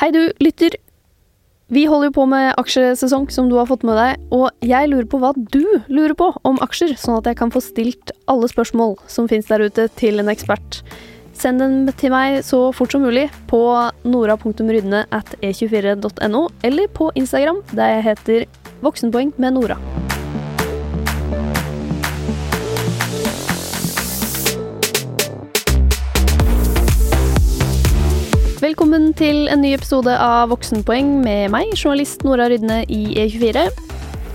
Hei 0.00 0.12
du, 0.14 0.28
lytter. 0.38 0.76
Vi 1.66 1.82
holder 1.90 2.12
jo 2.12 2.14
på 2.20 2.24
med 2.30 2.52
aksjesesong, 2.60 3.24
som 3.34 3.48
du 3.50 3.56
har 3.58 3.66
fått 3.66 3.82
med 3.82 3.96
deg, 3.98 4.20
og 4.30 4.52
jeg 4.62 4.86
lurer 4.92 5.08
på 5.10 5.18
hva 5.18 5.32
du 5.34 5.64
lurer 5.90 6.14
på 6.14 6.28
om 6.46 6.60
aksjer, 6.62 6.94
sånn 7.00 7.18
at 7.18 7.26
jeg 7.26 7.40
kan 7.40 7.50
få 7.50 7.62
stilt 7.64 8.12
alle 8.30 8.46
spørsmål 8.46 8.94
som 9.10 9.26
fins 9.26 9.50
der 9.50 9.66
ute, 9.66 9.88
til 9.98 10.22
en 10.22 10.30
ekspert. 10.30 10.82
Send 11.34 11.58
den 11.60 11.90
til 11.98 12.14
meg 12.14 12.38
så 12.46 12.68
fort 12.76 12.94
som 12.94 13.02
mulig 13.02 13.26
på 13.50 13.60
nora.rydne 14.06 15.04
at 15.10 15.36
e24.no, 15.42 16.46
eller 16.62 16.94
på 16.94 17.10
Instagram, 17.18 17.64
der 17.74 17.96
jeg 17.96 18.10
heter 18.12 18.50
Voksenpoeng 18.86 19.34
med 19.42 19.58
Nora. 19.58 19.95
Velkommen 28.76 29.14
til 29.16 29.46
en 29.48 29.62
ny 29.64 29.70
episode 29.72 30.12
av 30.20 30.50
Voksenpoeng 30.50 31.14
med 31.22 31.46
meg, 31.48 31.70
journalist 31.80 32.26
Nora 32.26 32.44
Rydne 32.52 32.82
i 32.92 33.14
E24. 33.22 33.62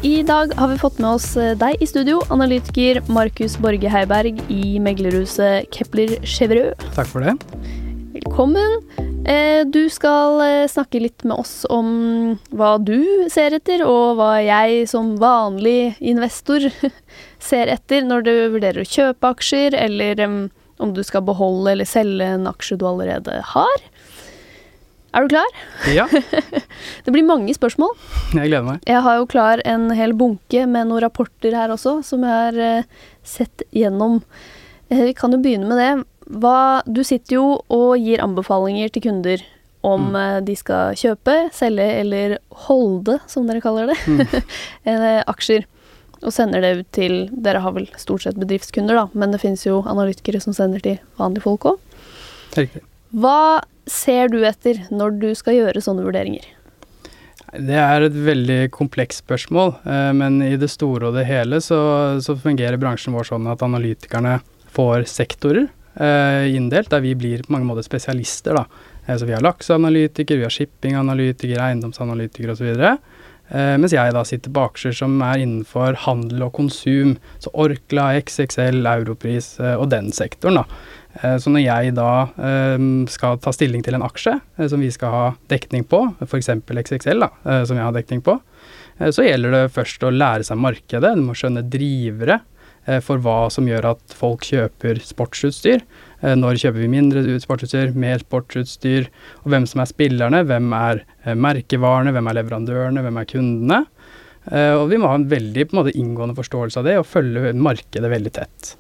I 0.02 0.14
dag 0.26 0.56
har 0.58 0.72
vi 0.72 0.80
fått 0.82 0.98
med 0.98 1.12
oss 1.12 1.28
deg 1.62 1.78
i 1.78 1.86
studio, 1.86 2.24
analytiker 2.34 3.04
Markus 3.06 3.54
Borge 3.62 3.92
Heiberg 3.94 4.40
i 4.50 4.80
meglerhuset 4.82 5.70
Kepler 5.70 6.16
Chevreux. 6.26 6.74
Takk 6.96 7.12
for 7.12 7.22
det. 7.22 7.36
Velkommen. 8.16 8.80
Eh, 9.30 9.62
Du 9.70 9.84
skal 9.94 10.42
eh, 10.42 10.66
snakke 10.74 11.04
litt 11.06 11.22
med 11.22 11.38
oss 11.38 11.60
om 11.70 12.40
hva 12.50 12.80
du 12.82 13.30
ser 13.30 13.54
etter, 13.60 13.86
og 13.86 14.18
hva 14.18 14.40
jeg 14.42 14.90
som 14.90 15.20
vanlig 15.22 16.00
investor 16.02 16.66
ser 17.52 17.70
etter 17.78 18.10
når 18.10 18.26
du 18.26 18.34
vurderer 18.58 18.82
å 18.82 18.90
kjøpe 18.90 19.36
aksjer, 19.38 19.78
eller 19.78 20.26
om 20.82 20.98
du 20.98 21.06
skal 21.06 21.30
beholde 21.30 21.76
eller 21.76 21.86
selge 21.86 22.26
en 22.40 22.50
aksje 22.50 22.82
du 22.82 22.90
allerede 22.90 23.38
har. 23.54 23.92
Er 25.14 25.26
du 25.26 25.32
klar? 25.34 25.48
Ja, 25.92 26.06
Det 27.06 27.12
blir 27.12 27.26
mange 27.28 27.52
spørsmål. 27.56 27.96
jeg 28.34 28.48
gleder 28.48 28.64
meg. 28.64 28.84
Jeg 28.88 29.02
har 29.04 29.18
jo 29.20 29.26
klar 29.28 29.62
en 29.68 29.90
hel 29.98 30.14
bunke 30.16 30.64
med 30.70 30.88
noen 30.88 31.04
rapporter 31.04 31.56
her 31.58 31.74
også, 31.74 31.98
som 32.08 32.24
jeg 32.24 32.32
har 32.32 32.60
eh, 32.64 32.84
sett 33.28 33.64
gjennom. 33.76 34.22
Eh, 34.90 35.02
Vi 35.10 35.14
kan 35.18 35.34
jo 35.36 35.42
begynne 35.44 35.68
med 35.68 35.82
det. 35.82 35.90
Hva, 36.32 36.82
du 36.88 37.02
sitter 37.04 37.36
jo 37.42 37.46
og 37.68 37.98
gir 38.00 38.24
anbefalinger 38.24 38.92
til 38.96 39.04
kunder 39.10 39.44
om 39.84 40.16
eh, 40.16 40.38
de 40.48 40.56
skal 40.56 40.96
kjøpe, 40.96 41.36
selge 41.58 41.88
eller 42.06 42.38
holde, 42.70 43.18
som 43.28 43.50
dere 43.50 43.60
kaller 43.66 43.92
det, 43.92 43.98
eh, 44.88 45.20
aksjer. 45.28 45.66
Og 46.22 46.30
sender 46.32 46.62
det 46.62 46.70
ut 46.78 46.90
til 46.94 47.16
Dere 47.34 47.64
har 47.66 47.74
vel 47.74 47.88
stort 47.98 48.22
sett 48.28 48.38
bedriftskunder, 48.38 48.94
da, 48.96 49.08
men 49.18 49.34
det 49.34 49.42
finnes 49.42 49.66
jo 49.66 49.80
analytikere 49.90 50.40
som 50.40 50.54
sender 50.54 50.80
til 50.86 51.00
vanlige 51.20 51.44
folk 51.48 51.66
òg. 51.74 51.80
Riktig. 52.56 52.84
Hva 53.12 53.62
ser 53.90 54.32
du 54.32 54.40
etter 54.48 54.86
når 54.94 55.16
du 55.20 55.30
skal 55.36 55.58
gjøre 55.58 55.84
sånne 55.84 56.06
vurderinger? 56.06 56.46
Det 57.52 57.76
er 57.76 58.06
et 58.06 58.16
veldig 58.16 58.60
komplekst 58.72 59.26
spørsmål, 59.26 59.74
eh, 59.84 60.12
men 60.16 60.40
i 60.46 60.56
det 60.60 60.70
store 60.72 61.10
og 61.10 61.18
det 61.20 61.26
hele 61.28 61.60
så, 61.64 61.82
så 62.24 62.38
fungerer 62.40 62.80
bransjen 62.80 63.16
vår 63.16 63.28
sånn 63.28 63.50
at 63.52 63.66
analytikerne 63.66 64.38
får 64.72 65.04
sektorer 65.12 65.66
eh, 65.66 66.48
inndelt, 66.56 66.94
der 66.94 67.04
vi 67.04 67.12
blir 67.20 67.44
på 67.44 67.52
mange 67.52 67.68
måter 67.68 67.84
spesialister. 67.84 68.56
da. 68.56 68.88
Eh, 69.04 69.18
så 69.20 69.28
vi 69.28 69.36
har 69.36 69.44
lakseanalytiker, 69.44 70.40
vi 70.40 70.48
har 70.48 70.56
shippinganalytiker, 70.56 71.60
eiendomsanalytiker 71.60 72.56
osv. 72.56 72.72
Mens 73.52 73.92
jeg 73.92 74.14
da 74.16 74.22
sitter 74.24 74.54
på 74.56 74.62
aksjer 74.64 74.94
som 74.96 75.18
er 75.28 75.42
innenfor 75.44 75.98
handel 76.06 76.46
og 76.46 76.54
konsum, 76.56 77.18
så 77.44 77.52
Orkla, 77.60 78.14
XXL, 78.22 78.86
Europris 78.88 79.58
og 79.60 79.90
den 79.92 80.08
sektoren. 80.16 80.62
da. 80.62 81.01
Eh, 81.20 81.38
Så 81.42 81.52
når 81.52 81.64
jeg 81.66 81.96
da 81.98 82.12
eh, 82.40 82.86
skal 83.12 83.40
ta 83.44 83.52
stilling 83.56 83.84
til 83.86 83.98
en 83.98 84.06
aksje 84.08 84.38
eh, 84.38 84.68
som 84.72 84.80
vi 84.84 84.92
skal 84.94 85.12
ha 85.16 85.26
dekning 85.52 85.84
på, 85.90 86.04
f.eks. 86.24 86.52
XXL, 86.64 87.26
da, 87.26 87.32
som 87.68 87.76
jeg 87.78 87.84
har 87.88 87.96
dekning 87.98 88.24
på, 88.26 88.38
så 89.02 89.24
gjelder 89.26 89.54
det 89.56 89.62
først 89.74 90.04
å 90.06 90.12
lære 90.14 90.46
seg 90.46 90.60
markedet. 90.62 91.16
Du 91.18 91.24
må 91.26 91.34
skjønne 91.34 91.64
drivere 91.74 92.36
for 93.02 93.18
hva 93.22 93.48
som 93.54 93.66
gjør 93.66 93.88
at 93.96 94.14
folk 94.18 94.44
kjøper 94.46 95.00
sportsutstyr. 95.06 95.82
Når 96.38 96.60
kjøper 96.62 96.84
vi 96.84 96.90
mindre 96.92 97.24
ut- 97.26 97.42
sportsutstyr, 97.42 97.96
mer 97.98 98.22
sportsutstyr, 98.22 99.08
og 99.42 99.48
hvem 99.54 99.66
som 99.70 99.82
er 99.82 99.90
spillerne, 99.90 100.44
hvem 100.46 100.70
er 100.78 101.02
merkevarene, 101.34 102.14
hvem 102.14 102.30
er 102.30 102.38
leverandørene, 102.44 103.02
hvem 103.08 103.18
er 103.24 103.30
kundene. 103.32 103.80
Og 104.78 104.86
vi 104.92 105.02
må 105.02 105.10
ha 105.10 105.18
en 105.18 105.26
veldig 105.34 105.66
på 105.66 105.74
en 105.78 105.82
måte, 105.82 105.96
inngående 105.98 106.38
forståelse 106.38 106.82
av 106.84 106.90
det, 106.92 107.00
og 107.02 107.10
følge 107.10 107.56
markedet 107.58 108.14
veldig 108.14 108.36
tett. 108.38 108.76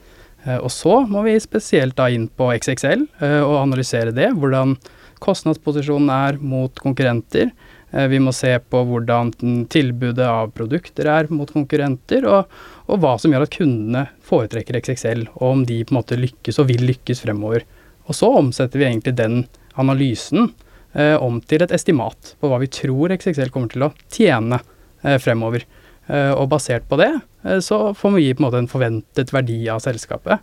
Eh, 0.46 0.58
Og 0.58 0.72
så 0.72 1.02
må 1.08 1.24
vi 1.28 1.38
spesielt 1.40 1.96
da 2.00 2.10
inn 2.10 2.28
på 2.28 2.50
XXL 2.56 3.06
eh, 3.22 3.42
og 3.42 3.60
analysere 3.62 4.14
det, 4.16 4.32
hvordan 4.38 4.78
kostnadsposisjonen 5.22 6.10
er 6.10 6.40
mot 6.42 6.74
konkurrenter. 6.82 7.52
Eh, 7.92 8.08
Vi 8.08 8.20
må 8.20 8.34
se 8.34 8.56
på 8.60 8.82
hvordan 8.88 9.34
tilbudet 9.70 10.26
av 10.26 10.52
produkter 10.56 11.06
er 11.12 11.30
mot 11.30 11.52
konkurrenter, 11.52 12.26
og, 12.26 12.50
og 12.88 13.00
hva 13.04 13.18
som 13.22 13.32
gjør 13.34 13.46
at 13.46 13.56
kundene 13.56 14.08
foretrekker 14.26 14.80
XXL, 14.82 15.28
og 15.36 15.48
om 15.52 15.66
de 15.66 15.84
på 15.84 15.94
en 15.94 16.02
måte 16.02 16.18
lykkes 16.20 16.60
og 16.60 16.72
vil 16.72 16.86
lykkes 16.90 17.22
fremover. 17.26 17.68
Og 18.10 18.18
så 18.18 18.32
omsetter 18.40 18.82
vi 18.82 18.88
egentlig 18.90 19.16
den 19.20 19.44
analysen 19.80 20.50
eh, 20.98 21.16
om 21.22 21.38
til 21.46 21.64
et 21.64 21.72
estimat 21.72 22.34
på 22.42 22.50
hva 22.50 22.58
vi 22.60 22.72
tror 22.72 23.14
XXL 23.14 23.54
kommer 23.54 23.72
til 23.72 23.86
å 23.86 23.94
tjene 24.12 24.58
eh, 25.04 25.20
fremover. 25.22 25.64
Eh, 26.12 26.34
og 26.36 26.50
basert 26.52 26.84
på 26.92 26.98
det 27.00 27.08
eh, 27.46 27.60
så 27.64 27.94
får 27.96 28.12
vi 28.18 28.26
gi 28.26 28.34
på 28.36 28.42
en 28.44 28.48
måte 28.50 28.60
en 28.60 28.68
forventet 28.68 29.30
verdi 29.32 29.62
av 29.72 29.80
selskapet. 29.80 30.42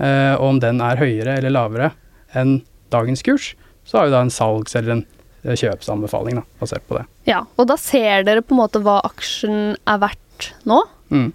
Eh, 0.00 0.32
og 0.38 0.46
om 0.54 0.60
den 0.62 0.80
er 0.80 0.96
høyere 0.96 1.34
eller 1.36 1.52
lavere 1.52 1.90
enn 2.32 2.60
dagens 2.94 3.20
kurs, 3.26 3.50
så 3.84 3.98
har 3.98 4.06
vi 4.08 4.14
da 4.14 4.22
en 4.24 4.32
salgs- 4.32 4.76
eller 4.78 4.96
en 5.00 5.04
kjøpsanbefaling 5.44 6.38
da, 6.40 6.44
basert 6.60 6.86
på 6.88 6.96
det. 6.98 7.04
Ja, 7.28 7.42
og 7.58 7.68
da 7.68 7.76
ser 7.80 8.24
dere 8.24 8.40
på 8.44 8.54
en 8.54 8.60
måte 8.62 8.80
hva 8.84 8.98
aksjen 9.08 9.74
er 9.88 10.00
verdt 10.02 10.50
nå, 10.68 10.80
Mm. 11.10 11.32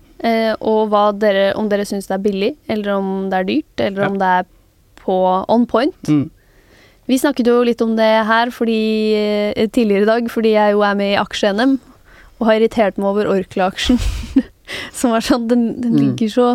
og 0.64 0.88
hva 0.90 1.12
dere, 1.20 1.50
om 1.60 1.68
dere 1.68 1.84
syns 1.86 2.08
det 2.08 2.16
er 2.16 2.22
billig, 2.24 2.52
eller 2.72 2.94
om 2.96 3.30
det 3.30 3.38
er 3.42 3.48
dyrt, 3.50 3.82
eller 3.84 4.02
Ja. 4.06 4.08
om 4.08 4.18
det 4.22 4.30
er 4.40 4.46
på 5.04 5.18
on 5.50 5.66
point. 5.66 6.02
Mm. 6.08 6.30
Vi 7.08 7.18
snakket 7.20 7.46
jo 7.52 7.58
litt 7.62 7.82
om 7.82 7.96
det 7.98 8.26
her 8.26 8.48
fordi, 8.56 8.80
tidligere 9.76 10.04
i 10.04 10.12
dag, 10.14 10.30
fordi 10.32 10.54
jeg 10.56 10.72
jo 10.74 10.82
er 10.82 10.96
med 10.96 11.14
i 11.14 11.20
aksje-NM, 11.22 11.76
og 12.40 12.48
har 12.50 12.58
irritert 12.60 12.98
meg 12.98 13.08
over 13.08 13.30
Orkla-aksjen. 13.32 14.00
Som 15.00 15.14
er 15.16 15.22
sånn, 15.26 15.48
den, 15.48 15.68
den 15.82 15.94
Mm. 15.94 16.00
ligger 16.02 16.30
så 16.34 16.48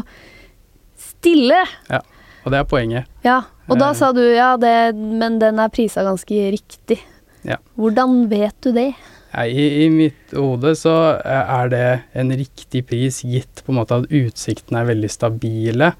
stille. 0.98 1.60
Ja, 1.90 2.00
Og 2.44 2.52
det 2.52 2.58
er 2.58 2.64
poenget. 2.64 3.04
Ja, 3.24 3.42
og 3.68 3.78
da 3.78 3.90
Eh. 3.90 3.94
sa 3.94 4.12
du 4.12 4.20
ja, 4.34 4.56
det, 4.56 4.94
men 4.96 5.38
den 5.38 5.58
er 5.60 5.68
prisa 5.68 6.02
ganske 6.02 6.50
riktig. 6.52 6.98
Ja. 7.44 7.56
Hvordan 7.78 8.28
vet 8.30 8.56
du 8.62 8.72
det? 8.72 8.94
Ja, 9.34 9.44
i, 9.44 9.84
I 9.84 9.88
mitt 9.92 10.32
hode 10.34 10.72
så 10.74 10.94
eh, 11.24 11.52
er 11.60 11.68
det 11.68 12.02
en 12.14 12.30
riktig 12.34 12.86
pris 12.88 13.20
gitt 13.22 13.62
på 13.64 13.70
en 13.72 13.78
måte 13.78 14.00
at 14.00 14.08
utsiktene 14.10 14.80
er 14.82 14.88
veldig 14.94 15.10
stabile. 15.10 15.92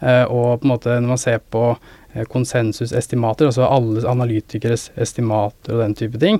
eh, 0.00 0.24
Og 0.24 0.60
på 0.60 0.64
en 0.68 0.70
måte 0.76 1.00
når 1.00 1.08
man 1.08 1.18
ser 1.18 1.38
på 1.40 1.76
konsensusestimater, 2.30 3.46
altså 3.50 3.66
alle 3.68 4.00
analytikeres 4.08 4.90
estimater 4.96 5.74
og 5.76 5.82
den 5.82 5.94
type 5.98 6.18
ting, 6.22 6.38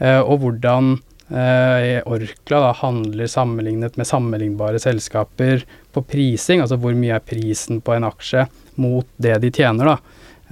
og 0.00 0.38
hvordan 0.38 1.00
Orkla 1.26 2.60
da 2.62 2.70
handler 2.78 3.26
sammenlignet 3.26 3.96
med 3.98 4.06
sammenlignbare 4.06 4.78
selskaper 4.78 5.64
på 5.90 6.02
prising, 6.06 6.62
altså 6.62 6.78
hvor 6.78 6.94
mye 6.94 7.16
er 7.16 7.24
prisen 7.24 7.80
på 7.82 7.96
en 7.96 8.06
aksje 8.06 8.44
mot 8.78 9.08
det 9.22 9.36
de 9.42 9.50
tjener, 9.50 9.90
da, 9.90 9.96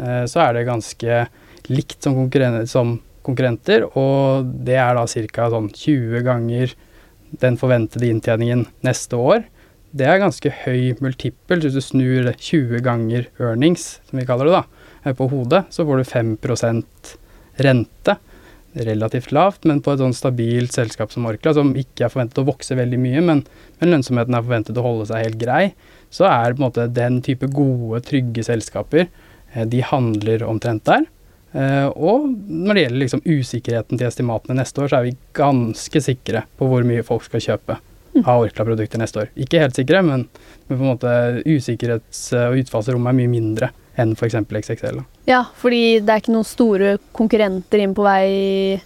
eh, 0.03 0.25
så 0.31 0.47
er 0.47 0.57
det 0.57 0.69
ganske 0.69 1.25
likt 1.71 2.03
som, 2.03 2.17
konkurren 2.17 2.67
som 2.69 2.97
konkurrenter, 3.25 3.87
og 3.97 4.51
det 4.67 4.79
er 4.81 4.97
da 4.97 5.07
ca. 5.07 5.49
Sånn 5.53 5.71
20 5.73 6.25
ganger 6.27 6.75
den 7.41 7.59
forventede 7.61 8.11
inntjeningen 8.11 8.67
neste 8.87 9.19
år. 9.19 9.45
Det 9.95 10.07
er 10.11 10.21
ganske 10.23 10.51
høy 10.65 10.95
multiple. 11.03 11.61
Hvis 11.63 11.77
du 11.77 11.83
snur 11.83 12.29
20 12.33 12.83
ganger 12.85 13.29
earnings, 13.39 14.01
som 14.09 14.19
vi 14.19 14.27
kaller 14.27 14.51
det, 14.51 14.59
da, 14.59 14.89
eh, 15.05 15.17
på 15.17 15.29
hodet, 15.31 15.65
så 15.71 15.87
får 15.87 16.03
du 16.03 16.05
5% 16.11 17.17
rente. 17.63 18.19
Relativt 18.75 19.31
lavt, 19.31 19.67
men 19.71 19.79
på 19.85 19.93
et 19.93 20.01
sånn 20.03 20.17
stabilt 20.17 20.75
selskap 20.75 21.13
som 21.15 21.29
Orkla, 21.31 21.53
som 21.55 21.69
ikke 21.79 22.09
er 22.09 22.11
forventet 22.11 22.41
å 22.43 22.47
vokse 22.49 22.75
veldig 22.75 22.99
mye, 22.99 23.21
men, 23.23 23.45
men 23.79 23.93
lønnsomheten 23.93 24.35
er 24.35 24.43
forventet 24.43 24.81
å 24.81 24.87
holde 24.87 25.07
seg 25.11 25.29
helt 25.29 25.39
grei, 25.39 25.63
så 26.11 26.27
er 26.27 26.57
på 26.57 26.59
en 26.59 26.67
måte 26.67 26.89
den 26.91 27.21
type 27.23 27.47
gode, 27.55 28.03
trygge 28.09 28.43
selskaper, 28.47 29.07
eh, 29.53 29.69
de 29.71 29.85
handler 29.87 30.43
omtrent 30.49 30.83
der. 30.91 31.07
Eh, 31.55 31.87
og 31.87 32.27
når 32.51 32.75
det 32.75 32.85
gjelder 32.85 33.03
liksom 33.05 33.23
usikkerheten 33.23 34.01
til 34.01 34.09
estimatene 34.09 34.59
neste 34.59 34.83
år, 34.83 34.91
så 34.91 34.99
er 34.99 35.07
vi 35.07 35.17
ganske 35.39 36.03
sikre 36.03 36.43
på 36.59 36.67
hvor 36.71 36.87
mye 36.87 37.07
folk 37.07 37.27
skal 37.29 37.47
kjøpe 37.47 37.79
av 38.25 38.43
Orkla-produkter 38.43 38.99
neste 38.99 39.23
år. 39.23 39.31
Ikke 39.39 39.63
helt 39.63 39.79
sikre, 39.79 40.03
men, 40.07 40.27
men 40.67 40.79
på 40.79 40.83
en 40.83 40.93
måte 40.97 41.15
usikkerhets- 41.47 42.29
og 42.43 42.59
utfallsrommet 42.63 43.15
er 43.15 43.21
mye 43.23 43.35
mindre 43.39 43.71
enn 43.99 44.17
f.eks. 44.19 44.43
XXL. 44.51 44.99
Da. 44.99 45.14
Ja, 45.29 45.47
fordi 45.57 46.01
det 46.05 46.13
er 46.13 46.21
ikke 46.21 46.35
noen 46.35 46.49
store 46.49 46.97
konkurrenter 47.17 47.81
inn 47.81 47.95
på 47.97 48.05
vei, 48.05 48.81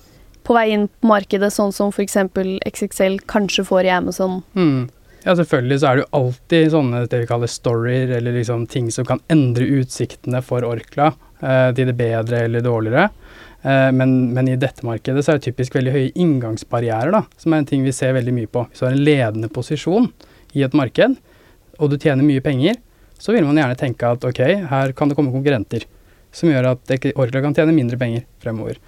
på 0.46 0.54
vei 0.54 0.68
inn 0.74 0.86
på 0.88 1.10
markedet, 1.10 1.50
sånn 1.54 1.74
som 1.74 1.90
f.eks. 1.90 2.20
XXL 2.68 3.18
kanskje 3.30 3.66
får 3.66 3.88
i 3.88 3.92
Amazon. 3.96 4.40
Mm. 4.54 4.86
Ja, 5.24 5.34
selvfølgelig 5.34 5.80
så 5.80 5.88
er 5.88 5.98
det 5.98 6.04
jo 6.04 6.12
alltid 6.20 6.70
sånne 6.72 7.02
det 7.10 7.22
vi 7.24 7.28
kaller 7.28 7.50
storyer, 7.50 8.12
eller 8.20 8.36
liksom 8.38 8.68
ting 8.70 8.92
som 8.94 9.06
kan 9.08 9.22
endre 9.32 9.66
utsiktene 9.80 10.40
for 10.46 10.64
Orkla 10.64 11.10
eh, 11.42 11.70
til 11.74 11.90
det 11.90 11.96
bedre 11.98 12.44
eller 12.46 12.62
dårligere. 12.64 13.08
Eh, 13.66 13.90
men, 13.98 14.14
men, 14.36 14.48
i 14.48 14.56
dette 14.60 14.86
markedet 14.86 15.24
så 15.26 15.34
er 15.34 15.40
det 15.40 15.50
typisk 15.50 15.74
veldig 15.74 15.96
høye 15.96 16.14
inngangsbarrierer, 16.14 17.10
da, 17.18 17.24
som 17.36 17.52
er 17.52 17.64
en 17.64 17.68
ting 17.68 17.82
vi 17.82 17.96
ser 17.96 18.14
veldig 18.14 18.36
mye 18.38 18.50
på. 18.52 18.62
Hvis 18.70 18.80
du 18.80 18.86
har 18.86 18.94
en 18.94 19.06
ledende 19.10 19.50
posisjon 19.50 20.06
i 20.54 20.62
et 20.62 20.78
marked, 20.78 21.18
og 21.78 21.90
du 21.90 21.98
tjener 21.98 22.22
mye 22.26 22.44
penger, 22.44 22.78
så 23.18 23.34
vil 23.34 23.46
man 23.46 23.58
gjerne 23.58 23.78
tenke 23.78 24.14
at 24.14 24.22
ok, 24.24 24.42
her 24.70 24.94
kan 24.94 25.10
det 25.10 25.18
komme 25.18 25.34
konkurrenter 25.34 25.82
som 26.34 26.50
gjør 26.50 26.72
at 26.74 26.92
Orkla 27.14 27.42
kan 27.44 27.56
tjene 27.56 27.74
mindre 27.76 27.98
penger 28.00 28.26
fremover. 28.42 28.78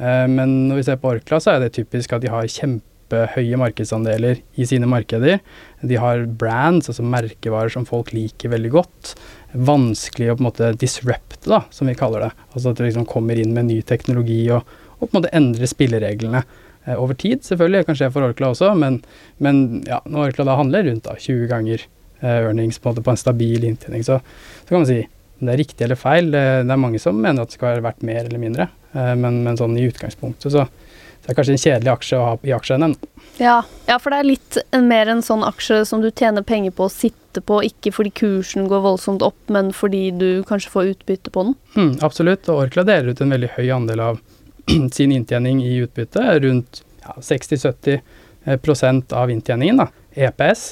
Eh, 0.00 0.26
men 0.30 0.54
når 0.68 0.80
vi 0.80 0.86
ser 0.88 1.00
på 1.00 1.12
Orkla, 1.14 1.40
så 1.42 1.54
er 1.54 1.64
det 1.64 1.74
typisk 1.76 2.14
at 2.16 2.24
de 2.24 2.32
har 2.32 2.48
kjempehøye 2.50 3.58
markedsandeler 3.60 4.40
i 4.60 4.68
sine 4.68 4.88
markeder. 4.90 5.40
De 5.82 5.98
har 6.00 6.24
brands, 6.40 6.90
altså 6.90 7.04
merkevarer 7.04 7.72
som 7.74 7.86
folk 7.88 8.14
liker 8.16 8.52
veldig 8.54 8.72
godt. 8.76 9.14
Vanskelig 9.52 10.30
å 10.30 10.38
på 10.38 10.44
en 10.44 10.50
måte 10.50 10.72
disrupte, 10.80 11.42
da, 11.48 11.64
som 11.74 11.90
vi 11.90 11.98
kaller 11.98 12.28
det. 12.28 12.32
Altså 12.54 12.72
at 12.72 12.80
du 12.80 12.86
liksom 12.86 13.08
kommer 13.10 13.40
inn 13.40 13.54
med 13.56 13.70
ny 13.70 13.80
teknologi 13.86 14.42
og, 14.54 14.66
og 14.98 15.06
på 15.06 15.12
en 15.12 15.20
måte 15.20 15.36
endrer 15.36 15.70
spillereglene 15.70 16.44
eh, 16.44 16.96
over 16.96 17.18
tid. 17.18 17.44
Selvfølgelig, 17.46 17.82
det 17.82 17.90
kan 17.90 18.00
skje 18.02 18.12
for 18.14 18.28
Orkla 18.30 18.52
også, 18.54 18.74
men, 18.78 19.00
men 19.42 19.80
ja, 19.88 20.02
når 20.06 20.30
Orkla 20.30 20.52
da 20.52 20.60
handler 20.60 20.86
rundt 20.88 21.08
da, 21.08 21.16
20 21.20 21.48
ganger 21.50 21.84
eh, 22.22 22.40
earnings 22.46 22.78
på 22.78 22.88
en, 22.88 22.94
måte 22.94 23.08
på 23.08 23.16
en 23.16 23.20
stabil 23.20 23.66
inntjening, 23.68 24.06
så, 24.06 24.20
så 24.62 24.70
kan 24.70 24.84
man 24.84 24.92
si 24.92 25.02
om 25.40 25.48
det 25.48 25.54
er 25.54 25.62
riktig 25.62 25.86
eller 25.86 25.98
feil, 25.98 26.30
det, 26.32 26.44
det, 26.66 26.74
er 26.74 26.80
mange 26.80 27.00
som 27.02 27.16
mener 27.16 27.42
at 27.42 27.52
det 27.52 27.58
skal 27.58 27.74
være 27.74 27.86
verdt 27.88 28.06
mer 28.06 28.22
eller 28.24 28.42
mindre. 28.42 28.68
Eh, 28.92 29.14
men, 29.16 29.42
men, 29.46 29.58
sånn 29.58 29.76
i 29.78 29.86
utgangspunktet 29.88 30.52
så, 30.52 30.66
så 30.66 30.66
er 30.66 31.32
det 31.32 31.38
kanskje 31.38 31.56
en 31.56 31.62
kjedelig 31.64 31.92
aksje 31.94 32.18
å 32.18 32.26
ha 32.26 32.34
i 32.46 32.54
aksje-NM. 32.56 32.96
Ja, 33.40 33.60
ja, 33.88 33.96
for 33.96 34.12
det 34.12 34.18
er 34.20 34.28
litt 34.28 34.58
mer 34.84 35.08
en 35.08 35.22
sånn 35.24 35.44
aksje 35.46 35.82
som 35.88 36.02
du 36.04 36.10
tjener 36.10 36.44
penger 36.44 36.74
på 36.76 36.88
å 36.88 36.92
sitte 36.92 37.40
på, 37.40 37.62
ikke 37.64 37.92
fordi 37.94 38.12
kursen 38.20 38.66
går 38.68 38.82
voldsomt 38.84 39.24
opp, 39.24 39.38
men 39.52 39.70
fordi 39.76 40.10
du 40.12 40.28
kanskje 40.48 40.72
får 40.74 40.92
utbytte 40.94 41.32
på 41.32 41.46
den. 41.46 41.56
Mm, 41.76 41.94
absolutt, 42.04 42.50
og 42.52 42.66
Orkla 42.66 42.84
deler 42.88 43.14
ut 43.14 43.22
en 43.24 43.32
veldig 43.32 43.54
høy 43.56 43.70
andel 43.76 44.04
av 44.10 44.20
sin 44.96 45.14
inntjening 45.14 45.62
i 45.64 45.78
utbytte, 45.86 46.26
rundt 46.44 46.82
ja, 47.06 47.16
60-70 47.16 47.96
eh, 48.44 49.16
av 49.16 49.32
inntjeningen, 49.32 49.80
da, 49.80 49.88
EPS. 50.28 50.66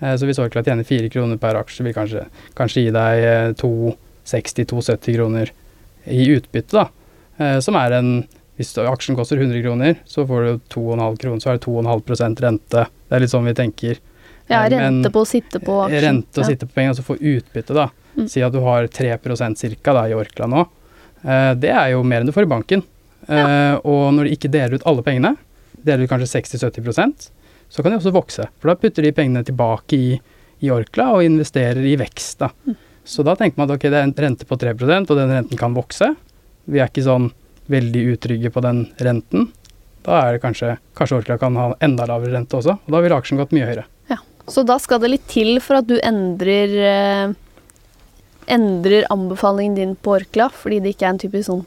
Eh, 0.00 0.16
så 0.16 0.28
hvis 0.28 0.40
Orkla 0.40 0.64
tjener 0.64 0.88
4 0.88 1.12
kroner 1.12 1.40
per 1.42 1.60
aksje, 1.60 1.84
vil 1.84 1.96
kanskje, 1.96 2.24
kanskje 2.56 2.86
gi 2.86 2.96
deg 2.96 3.58
to 3.60 3.92
60-270 4.26 5.16
kroner 5.16 5.52
i 6.04 6.26
utbytte, 6.34 6.82
da. 6.82 6.88
Eh, 7.38 7.60
som 7.64 7.78
er 7.78 8.00
en 8.00 8.10
Hvis 8.56 8.70
aksjen 8.80 9.12
koster 9.18 9.36
100 9.36 9.60
kroner, 9.60 9.98
så 10.08 10.22
får 10.24 10.44
du 10.46 10.52
2,5 10.72 11.16
kroner, 11.20 11.40
så 11.44 11.50
er 11.50 11.58
det 11.58 11.66
2,5% 11.66 12.38
rente. 12.40 12.84
Det 12.88 13.12
er 13.12 13.20
litt 13.20 13.32
sånn 13.34 13.44
vi 13.44 13.52
tenker. 13.52 13.98
Ja, 14.48 14.62
eh, 14.62 14.70
rente 14.72 15.10
på 15.12 15.20
å 15.20 15.28
sitte 15.28 15.60
på 15.60 15.74
aksjen. 15.84 16.00
Rente 16.00 16.40
å 16.40 16.44
ja. 16.46 16.48
sitte 16.48 16.64
på 16.64 16.72
penger, 16.78 16.94
altså 16.94 17.04
så 17.04 17.10
få 17.10 17.18
utbytte, 17.20 17.76
da. 17.76 17.90
Mm. 18.16 18.30
Si 18.32 18.40
at 18.40 18.54
du 18.54 18.62
har 18.64 18.88
3% 18.88 19.60
cirka 19.60 20.06
i 20.08 20.16
Orkla 20.16 20.48
nå. 20.48 20.64
Eh, 21.20 21.52
det 21.60 21.74
er 21.74 21.90
jo 21.92 22.00
mer 22.00 22.24
enn 22.24 22.30
du 22.30 22.32
får 22.32 22.48
i 22.48 22.52
banken. 22.54 22.86
Ja. 23.28 23.76
Og 23.82 24.14
når 24.14 24.24
de 24.24 24.36
ikke 24.38 24.48
deler 24.54 24.78
ut 24.78 24.86
alle 24.86 25.02
pengene, 25.04 25.34
deler 25.84 26.06
ut 26.06 26.12
kanskje 26.14 26.40
60-70% 26.40 27.28
så 27.68 27.82
kan 27.82 27.92
de 27.92 27.98
også 28.00 28.14
vokse. 28.14 28.46
For 28.60 28.70
da 28.70 28.78
putter 28.78 29.06
de 29.06 29.12
pengene 29.14 29.44
tilbake 29.46 29.98
i, 29.98 30.10
i 30.62 30.72
Orkla 30.72 31.10
og 31.16 31.26
investerer 31.26 31.84
i 31.86 31.96
vekst. 31.98 32.38
da. 32.42 32.50
Mm. 32.66 32.76
Så 33.06 33.22
da 33.26 33.36
tenker 33.38 33.60
man 33.60 33.70
at 33.70 33.76
ok, 33.78 33.86
det 33.86 33.98
er 34.00 34.06
en 34.08 34.16
rente 34.26 34.46
på 34.48 34.58
3% 34.58 35.12
og 35.12 35.20
den 35.20 35.32
renten 35.32 35.60
kan 35.60 35.76
vokse. 35.76 36.10
Vi 36.66 36.80
er 36.82 36.90
ikke 36.90 37.06
sånn 37.06 37.30
veldig 37.70 38.02
utrygge 38.14 38.50
på 38.54 38.62
den 38.64 38.84
renten. 39.02 39.48
Da 40.06 40.20
er 40.22 40.36
det 40.36 40.42
kanskje 40.44 40.76
Kanskje 40.98 41.20
Orkla 41.20 41.36
kan 41.38 41.56
ha 41.58 41.70
enda 41.82 42.06
lavere 42.08 42.34
rente 42.36 42.58
også, 42.58 42.76
og 42.78 42.94
da 42.94 43.00
ville 43.02 43.16
aksjen 43.18 43.38
gått 43.40 43.54
mye 43.54 43.66
høyere. 43.68 43.86
Ja, 44.10 44.18
Så 44.48 44.62
da 44.66 44.78
skal 44.82 45.02
det 45.02 45.10
litt 45.12 45.26
til 45.30 45.58
for 45.60 45.80
at 45.80 45.88
du 45.90 45.96
endrer 45.98 46.74
eh, 46.90 47.34
endrer 48.46 49.06
anbefalingen 49.10 49.74
din 49.74 49.96
på 49.98 50.14
Orkla, 50.20 50.48
fordi 50.54 50.80
det 50.82 50.94
ikke 50.94 51.08
er 51.08 51.14
en 51.14 51.22
typisk 51.22 51.50
sånn 51.50 51.64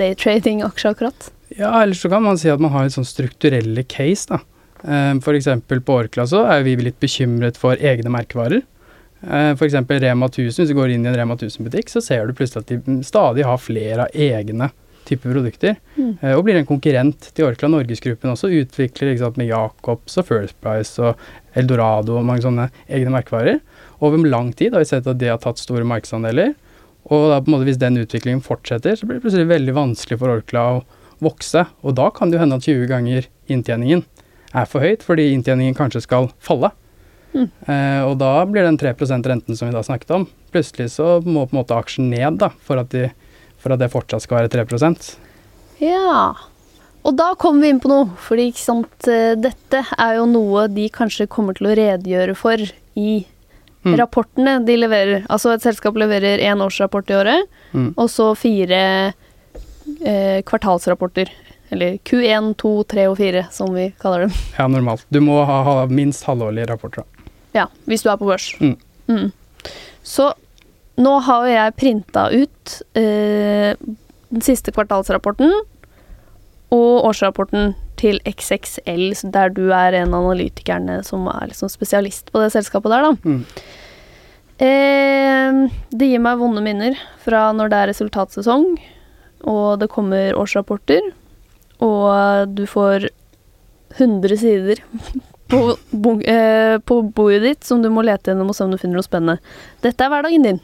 daytrading-aksje 0.00 0.92
akkurat? 0.94 1.30
Ja, 1.54 1.70
eller 1.82 1.94
så 1.98 2.10
kan 2.10 2.24
man 2.24 2.38
si 2.40 2.50
at 2.50 2.62
man 2.62 2.72
har 2.74 2.86
en 2.86 2.94
sånn 2.94 3.06
strukturelle 3.08 3.84
case, 3.88 4.26
da. 4.32 4.40
Eh, 4.82 5.14
F.eks. 5.18 5.48
på 5.68 5.96
Orkla 5.96 6.26
så 6.26 6.44
er 6.50 6.64
vi 6.66 6.76
litt 6.80 6.98
bekymret 7.02 7.60
for 7.60 7.78
egne 7.78 8.10
merkevarer. 8.12 8.64
Eh, 9.22 9.50
F.eks. 9.54 9.74
Rema 9.88 10.28
1000, 10.28 10.62
hvis 10.62 10.70
du 10.70 10.76
går 10.78 10.94
inn 10.94 11.06
i 11.06 11.10
en 11.10 11.18
Rema 11.18 11.36
1000-butikk, 11.38 11.92
så 11.92 12.02
ser 12.04 12.26
du 12.26 12.36
plutselig 12.36 12.64
at 12.64 12.72
de 12.72 13.00
stadig 13.06 13.46
har 13.46 13.60
flere 13.62 14.06
av 14.06 14.16
egne 14.16 14.70
typer 15.06 15.34
produkter. 15.34 15.76
Mm. 15.96 16.16
Eh, 16.20 16.34
og 16.34 16.44
blir 16.46 16.58
en 16.58 16.68
konkurrent 16.68 17.30
til 17.34 17.48
Orkla 17.48 17.70
Norgesgruppen 17.70 18.32
også, 18.34 18.50
utvikler 18.62 19.14
sant, 19.20 19.38
med 19.40 19.50
Jacobs 19.50 20.18
og 20.18 20.28
First 20.28 20.58
Price 20.62 21.02
og 21.02 21.58
Eldorado 21.58 22.18
og 22.18 22.26
mange 22.26 22.44
sånne 22.46 22.68
egne 22.88 23.14
merkevarer. 23.14 23.62
Over 24.02 24.26
lang 24.26 24.52
tid 24.58 24.74
har 24.74 24.82
vi 24.82 24.90
sett 24.90 25.08
at 25.10 25.20
det 25.20 25.30
har 25.30 25.40
tatt 25.42 25.62
store 25.62 25.86
markedsandeler. 25.86 26.54
Og 27.10 27.28
da, 27.30 27.40
på 27.42 27.50
en 27.50 27.56
måte, 27.56 27.66
hvis 27.66 27.80
den 27.82 27.98
utviklingen 27.98 28.42
fortsetter, 28.44 28.96
så 28.98 29.06
blir 29.06 29.18
det 29.18 29.24
plutselig 29.24 29.50
veldig 29.50 29.74
vanskelig 29.76 30.18
for 30.20 30.36
Orkla 30.36 30.66
å 30.76 30.82
vokse. 31.22 31.66
Og 31.82 31.96
da 31.98 32.08
kan 32.14 32.30
det 32.30 32.38
jo 32.38 32.44
hende 32.44 32.58
at 32.58 32.66
20 32.66 32.86
ganger 32.90 33.26
inntjeningen 33.50 34.04
er 34.52 34.68
for 34.68 34.84
høyt, 34.84 35.02
fordi 35.06 35.30
inntjeningen 35.32 35.76
kanskje 35.76 36.04
skal 36.04 36.30
falle. 36.42 36.72
Mm. 37.32 37.48
Eh, 37.48 38.02
og 38.04 38.16
da 38.20 38.32
blir 38.48 38.66
den 38.66 38.78
3 38.80 38.94
renten 39.26 39.56
som 39.56 39.68
vi 39.68 39.74
da 39.74 39.82
snakket 39.82 40.14
om, 40.14 40.26
plutselig 40.52 40.90
så 40.96 41.18
må 41.24 41.46
på 41.46 41.56
en 41.56 41.62
måte 41.62 41.76
aksjen 41.76 42.10
ned 42.12 42.40
da, 42.42 42.52
for 42.60 42.80
at, 42.82 42.92
de, 42.92 43.08
for 43.60 43.74
at 43.74 43.82
det 43.82 43.92
fortsatt 43.92 44.24
skal 44.26 44.42
være 44.42 44.66
3 44.68 44.90
Ja. 45.80 46.34
Og 47.02 47.16
da 47.18 47.32
kommer 47.34 47.64
vi 47.64 47.72
inn 47.72 47.80
på 47.82 47.90
noe, 47.90 48.12
fordi 48.22 48.50
ikke 48.52 48.62
sant, 48.62 49.08
eh, 49.10 49.34
dette 49.34 49.84
er 49.98 50.16
jo 50.20 50.26
noe 50.30 50.68
de 50.70 50.86
kanskje 50.92 51.26
kommer 51.26 51.56
til 51.58 51.72
å 51.72 51.76
redegjøre 51.78 52.36
for 52.38 52.62
i 52.94 53.24
mm. 53.82 53.96
rapportene 53.98 54.60
de 54.66 54.76
leverer. 54.78 55.24
Altså 55.28 55.54
et 55.54 55.64
selskap 55.64 55.98
leverer 55.98 56.42
én 56.42 56.62
årsrapport 56.62 57.10
i 57.10 57.18
året, 57.18 57.56
mm. 57.72 57.94
og 57.96 58.10
så 58.12 58.32
fire 58.38 58.82
eh, 59.10 60.42
kvartalsrapporter. 60.46 61.32
Eller 61.72 61.96
Q1, 62.04 62.52
2, 62.60 62.70
3 62.92 63.04
og 63.08 63.16
4, 63.16 63.46
som 63.50 63.72
vi 63.72 63.88
kaller 64.00 64.26
dem. 64.26 64.34
Ja, 64.58 64.68
normalt. 64.68 65.06
Du 65.08 65.22
må 65.24 65.38
ha, 65.48 65.62
ha 65.64 65.76
minst 65.88 66.26
halvårlige 66.28 66.68
rapporter. 66.68 67.06
Ja, 67.56 67.68
hvis 67.88 68.04
du 68.04 68.10
er 68.10 68.18
på 68.20 68.28
børs. 68.28 68.52
Mm. 68.60 68.76
Mm. 69.08 69.28
Så 70.02 70.32
nå 71.00 71.12
har 71.26 71.46
jo 71.46 71.52
jeg 71.54 71.76
printa 71.80 72.26
ut 72.32 72.74
eh, 72.98 73.72
den 74.32 74.44
siste 74.44 74.72
kvartalsrapporten 74.74 75.52
og 76.72 77.06
årsrapporten 77.08 77.74
til 78.00 78.18
XXL, 78.26 79.12
der 79.34 79.52
du 79.54 79.66
er 79.76 79.94
en 79.98 80.14
av 80.16 80.24
analytikerne 80.24 81.00
som 81.06 81.28
er 81.30 81.50
liksom 81.50 81.70
spesialist 81.72 82.32
på 82.32 82.42
det 82.42 82.50
selskapet 82.54 82.92
der, 82.92 83.08
da. 83.08 83.12
Mm. 83.22 83.42
Eh, 84.62 85.60
det 85.92 86.08
gir 86.10 86.22
meg 86.22 86.40
vonde 86.40 86.62
minner 86.64 86.98
fra 87.24 87.50
når 87.56 87.72
det 87.72 87.80
er 87.80 87.92
resultatsesong, 87.92 88.70
og 89.48 89.66
det 89.82 89.90
kommer 89.92 90.38
årsrapporter, 90.38 91.12
og 91.82 92.56
du 92.56 92.64
får 92.70 93.10
100 93.98 94.38
sider 94.40 94.82
på, 95.52 96.12
eh, 96.24 96.78
på, 96.78 96.98
bordet 97.02 97.42
ditt 97.44 97.64
som 97.68 97.82
du 97.82 97.90
må 97.92 98.04
lete 98.06 98.32
gjennom 98.32 98.50
og 98.52 98.56
se 98.56 98.64
om 98.64 98.72
du 98.72 98.80
finner 98.80 98.98
noe 98.98 99.06
spennende. 99.06 99.54
Dette 99.84 100.06
er 100.06 100.12
hverdagen 100.12 100.46
din. 100.46 100.60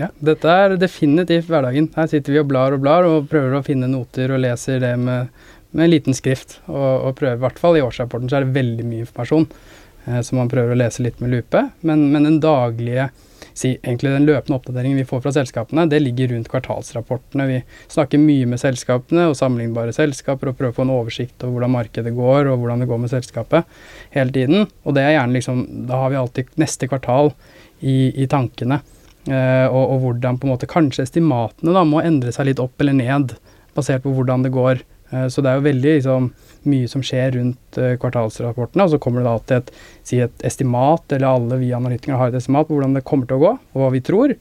Ja, 0.00 0.08
dette 0.24 0.48
er 0.48 0.76
definitivt 0.80 1.50
hverdagen. 1.50 1.90
Her 1.96 2.08
sitter 2.10 2.34
vi 2.34 2.40
og 2.40 2.48
blar 2.50 2.76
og 2.76 2.82
blar 2.84 3.08
og 3.08 3.28
prøver 3.30 3.58
å 3.58 3.64
finne 3.66 3.90
noter 3.90 4.32
og 4.32 4.40
leser 4.42 4.80
det 4.82 4.94
med, 5.00 5.28
med 5.76 5.86
en 5.86 5.92
liten 5.92 6.16
skrift. 6.16 6.58
Og, 6.70 7.10
og 7.10 7.18
prøver, 7.20 7.36
i 7.36 7.44
hvert 7.44 7.60
fall 7.60 7.76
i 7.76 7.84
årsrapporten 7.84 8.30
så 8.30 8.40
er 8.40 8.48
det 8.48 8.56
veldig 8.56 8.86
mye 8.88 9.04
informasjon 9.04 9.48
eh, 9.50 10.22
som 10.26 10.40
man 10.40 10.52
prøver 10.52 10.72
å 10.72 10.80
lese 10.80 11.04
litt 11.04 11.20
med 11.20 11.34
lupe. 11.36 11.66
Men, 11.84 12.08
men 12.14 12.28
den 12.28 12.40
daglige 12.42 13.10
si, 13.54 13.74
egentlig 13.76 14.12
den 14.14 14.28
løpende 14.28 14.58
oppdateringen 14.58 15.00
vi 15.00 15.06
får 15.08 15.22
fra 15.24 15.32
selskapene, 15.34 15.86
det 15.90 16.02
ligger 16.02 16.32
rundt 16.34 16.50
kvartalsrapportene. 16.52 17.46
Vi 17.50 17.58
snakker 17.92 18.22
mye 18.22 18.48
med 18.50 18.62
selskapene 18.62 19.28
og 19.30 19.36
sammenlignbare 19.38 19.94
selskaper 19.96 20.52
og 20.52 20.58
prøver 20.58 20.74
å 20.74 20.78
få 20.78 20.86
en 20.86 20.94
oversikt 20.94 21.44
over 21.44 21.58
hvordan 21.58 21.74
markedet 21.76 22.14
går 22.16 22.50
og 22.50 22.62
hvordan 22.62 22.84
det 22.84 22.90
går 22.90 23.02
med 23.04 23.14
selskapet 23.14 23.82
hele 24.16 24.34
tiden. 24.36 24.70
Og 24.84 24.96
det 24.96 25.04
er 25.06 25.16
gjerne 25.18 25.38
liksom 25.38 25.66
Da 25.90 25.98
har 26.02 26.12
vi 26.12 26.18
alltid 26.20 26.56
neste 26.60 26.88
kvartal 26.90 27.32
i, 27.80 28.12
i 28.22 28.26
tankene. 28.30 28.80
Eh, 29.28 29.66
og, 29.68 29.82
og, 29.84 29.96
hvordan 30.04 30.38
på 30.40 30.46
en 30.46 30.54
måte 30.54 30.68
kanskje 30.70 31.04
estimatene 31.04 31.74
da 31.76 31.82
må 31.84 32.00
endre 32.00 32.32
seg 32.32 32.48
litt 32.48 32.62
opp 32.62 32.80
eller 32.80 32.96
ned 32.96 33.34
basert 33.76 34.04
på 34.04 34.14
hvordan 34.16 34.46
det 34.46 34.54
går. 34.54 34.80
Eh, 35.10 35.26
så 35.28 35.42
det 35.42 35.50
er 35.50 35.58
jo 35.58 35.66
veldig 35.66 35.96
liksom 35.98 36.30
mye 36.70 36.88
som 36.92 37.00
skjer 37.00 37.38
rundt 37.38 37.78
uh, 37.80 37.94
kvartalsrapportene. 38.00 38.84
Og 38.84 38.92
så 38.92 39.00
kommer 39.00 39.22
det 39.22 39.30
da 39.30 39.36
til 39.48 39.60
et, 39.60 39.70
si 40.04 40.18
et 40.20 40.42
estimat, 40.44 41.06
eller 41.16 41.30
alle 41.30 41.60
vi 41.62 41.70
analytikere 41.76 42.18
har 42.20 42.32
et 42.32 42.36
estimat 42.36 42.68
på 42.68 42.76
hvordan 42.76 42.98
det 42.98 43.06
kommer 43.08 43.30
til 43.30 43.38
å 43.38 43.44
gå, 43.46 43.52
og 43.56 43.80
hva 43.80 43.88
vi 43.94 44.02
tror. 44.04 44.34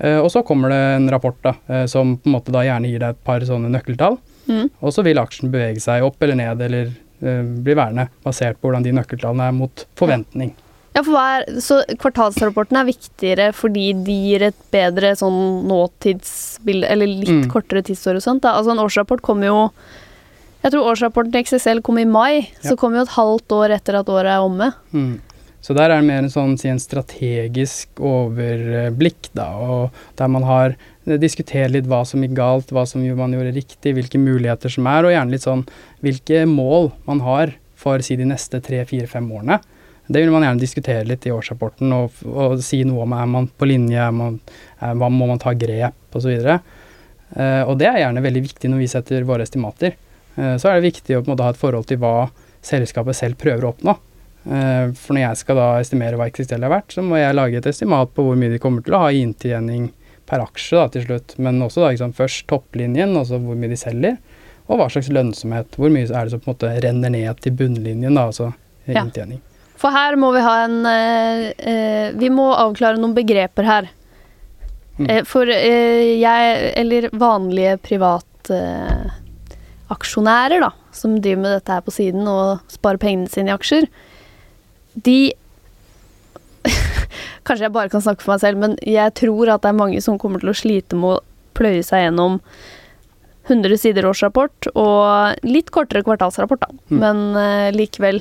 Uh, 0.00 0.22
og 0.22 0.30
så 0.32 0.40
kommer 0.46 0.72
det 0.72 0.80
en 0.94 1.10
rapport 1.12 1.36
da, 1.44 1.52
som 1.90 2.16
på 2.16 2.30
en 2.30 2.38
måte 2.38 2.54
da 2.54 2.64
gjerne 2.64 2.88
gir 2.88 3.02
deg 3.02 3.12
et 3.12 3.22
par 3.28 3.44
sånne 3.44 3.68
nøkkeltall. 3.74 4.16
Mm. 4.48 4.70
Og 4.80 4.96
så 4.96 5.04
vil 5.04 5.20
aksjen 5.20 5.52
bevege 5.52 5.84
seg 5.84 6.06
opp 6.06 6.16
eller 6.24 6.40
ned, 6.40 6.64
eller 6.64 6.96
bli 7.20 7.74
værende, 7.76 8.06
basert 8.24 8.56
på 8.56 8.70
hvordan 8.70 8.86
de 8.86 8.94
nøkkeltallene 8.96 9.50
er 9.50 9.52
mot 9.52 9.82
forventning. 10.00 10.54
Ja, 10.96 11.04
for 11.06 11.16
er, 11.20 11.46
Så 11.62 11.80
kvartalsrapporten 12.02 12.78
er 12.80 12.88
viktigere 12.88 13.48
fordi 13.54 13.90
de 13.94 14.16
gir 14.26 14.46
et 14.50 14.60
bedre 14.74 15.14
sånn 15.18 15.64
nåtidsbilde, 15.70 16.88
eller 16.90 17.10
litt 17.10 17.44
mm. 17.44 17.48
kortere 17.52 17.84
tidshorisont? 17.86 18.42
da. 18.42 18.56
Altså 18.58 18.74
En 18.74 18.82
årsrapport 18.82 19.22
kommer 19.24 19.50
jo 19.50 19.58
jeg 20.60 20.74
tror 20.74 20.90
årsrapporten 20.90 21.32
til 21.32 21.46
XSL 21.46 21.78
kom 21.80 21.96
i 21.96 22.04
mai, 22.04 22.42
ja. 22.42 22.66
så 22.68 22.76
kommer 22.76 23.00
jo 23.00 23.06
et 23.06 23.14
halvt 23.14 23.54
år 23.56 23.72
etter 23.78 23.96
at 23.96 24.10
året 24.12 24.28
er 24.34 24.44
omme. 24.44 24.66
Mm. 24.92 25.14
Så 25.64 25.72
der 25.76 25.92
er 25.92 26.00
det 26.00 26.08
mer 26.08 26.22
en 26.22 26.32
sånn 26.32 26.54
si 26.60 26.68
en 26.68 26.80
strategisk 26.80 28.00
overblikk, 28.00 29.30
da, 29.36 29.48
og 29.56 30.02
der 30.20 30.28
man 30.32 30.44
har 30.48 30.76
diskutere 31.04 31.18
diskutert 31.20 31.72
litt 31.74 31.88
hva 31.90 32.02
som 32.06 32.22
gikk 32.22 32.36
galt, 32.36 32.72
hva 32.72 32.84
som 32.88 33.02
man 33.16 33.32
gjorde 33.34 33.56
riktig, 33.56 33.94
hvilke 33.96 34.20
muligheter 34.20 34.72
som 34.72 34.86
er, 34.88 35.04
og 35.04 35.14
gjerne 35.14 35.34
litt 35.34 35.46
sånn 35.46 35.64
hvilke 36.04 36.44
mål 36.48 36.92
man 37.08 37.22
har 37.24 37.54
for 37.80 38.04
si 38.04 38.16
de 38.20 38.28
neste 38.28 38.60
tre, 38.64 38.82
fire, 38.88 39.08
fem 39.08 39.26
årene. 39.32 39.58
Det 40.10 40.24
vil 40.24 40.32
man 40.34 40.42
gjerne 40.42 40.58
diskutere 40.58 41.06
litt 41.06 41.26
i 41.28 41.30
årsrapporten 41.30 41.92
og, 41.94 42.22
og 42.26 42.58
si 42.66 42.80
noe 42.82 43.04
om 43.04 43.12
er 43.14 43.28
man 43.30 43.46
på 43.46 43.68
linje, 43.70 44.08
man, 44.10 44.40
er, 44.80 44.96
hva 44.98 45.06
må 45.12 45.28
man 45.30 45.38
ta 45.38 45.52
grep 45.54 46.18
osv. 46.18 46.32
Uh, 47.30 47.62
og 47.62 47.76
det 47.78 47.86
er 47.86 48.00
gjerne 48.02 48.22
veldig 48.24 48.42
viktig 48.48 48.70
når 48.72 48.80
vi 48.82 48.88
setter 48.90 49.26
våre 49.28 49.46
estimater. 49.46 49.94
Uh, 50.34 50.56
så 50.58 50.70
er 50.70 50.78
det 50.78 50.88
viktig 50.88 51.14
å 51.14 51.22
måte 51.28 51.46
ha 51.46 51.54
et 51.54 51.60
forhold 51.60 51.86
til 51.86 52.00
hva 52.02 52.26
selskapet 52.66 53.20
selv 53.20 53.38
prøver 53.38 53.68
å 53.68 53.70
oppnå. 53.70 53.94
Uh, 54.50 54.90
for 54.98 55.14
når 55.14 55.28
jeg 55.28 55.40
skal 55.44 55.60
da 55.60 55.68
estimere 55.78 56.18
hva 56.18 56.26
XXL 56.32 56.66
er 56.66 56.72
verdt, 56.72 56.96
så 56.96 57.04
må 57.06 57.20
jeg 57.20 57.36
lage 57.36 57.60
et 57.60 57.68
estimat 57.70 58.10
på 58.16 58.24
hvor 58.26 58.40
mye 58.40 58.50
de 58.50 58.58
kommer 58.62 58.82
til 58.82 58.96
å 58.98 59.04
ha 59.04 59.12
i 59.14 59.20
inntjening 59.22 59.92
per 60.30 60.42
aksje 60.42 60.80
da, 60.80 60.88
til 60.90 61.04
slutt. 61.06 61.36
Men 61.38 61.62
også 61.62 61.84
da, 61.84 61.92
liksom, 61.94 62.16
først 62.18 62.48
topplinjen, 62.50 63.14
altså 63.20 63.38
hvor 63.44 63.58
mye 63.58 63.70
de 63.70 63.78
selger, 63.78 64.18
og 64.66 64.82
hva 64.82 64.90
slags 64.90 65.12
lønnsomhet. 65.14 65.78
Hvor 65.78 65.94
mye 65.94 66.08
er 66.08 66.26
det 66.26 66.34
som 66.34 66.42
på 66.42 66.50
en 66.50 66.56
måte 66.56 66.74
renner 66.82 67.14
ned 67.14 67.46
til 67.46 67.54
bunnlinjen, 67.62 68.18
da, 68.18 68.26
altså 68.26 68.50
ja. 68.90 69.06
For 69.80 69.88
her 69.94 70.16
må 70.20 70.28
vi 70.34 70.42
ha 70.44 70.64
en 70.66 70.84
eh, 70.84 72.12
Vi 72.20 72.28
må 72.32 72.52
avklare 72.52 73.00
noen 73.00 73.14
begreper 73.16 73.64
her. 73.64 73.88
Mm. 75.00 75.06
Eh, 75.08 75.24
for 75.24 75.48
eh, 75.48 76.20
jeg, 76.20 76.72
eller 76.76 77.08
vanlige 77.16 77.78
privataksjonærer, 77.86 80.56
eh, 80.58 80.64
da, 80.66 80.70
som 80.92 81.16
driver 81.16 81.42
med 81.42 81.52
dette 81.56 81.72
her 81.72 81.80
på 81.86 81.90
siden 81.94 82.28
og 82.28 82.58
sparer 82.68 82.98
pengene 83.00 83.28
sine 83.32 83.48
i 83.48 83.56
aksjer, 83.56 83.86
de 84.94 85.32
Kanskje 87.48 87.64
jeg 87.64 87.72
bare 87.72 87.88
kan 87.88 88.04
snakke 88.04 88.20
for 88.20 88.34
meg 88.34 88.42
selv, 88.42 88.60
men 88.60 88.76
jeg 88.84 89.08
tror 89.16 89.48
at 89.48 89.62
det 89.64 89.70
er 89.70 89.78
mange 89.78 89.96
som 90.04 90.20
kommer 90.20 90.36
til 90.42 90.52
å 90.52 90.60
slite 90.60 90.92
med 90.98 91.16
å 91.16 91.24
pløye 91.56 91.80
seg 91.86 92.02
gjennom 92.04 92.34
100 93.48 93.80
sider 93.80 94.04
årsrapport 94.06 94.68
og 94.78 95.02
litt 95.48 95.70
kortere 95.74 96.04
kvartalsrapport, 96.04 96.60
da. 96.60 96.68
Mm. 96.92 97.00
Men 97.00 97.16
uh, 97.38 97.70
likevel 97.74 98.20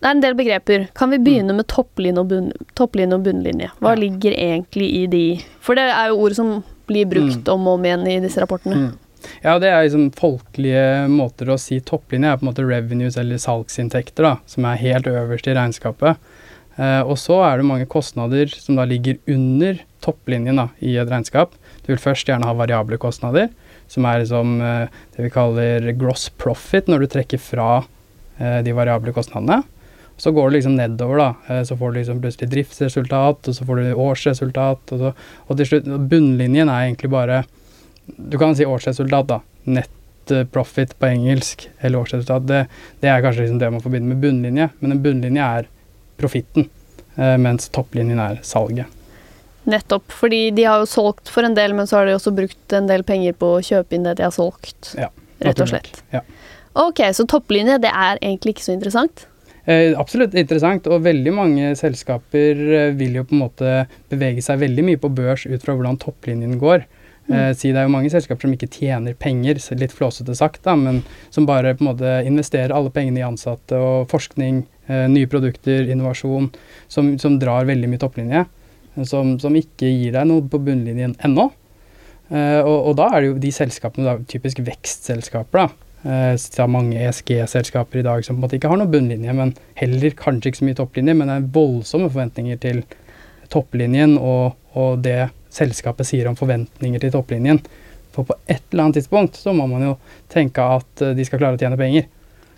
det 0.00 0.08
er 0.08 0.16
en 0.16 0.22
del 0.24 0.36
begreper. 0.36 0.86
Kan 0.96 1.12
vi 1.12 1.20
begynne 1.20 1.52
med 1.56 1.68
topplinje 1.68 2.22
og, 2.22 2.30
bunn, 2.30 2.50
topplinje 2.78 3.18
og 3.18 3.24
bunnlinje? 3.26 3.68
Hva 3.84 3.92
ja. 3.92 4.00
ligger 4.00 4.32
egentlig 4.32 4.88
i 4.96 5.04
de? 5.12 5.24
For 5.60 5.76
det 5.76 5.90
er 5.92 6.08
jo 6.08 6.22
ord 6.24 6.36
som 6.38 6.54
blir 6.88 7.08
brukt 7.10 7.44
mm. 7.44 7.52
om 7.52 7.68
og 7.68 7.78
om 7.78 7.84
igjen 7.86 8.06
i 8.08 8.18
disse 8.24 8.40
rapportene. 8.40 8.78
Mm. 8.80 9.10
Ja, 9.44 9.58
det 9.60 9.68
er 9.68 9.84
liksom 9.84 10.08
folkelige 10.16 10.84
måter 11.12 11.52
å 11.52 11.58
si 11.60 11.82
topplinje 11.84 12.32
er 12.32 12.38
på 12.40 12.46
en 12.46 12.50
måte 12.50 12.64
revenues 12.64 13.18
eller 13.20 13.40
salgsinntekter, 13.40 14.24
da, 14.24 14.34
som 14.48 14.64
er 14.68 14.80
helt 14.80 15.10
øverst 15.10 15.50
i 15.50 15.56
regnskapet. 15.56 16.30
Eh, 16.80 17.02
og 17.04 17.18
så 17.20 17.40
er 17.44 17.60
det 17.60 17.68
mange 17.68 17.88
kostnader 17.90 18.48
som 18.54 18.78
da 18.78 18.86
ligger 18.88 19.18
under 19.28 19.82
topplinjen 20.04 20.60
da, 20.62 20.70
i 20.80 20.94
et 21.00 21.10
regnskap. 21.10 21.52
Du 21.84 21.92
vil 21.92 22.00
først 22.00 22.28
gjerne 22.28 22.48
ha 22.48 22.56
variable 22.56 22.96
kostnader, 23.00 23.50
som 23.90 24.06
er 24.08 24.22
liksom 24.22 24.56
eh, 24.64 25.02
det 25.16 25.26
vi 25.26 25.34
kaller 25.34 25.90
gross 26.00 26.30
profit, 26.40 26.88
når 26.88 27.04
du 27.04 27.10
trekker 27.12 27.42
fra 27.42 27.82
eh, 28.38 28.60
de 28.64 28.76
variable 28.76 29.12
kostnadene. 29.16 29.60
Så 30.20 30.34
går 30.36 30.50
det 30.50 30.58
liksom 30.58 30.74
nedover, 30.76 31.20
da. 31.22 31.28
Eh, 31.48 31.62
så 31.64 31.76
får 31.80 31.92
du 31.92 31.98
liksom 31.98 32.20
plutselig 32.20 32.50
driftsresultat, 32.52 33.48
og 33.48 33.56
så 33.56 33.64
får 33.64 33.80
du 33.80 34.02
årsresultat, 34.04 34.92
og, 34.92 35.00
så, 35.00 35.12
og 35.46 35.56
til 35.56 35.70
slutt 35.70 35.88
Bunnlinjen 36.10 36.68
er 36.68 36.90
egentlig 36.90 37.08
bare 37.12 37.44
Du 38.10 38.36
kan 38.38 38.52
si 38.58 38.66
årsresultat, 38.66 39.30
da. 39.30 39.40
Net 39.70 39.90
profit 40.52 40.92
på 40.98 41.06
engelsk, 41.06 41.68
eller 41.80 41.98
årsresultat. 41.98 42.46
Det, 42.46 42.66
det 43.00 43.08
er 43.10 43.22
kanskje 43.24 43.46
liksom 43.46 43.58
det 43.58 43.70
man 43.72 43.82
forbinder 43.82 44.14
med 44.14 44.22
bunnlinje, 44.22 44.68
men 44.80 44.94
en 44.94 45.02
bunnlinje 45.02 45.46
er 45.58 45.68
profitten, 46.20 46.68
eh, 47.16 47.36
mens 47.40 47.68
topplinjen 47.72 48.20
er 48.22 48.40
salget. 48.46 48.86
Nettopp, 49.70 50.12
fordi 50.12 50.50
de 50.56 50.64
har 50.64 50.82
jo 50.82 50.88
solgt 50.88 51.28
for 51.28 51.46
en 51.46 51.56
del, 51.56 51.74
men 51.76 51.88
så 51.88 52.00
har 52.00 52.08
de 52.08 52.16
også 52.16 52.32
brukt 52.34 52.76
en 52.76 52.88
del 52.90 53.04
penger 53.06 53.36
på 53.40 53.54
å 53.56 53.64
kjøpe 53.64 53.96
inn 53.96 54.06
det 54.08 54.16
de 54.20 54.26
har 54.26 54.34
solgt. 54.34 54.94
Ja, 54.98 55.10
rett 55.44 55.60
og 55.60 55.72
slett. 55.72 56.02
Ja. 56.14 56.22
Ok, 56.80 57.02
så 57.16 57.26
topplinje, 57.28 57.80
det 57.82 57.90
er 57.90 58.20
egentlig 58.20 58.56
ikke 58.56 58.68
så 58.68 58.76
interessant? 58.76 59.26
Eh, 59.68 59.92
absolutt 59.98 60.34
interessant, 60.38 60.88
og 60.88 61.04
veldig 61.04 61.32
mange 61.36 61.74
selskaper 61.76 62.62
eh, 62.64 62.94
vil 62.96 63.18
jo 63.18 63.26
på 63.28 63.36
en 63.36 63.42
måte 63.42 63.74
bevege 64.12 64.44
seg 64.44 64.62
veldig 64.62 64.86
mye 64.86 65.00
på 65.00 65.10
børs 65.12 65.44
ut 65.48 65.60
fra 65.60 65.74
hvordan 65.76 66.00
topplinjen 66.00 66.56
går. 66.60 66.86
Mm. 67.28 67.34
Eh, 67.36 67.50
si 67.58 67.72
det 67.74 67.82
er 67.82 67.88
jo 67.88 67.92
mange 67.92 68.12
selskaper 68.12 68.46
som 68.46 68.54
ikke 68.56 68.70
tjener 68.72 69.18
penger, 69.20 69.60
litt 69.76 69.96
flåsete 69.96 70.36
sagt, 70.38 70.62
da, 70.64 70.76
men 70.80 71.02
som 71.28 71.48
bare 71.48 71.74
på 71.76 71.84
en 71.84 71.90
måte 71.92 72.14
investerer 72.28 72.72
alle 72.74 72.92
pengene 72.94 73.20
i 73.20 73.26
ansatte 73.26 73.76
og 73.76 74.08
forskning, 74.12 74.64
nye 74.90 75.28
produkter, 75.30 75.84
innovasjon, 75.86 76.48
som, 76.90 77.12
som, 77.22 77.36
drar 77.38 77.68
veldig 77.68 77.86
mye 77.92 78.00
topplinje. 78.02 78.40
Som, 79.06 79.36
som, 79.38 79.54
ikke 79.54 79.86
gir 79.86 80.16
deg 80.16 80.26
noe 80.26 80.42
på 80.50 80.58
bunnlinjen 80.66 81.12
ennå. 81.22 81.44
Og, 82.34 82.74
og, 82.74 82.90
da 82.98 83.06
er 83.12 83.22
det 83.22 83.28
jo 83.28 83.36
de 83.44 83.52
selskapene, 83.54 84.08
da, 84.08 84.16
typisk 84.32 84.58
vekstselskaper, 84.66 85.62
da 85.62 85.89
det 86.02 86.62
er 86.62 86.70
mange 86.70 86.96
ESG-selskaper 86.96 88.00
i 88.00 88.04
dag 88.06 88.24
som 88.24 88.36
på 88.36 88.40
en 88.40 88.44
måte 88.46 88.56
ikke 88.56 88.70
har 88.72 88.78
noen 88.80 88.92
bunnlinje, 88.92 89.34
men 89.36 89.50
heller 89.76 90.14
kanskje 90.16 90.48
ikke 90.48 90.60
så 90.62 90.68
mye 90.68 90.78
topplinje, 90.78 91.14
men 91.18 91.28
det 91.28 91.34
er 91.36 91.50
voldsomme 91.52 92.08
forventninger 92.08 92.60
til 92.62 92.80
topplinjen 93.52 94.16
og, 94.18 94.56
og, 94.78 95.00
det 95.04 95.30
selskapet 95.50 96.06
sier 96.06 96.30
om 96.30 96.38
forventninger 96.38 97.02
til 97.02 97.12
topplinjen. 97.14 97.60
For 98.14 98.26
på 98.26 98.36
et 98.46 98.62
eller 98.70 98.86
annet 98.86 99.00
tidspunkt 99.00 99.38
så 99.38 99.54
må 99.54 99.66
man 99.70 99.84
jo 99.84 99.96
tenke 100.30 100.62
at 100.78 101.04
uh, 101.04 101.12
de 101.16 101.26
skal 101.26 101.42
klare 101.42 101.58
å 101.58 101.60
tjene 101.60 101.78
penger. 101.78 102.06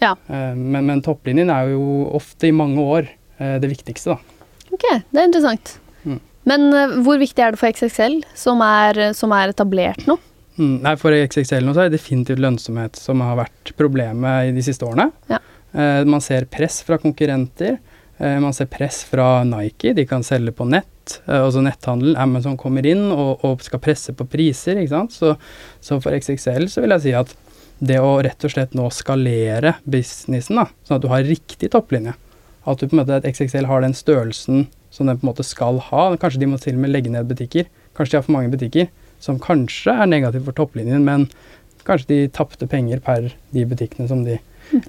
Ja. 0.02 0.14
Uh, 0.28 0.52
men, 0.56 0.84
men, 0.88 1.02
topplinjen 1.04 1.52
er 1.52 1.72
jo 1.72 1.82
ofte 2.18 2.50
i 2.50 2.56
mange 2.56 2.84
år 2.84 3.10
det 3.42 3.66
viktigste, 3.66 4.12
da. 4.12 4.44
Ok, 4.70 4.84
det 5.10 5.18
er 5.18 5.24
interessant. 5.26 5.70
Mm. 6.06 6.18
Men 6.46 6.66
hvor 7.02 7.16
viktig 7.18 7.42
er 7.42 7.56
det 7.56 7.58
for 7.58 7.74
XXL, 7.74 8.20
som 8.38 8.60
er, 8.62 9.00
som 9.18 9.32
er 9.34 9.50
etablert 9.50 10.04
nå? 10.06 10.14
Mm, 10.58 10.82
nei, 10.84 10.96
For 11.00 11.14
XXL 11.16 11.64
nå 11.64 11.72
så 11.72 11.84
er 11.84 11.90
det 11.90 11.98
definitivt 12.00 12.42
lønnsomhet 12.42 12.98
som 13.00 13.22
har 13.24 13.38
vært 13.40 13.72
problemet 13.78 14.50
i 14.50 14.54
de 14.56 14.64
siste 14.64 14.86
årene. 14.86 15.08
Ja. 15.30 15.40
Eh, 15.72 16.02
man 16.08 16.24
ser 16.24 16.48
press 16.52 16.82
fra 16.84 16.98
konkurrenter. 17.00 17.78
Eh, 18.18 18.38
man 18.40 18.52
ser 18.56 18.68
press 18.70 19.02
fra 19.08 19.44
Nike, 19.48 19.94
de 19.96 20.04
kan 20.08 20.24
selge 20.26 20.52
på 20.56 20.66
nett. 20.68 21.20
Eh, 21.26 21.40
også 21.40 21.62
netthandel. 21.64 22.16
Amazon 22.20 22.58
kommer 22.60 22.86
inn 22.86 23.08
og, 23.10 23.44
og, 23.46 23.64
skal 23.64 23.80
presse 23.82 24.14
på 24.16 24.28
priser. 24.28 24.82
ikke 24.82 24.92
sant? 24.92 25.16
Så, 25.16 25.34
så, 25.80 25.98
for 26.02 26.14
XXL 26.18 26.68
så 26.72 26.84
vil 26.84 26.96
jeg 26.96 27.06
si 27.06 27.16
at 27.16 27.32
det 27.82 27.98
å 27.98 28.18
rett 28.22 28.44
og 28.46 28.52
slett 28.52 28.76
nå 28.78 28.84
skalere 28.94 29.74
businessen, 29.90 30.60
da, 30.60 30.68
sånn 30.86 31.00
at 31.00 31.02
du 31.02 31.08
har 31.10 31.24
riktig 31.26 31.72
topplinje 31.72 32.12
At 32.62 32.78
du 32.78 32.86
på 32.86 32.94
en 32.94 33.00
måte, 33.00 33.16
at 33.18 33.26
XXL 33.26 33.66
har 33.66 33.82
den 33.82 33.96
størrelsen 33.96 34.68
som 34.92 35.08
den 35.08 35.18
på 35.18 35.24
en 35.24 35.32
måte 35.32 35.42
skal 35.42 35.80
ha. 35.88 36.04
Kanskje 36.20 36.44
de 36.44 36.50
må 36.52 36.60
til 36.62 36.76
og 36.76 36.84
med 36.84 36.92
legge 36.92 37.10
ned 37.10 37.26
butikker. 37.26 37.66
Kanskje 37.96 38.12
de 38.12 38.20
har 38.20 38.26
for 38.28 38.36
mange 38.36 38.52
butikker 38.52 38.92
som 39.22 39.40
kanskje 39.42 39.94
er 39.94 40.10
negativt 40.10 40.48
for 40.48 40.58
topplinjen, 40.58 41.04
men 41.06 41.28
kanskje 41.86 42.10
de 42.10 42.20
tapte 42.34 42.68
penger 42.70 43.02
per 43.02 43.30
de 43.54 43.64
butikkene 43.68 44.08
som 44.10 44.24
de 44.26 44.38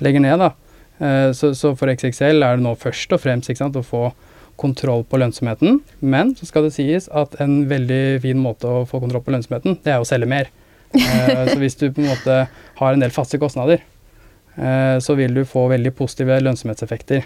legger 0.04 0.24
ned. 0.24 0.42
da. 0.42 0.52
Eh, 1.00 1.32
så, 1.38 1.54
så, 1.58 1.74
for 1.78 1.92
XXL 1.94 2.44
er 2.44 2.58
det 2.58 2.66
nå 2.66 2.76
først 2.80 3.14
og 3.16 3.22
fremst 3.24 3.52
sant, 3.58 3.78
å 3.78 3.86
få 3.86 4.10
kontroll 4.60 5.02
på 5.10 5.18
lønnsomheten, 5.18 5.80
men 6.06 6.36
så 6.38 6.46
skal 6.46 6.68
det 6.68 6.76
sies 6.76 7.08
at 7.10 7.34
en 7.42 7.64
veldig 7.70 8.22
fin 8.22 8.38
måte 8.40 8.70
å 8.70 8.84
få 8.90 9.02
kontroll 9.02 9.24
på 9.26 9.34
lønnsomheten, 9.34 9.80
det 9.84 9.96
er 9.96 10.04
å 10.04 10.08
selge 10.08 10.30
mer. 10.30 10.52
Eh, 10.94 11.48
så 11.50 11.58
hvis 11.62 11.78
du 11.80 11.88
på 11.90 12.04
en 12.04 12.12
måte 12.12 12.44
har 12.80 12.94
en 12.94 13.02
del 13.02 13.14
faste 13.14 13.40
kostnader, 13.42 13.82
eh, 14.56 14.98
så 15.02 15.18
vil 15.18 15.34
du 15.34 15.42
få 15.50 15.66
veldig 15.74 15.96
positive 15.98 16.38
lønnsomhetseffekter. 16.46 17.26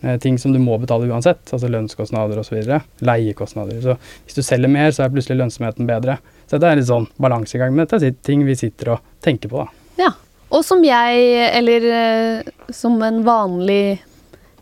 Eh, 0.00 0.18
ting 0.22 0.38
som 0.38 0.52
du 0.54 0.60
må 0.62 0.76
betale 0.78 1.08
uansett, 1.10 1.42
altså 1.52 1.70
lønnskostnader 1.72 2.38
osv. 2.38 2.60
Leiekostnader. 3.02 3.80
Så 3.82 3.96
hvis 4.24 4.38
du 4.38 4.42
selger 4.46 4.70
mer, 4.70 4.92
så 4.94 5.04
er 5.04 5.14
plutselig 5.14 5.40
lønnsomheten 5.40 5.88
bedre. 5.88 6.18
Så 6.46 6.60
det 6.60 6.68
er 6.70 6.78
litt 6.78 6.90
sånn 6.90 7.08
balansegang. 7.18 7.74
Men 7.74 7.86
dette 7.86 8.00
er 8.06 8.18
ting 8.26 8.44
vi 8.46 8.56
sitter 8.58 8.94
og 8.94 9.14
tenker 9.24 9.50
på, 9.50 9.64
da. 9.64 10.04
Ja. 10.04 10.12
Og 10.54 10.62
som 10.64 10.80
jeg, 10.80 11.24
eller 11.58 11.86
eh, 11.92 12.52
som 12.72 12.94
en 13.04 13.20
vanlig 13.26 13.98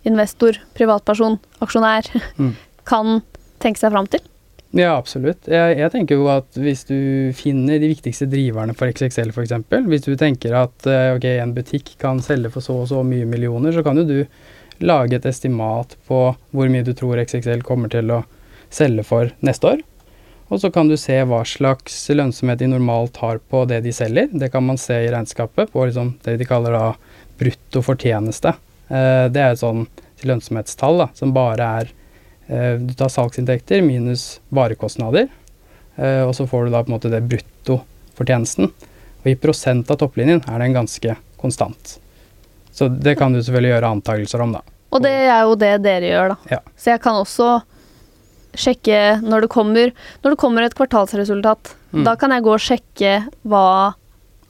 investor, 0.07 0.57
privatperson, 0.75 1.37
aksjonær, 1.63 2.09
mm. 2.41 2.57
kan 2.91 3.21
tenke 3.63 3.83
seg 3.83 3.93
fram 3.95 4.09
til? 4.11 4.25
Ja, 4.77 4.97
absolutt. 4.97 5.47
Jeg, 5.49 5.77
jeg, 5.79 5.91
tenker 5.93 6.19
jo 6.19 6.27
at 6.29 6.59
hvis 6.59 6.83
du 6.89 6.97
finner 7.39 7.79
de 7.81 7.89
viktigste 7.93 8.27
driverne 8.29 8.75
for 8.77 8.91
XXL 8.91 9.31
f.eks., 9.31 9.55
hvis 9.87 10.05
du 10.05 10.17
tenker 10.19 10.57
at 10.59 10.89
eh, 10.91 11.15
ok, 11.15 11.29
en 11.39 11.55
butikk 11.57 11.95
kan 12.03 12.21
selge 12.25 12.51
for 12.53 12.65
så 12.65 12.81
og 12.83 12.91
så 12.91 13.05
mye 13.07 13.29
millioner, 13.29 13.73
så 13.73 13.85
kan 13.87 14.01
jo 14.01 14.09
du 14.09 14.19
lage 14.83 15.17
et 15.17 15.29
estimat 15.29 15.97
på 16.09 16.21
hvor 16.53 16.73
mye 16.73 16.87
du 16.87 16.93
tror 16.97 17.21
XXL 17.23 17.65
kommer 17.67 17.93
til 17.93 18.11
å 18.13 18.23
selge 18.73 19.05
for 19.07 19.31
neste 19.47 19.75
år. 19.75 19.85
Og 20.47 20.61
så 20.63 20.71
kan 20.71 20.87
du 20.87 20.95
se 21.01 21.17
hva 21.27 21.41
slags 21.49 21.97
lønnsomhet 22.13 22.61
de 22.61 22.69
normalt 22.71 23.19
har 23.19 23.41
på 23.51 23.65
det 23.67 23.81
de 23.83 23.93
selger. 23.95 24.29
Det 24.31 24.51
kan 24.53 24.63
man 24.67 24.79
se 24.79 25.01
i 25.03 25.11
regnskapet 25.11 25.73
på 25.73 25.87
liksom 25.89 26.15
det 26.23 26.37
de 26.39 26.47
kaller 26.47 26.77
da 26.77 26.91
brutto 27.39 27.83
fortjeneste. 27.83 28.55
Eh, 28.89 29.27
det 29.33 29.43
er 29.43 29.55
et 29.55 29.63
sånn 29.63 29.87
lønnsomhetstall 30.27 31.03
da, 31.03 31.09
som 31.19 31.35
bare 31.37 31.67
er 31.81 31.91
eh, 32.47 32.79
Du 32.81 32.95
tar 32.97 33.11
salgsinntekter 33.13 33.83
minus 33.85 34.39
varekostnader, 34.55 35.27
eh, 35.99 36.23
og 36.23 36.33
så 36.39 36.47
får 36.49 36.67
du 36.67 36.77
da 36.77 36.85
på 36.85 36.93
en 36.93 36.97
måte 36.97 37.13
det 37.13 37.25
brutto 37.27 37.81
fortjenesten. 38.17 38.71
Og 39.25 39.31
i 39.33 39.39
prosent 39.41 39.91
av 39.91 39.99
topplinjen 40.01 40.45
er 40.47 40.63
den 40.63 40.79
ganske 40.79 41.19
konstant. 41.43 41.99
Så 42.77 42.89
det 42.93 43.17
kan 43.19 43.33
du 43.33 43.41
selvfølgelig 43.41 43.73
gjøre 43.75 43.93
antakelser 43.97 44.43
om, 44.45 44.53
da. 44.59 44.61
Og 44.93 45.03
det 45.03 45.13
er 45.27 45.43
jo 45.49 45.55
det 45.59 45.73
dere 45.85 46.11
gjør, 46.13 46.35
da. 46.35 46.37
Ja. 46.57 46.61
Så 46.77 46.93
jeg 46.93 47.03
kan 47.05 47.17
også 47.23 47.49
sjekke 48.57 48.99
når 49.25 49.45
det 49.45 49.51
kommer 49.53 49.91
Når 50.25 50.33
det 50.35 50.39
kommer 50.41 50.65
et 50.67 50.77
kvartalsresultat, 50.77 51.75
Mm. 51.93 52.03
da 52.05 52.15
kan 52.17 52.31
jeg 52.35 52.43
gå 52.43 52.51
og 52.53 52.61
sjekke 52.61 53.11
hva 53.47 53.95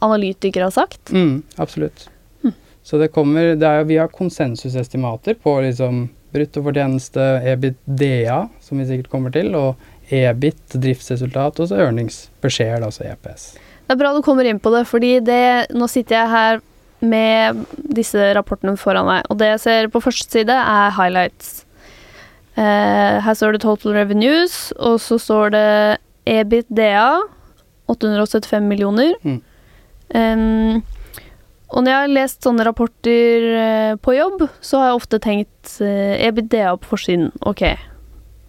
analytikere 0.03 0.67
har 0.67 0.73
sagt. 0.75 1.13
Mm, 1.13 1.43
absolutt. 1.63 2.09
Mm. 2.43 2.53
Så 2.83 2.99
det 2.99 3.13
kommer 3.13 3.55
det 3.55 3.63
er, 3.63 3.85
Vi 3.85 3.97
har 4.01 4.09
konsensusestimater 4.09 5.35
på 5.35 5.61
liksom 5.63 6.09
bruttofortjeneste, 6.33 7.21
EBITDA, 7.53 8.49
som 8.61 8.79
vi 8.79 8.87
sikkert 8.89 9.11
kommer 9.11 9.31
til, 9.33 9.55
og 9.55 9.77
EBIT, 10.11 10.75
driftsresultat, 10.75 11.61
og 11.61 11.69
så 11.69 11.79
earnings 11.79 12.31
per 12.41 12.51
share, 12.51 12.83
altså 12.83 13.05
EPS. 13.05 13.53
Det 13.87 13.95
er 13.95 14.01
bra 14.01 14.13
du 14.17 14.23
kommer 14.23 14.45
inn 14.49 14.59
på 14.59 14.73
det, 14.75 14.87
fordi 14.89 15.21
det, 15.25 15.71
nå 15.77 15.87
sitter 15.89 16.17
jeg 16.17 16.29
her 16.35 16.61
med 17.05 17.65
disse 17.97 18.33
rapportene 18.37 18.77
foran 18.81 19.09
meg, 19.09 19.27
og 19.31 19.41
det 19.41 19.53
jeg 19.55 19.63
ser 19.67 19.89
på 19.93 20.03
første 20.05 20.39
side, 20.39 20.57
er 20.57 20.95
highlights. 20.97 21.65
Eh, 22.57 23.19
her 23.25 23.37
står 23.37 23.57
det 23.57 23.65
total 23.67 23.99
revenues, 23.99 24.73
og 24.81 25.01
så 25.05 25.19
står 25.21 25.53
det 25.53 25.67
EBITDA, 26.27 27.09
875 27.93 28.65
millioner. 28.67 29.15
Mm. 29.23 29.43
Um, 30.17 30.83
og 31.75 31.83
når 31.83 31.91
jeg 31.91 31.99
har 31.99 32.15
lest 32.15 32.47
sånne 32.47 32.65
rapporter 32.67 33.45
eh, 33.59 33.93
på 33.99 34.15
jobb, 34.15 34.47
så 34.63 34.81
har 34.81 34.91
jeg 34.91 35.01
ofte 35.01 35.19
tenkt 35.23 35.77
eh, 35.83 36.15
EBITDA 36.29 36.77
på 36.79 36.93
forsiden. 36.95 37.33
Ok, 37.47 37.65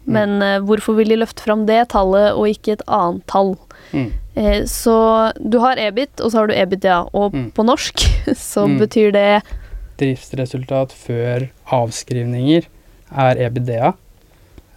men 0.07 0.37
eh, 0.45 0.59
hvorfor 0.63 0.99
vil 0.99 1.11
de 1.11 1.17
løfte 1.23 1.43
fram 1.43 1.65
det 1.67 1.81
tallet 1.93 2.37
og 2.37 2.47
ikke 2.51 2.77
et 2.77 2.85
annet 2.85 3.25
tall? 3.31 3.55
Mm. 3.91 4.11
Eh, 4.37 4.63
så 4.69 4.93
du 5.41 5.57
har 5.63 5.79
EBIT, 5.81 6.19
og 6.21 6.29
så 6.31 6.43
har 6.43 6.47
du 6.51 6.53
EBITDA. 6.53 6.97
Og 7.17 7.33
Mm. 7.33 7.51
på 7.57 7.65
norsk 7.65 8.03
så 8.37 8.67
Mm. 8.67 8.77
betyr 8.83 9.11
det 9.15 9.43
Driftsresultat 9.97 10.91
før 10.93 11.47
avskrivninger 11.73 12.67
er 13.17 13.35
EBITDA. 13.47 13.93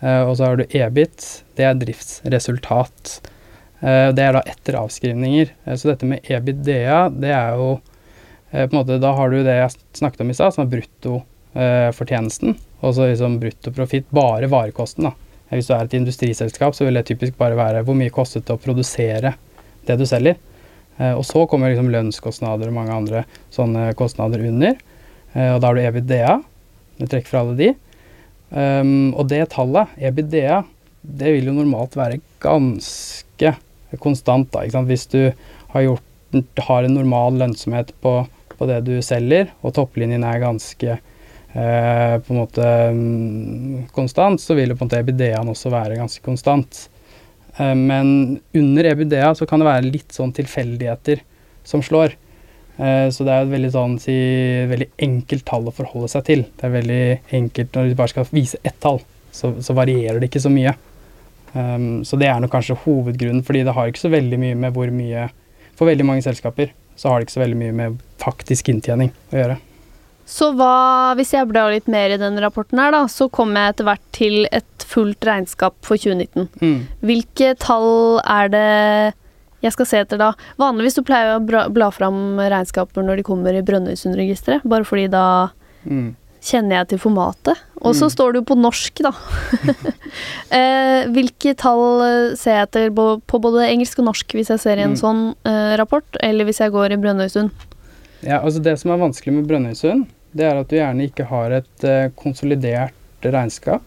Eh, 0.03 0.23
og 0.25 0.37
så 0.39 0.47
har 0.49 0.57
du 0.57 0.65
EBIT, 0.65 1.43
det 1.57 1.65
er 1.69 1.75
driftsresultat. 1.77 3.21
Eh, 3.83 4.13
det 4.17 4.25
er 4.25 4.33
da 4.33 4.41
etter 4.49 4.79
avskrivninger. 4.81 5.51
Så 5.77 5.91
dette 5.93 6.07
med 6.09 6.25
EBITDA, 6.25 7.11
det 7.21 7.31
er 7.37 7.57
jo 7.57 7.81
på 8.51 8.65
en 8.73 8.79
måte, 8.81 8.97
Da 9.01 9.13
har 9.15 9.31
du 9.31 9.45
det 9.45 9.55
jeg 9.61 9.71
snakket 9.95 10.21
om 10.25 10.31
i 10.31 10.35
stad, 10.35 10.53
som 10.55 10.65
er 10.67 10.73
bruttofortjenesten. 11.55 12.57
og 12.83 12.95
så 12.95 13.11
liksom 13.13 13.39
bruttoprofitt, 13.39 14.07
bare 14.11 14.49
varekosten. 14.49 15.05
da. 15.05 15.13
Hvis 15.53 15.67
du 15.69 15.75
er 15.75 15.85
et 15.85 15.93
industriselskap, 15.95 16.73
så 16.75 16.85
vil 16.87 16.95
det 16.95 17.05
typisk 17.07 17.37
bare 17.37 17.55
være 17.57 17.85
hvor 17.85 17.95
mye 17.95 18.11
kostet 18.11 18.47
det 18.47 18.55
å 18.57 18.59
produsere 18.59 19.35
det 19.89 19.97
du 20.01 20.07
selger. 20.09 20.39
Eh, 21.01 21.13
og 21.15 21.25
så 21.27 21.47
kommer 21.49 21.73
liksom 21.73 21.91
lønnskostnader 21.93 22.71
og 22.71 22.77
mange 22.77 22.97
andre 22.97 23.25
sånne 23.55 23.91
kostnader 23.99 24.45
under. 24.51 24.77
Eh, 25.33 25.53
og 25.55 25.61
da 25.61 25.71
har 25.71 25.79
du 25.79 25.85
EBITDA. 25.85 26.37
Du 27.01 27.07
trekker 27.07 27.31
fra 27.31 27.45
alle 27.45 27.57
de. 27.59 27.71
Um, 28.51 29.13
og 29.15 29.29
det 29.31 29.45
tallet, 29.53 29.93
EBITDA, 30.03 30.65
det 31.07 31.35
vil 31.37 31.47
jo 31.47 31.55
normalt 31.55 31.95
være 31.95 32.19
ganske 32.43 33.53
konstant. 34.03 34.51
da, 34.51 34.65
ikke 34.65 34.75
sant? 34.75 34.91
Hvis 34.91 35.07
du 35.13 35.21
har, 35.71 35.85
gjort, 35.87 36.43
har 36.67 36.85
en 36.87 36.97
normal 36.99 37.39
lønnsomhet 37.39 37.95
på, 38.03 38.17
på 38.57 38.69
det 38.69 38.81
du 38.89 38.97
selger, 39.07 39.53
og 39.63 39.77
topplinjen 39.79 40.27
er 40.27 40.43
ganske 40.43 40.97
eh, 40.97 42.17
på 42.19 42.35
en 42.35 42.41
måte 42.41 42.67
mm, 42.97 43.87
konstant, 43.95 44.43
så 44.43 44.59
vil 44.59 44.75
jo 44.75 44.79
på 44.81 44.85
en 44.85 44.91
måte 44.91 45.05
EBITDA-en 45.05 45.55
også 45.55 45.73
være 45.73 46.01
ganske 46.03 46.27
konstant. 46.27 46.89
Eh, 47.61 47.77
men 47.77 48.41
under 48.57 48.91
EBUDEA 48.95 49.35
så 49.37 49.47
kan 49.47 49.61
det 49.61 49.69
være 49.69 49.93
litt 49.93 50.17
sånn 50.17 50.33
tilfeldigheter 50.37 51.23
som 51.65 51.85
slår. 51.85 52.17
Eh, 52.81 53.09
Så 53.13 53.27
det 53.27 53.35
er 53.35 53.45
et 53.45 53.55
veldig, 53.55 53.73
sånn, 53.77 53.99
si, 54.01 54.17
veldig 54.71 54.91
enkelt 55.07 55.45
tall 55.49 55.69
å 55.69 55.75
forholde 55.77 56.09
seg 56.13 56.25
til. 56.29 56.45
Det 56.57 56.69
er 56.69 56.77
veldig 56.79 57.03
enkelt 57.41 57.77
når 57.77 57.91
du 57.91 57.99
bare 57.99 58.15
skal 58.15 58.31
vise 58.33 58.61
ett 58.65 58.79
tall, 58.81 59.03
så, 59.33 59.53
så 59.61 59.77
varierer 59.77 60.21
det 60.21 60.31
ikke 60.31 60.47
så 60.47 60.53
mye. 60.53 60.75
Um, 61.51 62.05
så 62.07 62.15
det 62.15 62.29
er 62.31 62.39
nok 62.39 62.53
kanskje 62.55 62.79
hovedgrunnen, 62.85 63.43
fordi 63.43 63.65
det 63.67 63.75
har 63.75 63.89
ikke 63.91 64.05
så 64.05 64.13
veldig 64.13 64.39
mye 64.39 64.55
med 64.55 64.71
hvor 64.77 64.93
mye 64.95 65.25
For 65.75 65.89
veldig 65.89 66.05
mange 66.07 66.23
selskaper 66.23 66.69
så 66.95 67.09
har 67.09 67.19
det 67.19 67.27
ikke 67.27 67.35
så 67.39 67.41
veldig 67.41 67.57
mye 67.57 67.73
med 67.75 67.95
faktisk 68.21 68.69
inntjening 68.69 69.09
å 69.33 69.39
gjøre. 69.39 69.55
Så 70.29 70.51
hva, 70.55 71.15
hvis 71.19 71.33
jeg 71.33 71.49
blar 71.49 71.73
litt 71.73 71.89
mer 71.91 72.13
i 72.13 72.19
den 72.21 72.37
rapporten 72.39 72.79
her, 72.79 72.93
da, 72.93 73.01
så 73.09 73.31
kommer 73.33 73.65
jeg 73.65 73.75
etter 73.75 73.89
hvert 73.89 74.05
til 74.13 74.37
et 74.53 74.80
fullt 74.91 75.25
regnskap 75.29 75.77
for 75.87 75.97
2019. 76.01 76.49
Mm. 76.61 76.79
Hvilke 77.07 77.53
tall 77.63 78.21
er 78.27 78.51
det 78.53 78.67
jeg 79.63 79.75
skal 79.77 79.87
se 79.87 79.99
etter 80.03 80.19
da? 80.21 80.31
Vanligvis 80.61 80.97
så 80.99 81.05
pleier 81.07 81.35
jeg 81.35 81.43
å 81.45 81.73
bla 81.77 81.91
fram 81.93 82.39
regnskaper 82.41 83.05
når 83.05 83.21
de 83.21 83.27
kommer 83.29 83.55
i 83.59 83.63
Brønnøysundregisteret, 83.67 84.65
bare 84.65 84.87
fordi 84.89 85.09
da 85.13 85.25
Mm. 85.87 86.15
kjenner 86.45 86.77
jeg 86.81 86.89
til 86.89 86.99
formatet. 86.99 87.57
Og 87.81 87.95
så 87.97 88.05
Mm. 88.09 88.13
står 88.13 88.33
det 88.33 88.41
jo 88.41 88.49
på 88.55 88.57
norsk, 88.61 89.01
da. 89.05 89.13
eh, 90.51 91.07
hvilke 91.13 91.55
tall 91.57 92.03
eh, 92.05 92.37
ser 92.37 92.57
jeg 92.59 92.69
etter 92.69 92.91
på, 92.97 93.07
på 93.27 93.41
både 93.41 93.67
engelsk 93.69 94.01
og 94.03 94.09
norsk 94.11 94.35
hvis 94.37 94.51
jeg 94.53 94.61
ser 94.61 94.77
i 94.81 94.85
en 94.87 94.95
Mm. 94.97 95.01
sånn 95.01 95.23
eh, 95.47 95.77
rapport, 95.81 96.05
eller 96.21 96.45
hvis 96.49 96.61
jeg 96.61 96.73
går 96.73 96.93
i 96.93 97.01
Brønnøysund? 97.01 97.51
Ja, 98.23 98.41
altså 98.43 98.63
Det 98.63 98.79
som 98.79 98.91
er 98.93 98.99
vanskelig 99.01 99.33
med 99.39 99.47
Brønnøysund, 99.49 100.07
det 100.35 100.45
er 100.47 100.61
at 100.61 100.69
du 100.69 100.77
gjerne 100.77 101.07
ikke 101.09 101.27
har 101.27 101.51
et 101.53 102.13
konsolidert 102.17 102.93
regnskap. 103.25 103.83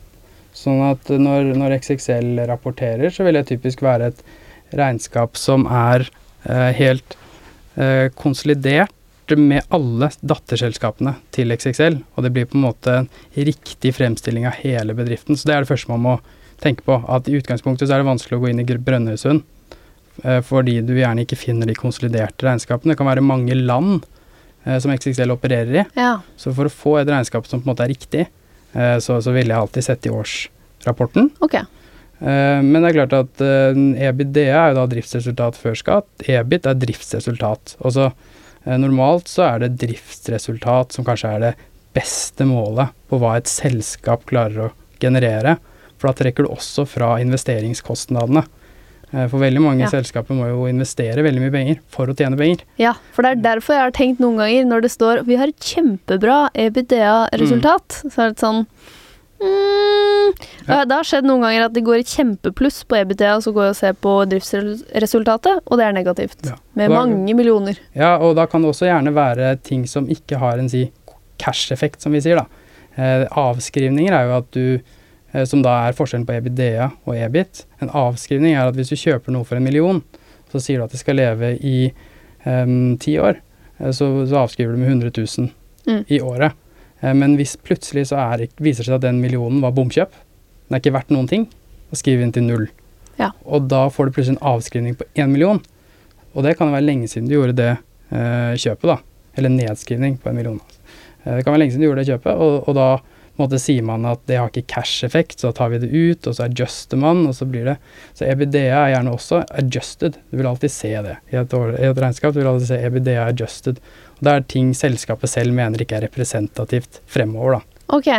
Sånn 0.53 0.81
at 0.85 1.09
når, 1.09 1.53
når 1.57 1.77
XXL 1.81 2.43
rapporterer, 2.49 3.09
så 3.13 3.25
vil 3.25 3.39
det 3.39 3.47
typisk 3.49 3.81
være 3.83 4.11
et 4.11 4.21
regnskap 4.77 5.37
som 5.37 5.65
er 5.69 6.05
eh, 6.45 6.69
helt 6.77 7.17
eh, 7.75 8.09
konsolidert 8.17 8.93
med 9.33 9.63
alle 9.73 10.09
datterselskapene 10.21 11.15
til 11.33 11.53
XXL. 11.55 11.97
Og 12.13 12.25
det 12.25 12.31
blir 12.35 12.45
på 12.49 12.57
en 12.59 12.65
måte 12.67 12.95
en 12.99 13.09
riktig 13.33 13.93
fremstilling 13.97 14.45
av 14.49 14.59
hele 14.61 14.93
bedriften. 14.97 15.37
Så 15.39 15.47
det 15.49 15.55
er 15.55 15.63
det 15.65 15.71
første 15.71 15.89
man 15.93 16.03
må 16.05 16.15
tenke 16.61 16.85
på. 16.85 16.99
At 17.09 17.27
i 17.31 17.37
utgangspunktet 17.39 17.89
så 17.89 17.95
er 17.95 18.03
det 18.03 18.09
vanskelig 18.11 18.37
å 18.37 18.43
gå 18.43 18.51
inn 18.51 18.61
i 18.61 18.67
Brønnøysund. 18.67 19.41
eh, 20.23 20.41
Fordi 20.45 20.81
du 20.85 20.93
gjerne 20.99 21.25
ikke 21.25 21.39
finner 21.39 21.69
de 21.69 21.77
konsoliderte 21.79 22.45
regnskapene. 22.45 22.93
Det 22.93 22.99
kan 23.01 23.09
være 23.09 23.25
mange 23.25 23.57
land 23.57 24.05
eh, 24.65 24.77
som 24.77 24.93
XXL 24.93 25.33
opererer 25.33 25.81
i. 25.81 25.85
Ja. 25.97 26.19
Så 26.37 26.53
for 26.53 26.69
å 26.69 26.73
få 26.73 26.97
et 27.01 27.09
regnskap 27.09 27.47
som 27.49 27.61
på 27.61 27.69
en 27.69 27.73
måte 27.73 27.87
er 27.87 27.93
riktig, 27.95 28.27
så, 28.73 29.19
så 29.21 29.31
ville 29.35 29.53
jeg 29.53 29.59
alltid 29.59 29.85
sett 29.85 30.07
i 30.09 30.11
årsrapporten. 30.13 31.27
Okay. 31.45 31.61
Eh, 32.23 32.61
Men 32.63 32.79
det 32.79 32.91
er 32.91 32.99
klart 33.01 33.15
at 33.17 33.43
eh, 33.43 33.81
EBITDA 34.07 34.45
er 34.47 34.71
jo 34.71 34.79
da 34.79 34.85
driftsresultat 34.91 35.59
før 35.59 35.75
skatt. 35.79 36.09
EBIT 36.23 36.69
er 36.69 36.79
driftsresultat. 36.79 37.75
Og 37.83 37.95
så 37.97 38.07
eh, 38.09 38.77
normalt 38.79 39.31
så 39.31 39.47
er 39.49 39.63
det 39.63 39.75
driftsresultat 39.83 40.95
som 40.95 41.07
kanskje 41.07 41.35
er 41.35 41.43
det 41.43 41.53
beste 41.93 42.47
målet 42.49 42.95
på 43.11 43.19
hva 43.21 43.35
et 43.37 43.51
selskap 43.51 44.25
klarer 44.29 44.69
å 44.69 44.73
generere. 45.03 45.57
For 45.99 46.09
da 46.09 46.21
trekker 46.21 46.47
du 46.47 46.53
også 46.53 46.87
fra 46.89 47.17
investeringskostnadene. 47.23 48.45
Eh, 49.13 49.27
For 49.29 49.37
veldig 49.39 49.61
mange 49.61 49.83
Ja. 49.85 49.89
selskaper 49.91 50.33
må 50.33 50.47
jo 50.49 50.63
investere 50.65 51.21
veldig 51.21 51.41
mye 51.43 51.51
penger 51.53 51.79
for 51.87 52.07
å 52.07 52.15
tjene 52.17 52.35
penger. 52.37 52.63
Ja, 52.81 52.93
for 53.13 53.21
det 53.21 53.31
er 53.37 53.41
derfor 53.55 53.73
jeg 53.75 53.83
har 53.83 53.91
tenkt 53.91 54.19
noen 54.19 54.37
ganger 54.41 54.65
når 54.65 54.81
det 54.81 54.91
står 54.91 55.23
vi 55.27 55.35
har 55.37 55.47
et 55.47 55.59
kjempebra 55.59 56.49
EBITDA-resultat, 56.55 58.01
så 58.09 58.17
er 58.25 58.29
det 58.33 58.39
sånn 58.41 58.65
mm, 59.43 60.33
Ja. 60.67 60.85
Det 60.85 60.95
har 60.95 61.03
skjedd 61.03 61.25
noen 61.27 61.41
ganger 61.43 61.65
at 61.65 61.73
det 61.75 61.83
går 61.83 61.99
i 61.99 62.03
kjempepluss 62.07 62.83
på 62.87 62.95
EBITDA, 63.01 63.35
og 63.37 63.43
så 63.43 63.53
går 63.53 63.67
jeg 63.67 63.73
og 63.75 63.75
ser 63.75 63.93
på 63.93 64.13
driftsresultatet, 64.31 65.59
og 65.67 65.77
det 65.77 65.85
er 65.85 65.93
negativt. 65.97 66.45
Ja. 66.47 66.55
Med 66.75 66.89
da- 66.89 66.95
mange 67.05 67.35
millioner. 67.35 67.77
Ja, 67.95 68.17
og 68.17 68.35
da 68.35 68.45
kan 68.47 68.61
det 68.63 68.69
også 68.71 68.87
gjerne 68.87 69.13
være 69.13 69.61
ting 69.61 69.85
som 69.85 70.07
ikke 70.07 70.39
har 70.39 70.57
en 70.57 70.69
si 70.69 70.91
cash-effekt, 71.37 72.01
som 72.01 72.13
vi 72.13 72.19
sier 72.21 72.37
da. 72.37 72.45
Eh, 72.97 73.25
avskrivninger 73.27 74.11
er 74.13 74.27
jo 74.29 74.37
at 74.37 74.51
du, 74.51 74.79
som 75.49 75.61
da 75.65 75.71
er 75.87 75.95
forskjellen 75.97 76.25
på 76.29 76.35
ebidea 76.37 76.91
og 77.09 77.15
EBIT. 77.17 77.63
En 77.81 77.89
avskrivning 77.89 78.53
er 78.53 78.67
at 78.69 78.75
hvis 78.77 78.91
du 78.93 78.95
kjøper 78.99 79.33
noe 79.33 79.43
for 79.47 79.57
en 79.57 79.65
million, 79.65 80.03
så 80.53 80.61
sier 80.61 80.77
du 80.77 80.85
at 80.85 80.93
det 80.93 80.99
skal 81.01 81.17
leve 81.17 81.55
i 81.57 81.77
ti 82.43 82.97
ti 82.99 83.13
år, 83.23 83.37
eh, 83.79 83.91
så, 83.95 84.07
så 84.27 84.41
avskriver 84.43 84.73
du 84.75 84.81
med 84.83 84.89
100 84.89 85.11
000 85.39 85.51
Mm. 85.83 86.05
i 86.07 86.21
året. 86.23 86.53
Eh, 87.01 87.11
men 87.13 87.33
hvis 87.35 87.57
plutselig 87.59 88.05
så 88.07 88.15
er, 88.15 88.45
viser 88.63 88.85
det 88.85 88.87
seg 88.87 88.95
at 88.95 89.01
den 89.03 89.17
millionen 89.19 89.59
var 89.59 89.73
bomkjøp, 89.75 90.13
den 90.69 90.75
er 90.77 90.79
ikke 90.79 90.93
verdt 90.95 91.09
noen 91.11 91.27
ting, 91.27 91.47
og 91.91 91.99
skriver 91.99 92.23
inn 92.23 92.31
til 92.31 92.45
null. 92.47 92.69
Ja. 93.19 93.31
Og 93.43 93.65
da 93.67 93.81
får 93.91 94.07
du 94.07 94.13
plutselig 94.15 94.37
en 94.37 94.47
avskrivning 94.53 94.95
på 94.95 95.03
én 95.19 95.27
million. 95.33 95.59
Og 96.33 96.43
det 96.47 96.53
kan 96.57 96.71
være 96.71 96.85
lenge 96.87 97.09
siden 97.11 97.27
du 97.27 97.35
gjorde 97.35 97.57
det 97.57 97.71
eh, 98.15 98.53
kjøpet, 98.63 98.87
da. 98.93 98.97
Eller 99.35 99.51
nedskrivning 99.51 100.15
på 100.23 100.31
en 100.31 100.35
million. 100.39 100.61
Eh, 101.25 101.35
det 101.35 101.43
kan 101.43 101.51
være 101.51 101.65
lenge 101.65 101.75
siden 101.75 101.83
du 101.83 101.89
gjorde 101.89 102.05
det 102.05 102.11
kjøpet, 102.13 102.31
og, 102.39 102.69
og 102.71 102.79
da 102.79 102.87
måte 103.39 103.57
sier 103.61 103.85
man 103.85 104.05
at 104.05 104.21
det 104.29 104.37
har 104.37 104.51
ikke 104.51 104.67
cash-effekt, 104.75 105.39
så 105.41 105.51
tar 105.55 105.71
vi 105.73 105.79
det 105.81 105.89
ut, 105.89 106.27
og 106.29 106.35
så 106.37 106.45
adjuster 106.45 106.99
man, 107.01 107.23
og 107.29 107.33
så 107.37 107.47
blir 107.49 107.65
det 107.65 107.77
Så 108.13 108.27
EBITDA 108.29 108.63
er 108.69 108.91
gjerne 108.93 109.13
også 109.15 109.41
adjusted. 109.57 110.19
Du 110.29 110.37
vil 110.37 110.49
alltid 110.49 110.73
se 110.73 110.91
det. 111.07 111.17
I 111.33 111.39
et, 111.41 111.53
år, 111.57 111.73
i 111.79 111.87
et 111.89 112.01
regnskap 112.03 112.35
du 112.35 112.41
vil 112.41 112.51
alltid 112.51 112.69
se 112.69 112.81
EBITDA 112.89 113.25
adjusted. 113.25 113.81
Og 114.17 114.27
det 114.27 114.33
er 114.33 114.45
ting 114.53 114.73
selskapet 114.77 115.31
selv 115.31 115.55
mener 115.57 115.81
ikke 115.81 115.97
er 115.97 116.05
representativt 116.05 117.01
fremover, 117.09 117.57
da. 117.57 117.85
Ok. 117.97 118.11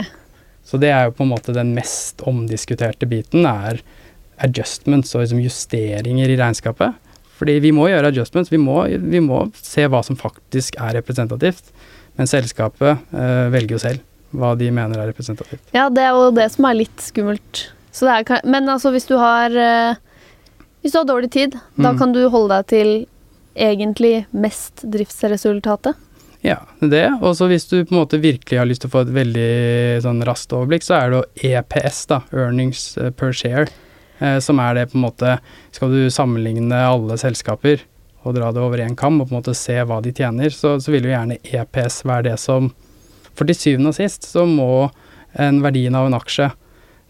Så 0.64 0.81
det 0.81 0.90
er 0.90 1.07
jo 1.07 1.14
på 1.14 1.27
en 1.27 1.33
måte 1.35 1.55
den 1.55 1.74
mest 1.77 2.24
omdiskuterte 2.27 3.07
biten, 3.07 3.46
er 3.46 3.83
adjustments 4.42 5.14
og 5.14 5.22
liksom 5.22 5.42
justeringer 5.44 6.33
i 6.33 6.38
regnskapet. 6.40 6.96
Fordi 7.38 7.59
vi 7.62 7.70
må 7.74 7.87
gjøre 7.90 8.11
adjustments, 8.11 8.50
vi 8.50 8.59
må, 8.62 8.81
vi 8.88 9.20
må 9.22 9.44
se 9.59 9.87
hva 9.90 10.03
som 10.07 10.18
faktisk 10.18 10.79
er 10.83 10.96
representativt. 10.98 11.70
Men 12.18 12.31
selskapet 12.31 12.98
øh, 13.14 13.46
velger 13.55 13.74
jo 13.74 13.83
selv 13.83 14.03
hva 14.35 14.53
de 14.59 14.68
mener 14.75 14.99
er 15.01 15.09
representativt. 15.12 15.62
Ja, 15.75 15.88
det 15.90 16.03
er 16.05 16.14
jo 16.16 16.31
det 16.35 16.49
som 16.55 16.66
er 16.68 16.75
litt 16.83 17.01
skummelt. 17.05 17.68
Så 17.94 18.09
det 18.09 18.14
er, 18.35 18.40
men 18.51 18.66
altså, 18.68 18.90
hvis 18.94 19.07
du 19.07 19.14
har 19.20 19.55
eh, 19.55 19.94
Hvis 20.83 20.92
du 20.92 20.99
har 20.99 21.07
dårlig 21.09 21.31
tid, 21.33 21.55
da 21.81 21.92
Mm. 21.94 21.99
kan 21.99 22.12
du 22.12 22.29
holde 22.29 22.59
deg 22.59 22.66
til 22.68 22.88
egentlig 23.57 24.27
mest 24.35 24.83
driftsresultatet. 24.85 25.94
Ja, 26.44 26.59
det. 26.81 27.07
Og 27.23 27.37
så 27.38 27.47
hvis 27.49 27.64
du 27.70 27.79
på 27.87 27.94
en 27.94 28.03
måte 28.03 28.18
virkelig 28.20 28.59
har 28.61 28.66
lyst 28.68 28.83
til 28.85 28.90
å 28.90 28.97
få 28.99 29.05
et 29.07 29.14
veldig 29.16 30.03
sånn 30.05 30.20
raskt 30.29 30.53
overblikk, 30.53 30.85
så 30.85 30.99
er 30.99 31.11
det 31.14 31.20
jo 31.23 31.55
EPS, 31.55 32.03
da, 32.11 32.18
earnings 32.37 32.99
eh, 33.01 33.09
per 33.16 33.33
share, 33.33 33.70
eh, 34.20 34.37
som 34.44 34.61
er 34.61 34.75
det 34.77 34.90
på 34.92 34.99
en 34.99 35.07
måte 35.07 35.38
Skal 35.73 35.90
du 35.94 36.03
sammenligne 36.12 36.77
alle 36.85 37.16
selskaper 37.16 37.81
og 38.25 38.35
dra 38.37 38.51
det 38.53 38.61
over 38.61 38.79
én 38.81 38.94
kam 38.97 39.20
og 39.20 39.29
på 39.29 39.35
en 39.35 39.40
måte 39.42 39.55
se 39.57 39.75
hva 39.85 40.03
de 40.05 40.12
tjener, 40.16 40.49
så, 40.53 40.77
så 40.81 40.92
vil 40.92 41.05
jo 41.05 41.12
gjerne 41.12 41.37
EPS 41.44 42.03
være 42.09 42.31
det 42.31 42.38
som 42.40 42.70
For 43.35 43.44
til 43.51 43.55
syvende 43.59 43.88
og 43.92 43.94
sist 43.99 44.23
så 44.29 44.44
må 44.47 44.90
en 45.35 45.61
verdien 45.64 45.94
av 45.99 46.07
en 46.07 46.14
aksje 46.14 46.53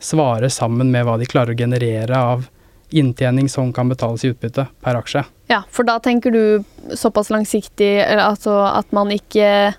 svare 0.00 0.48
sammen 0.52 0.90
med 0.92 1.04
hva 1.06 1.18
de 1.20 1.26
klarer 1.28 1.54
å 1.54 1.58
generere 1.58 2.16
av 2.16 2.46
inntjening 2.94 3.48
som 3.50 3.72
kan 3.72 3.88
betales 3.88 4.24
i 4.24 4.30
utbytte 4.32 4.66
per 4.84 4.94
aksje. 5.00 5.24
Ja, 5.50 5.62
for 5.68 5.84
da 5.84 5.98
tenker 6.00 6.30
du 6.32 6.64
såpass 6.96 7.30
langsiktig, 7.32 7.98
altså 8.16 8.54
at 8.78 8.92
man 8.92 9.10
ikke 9.12 9.74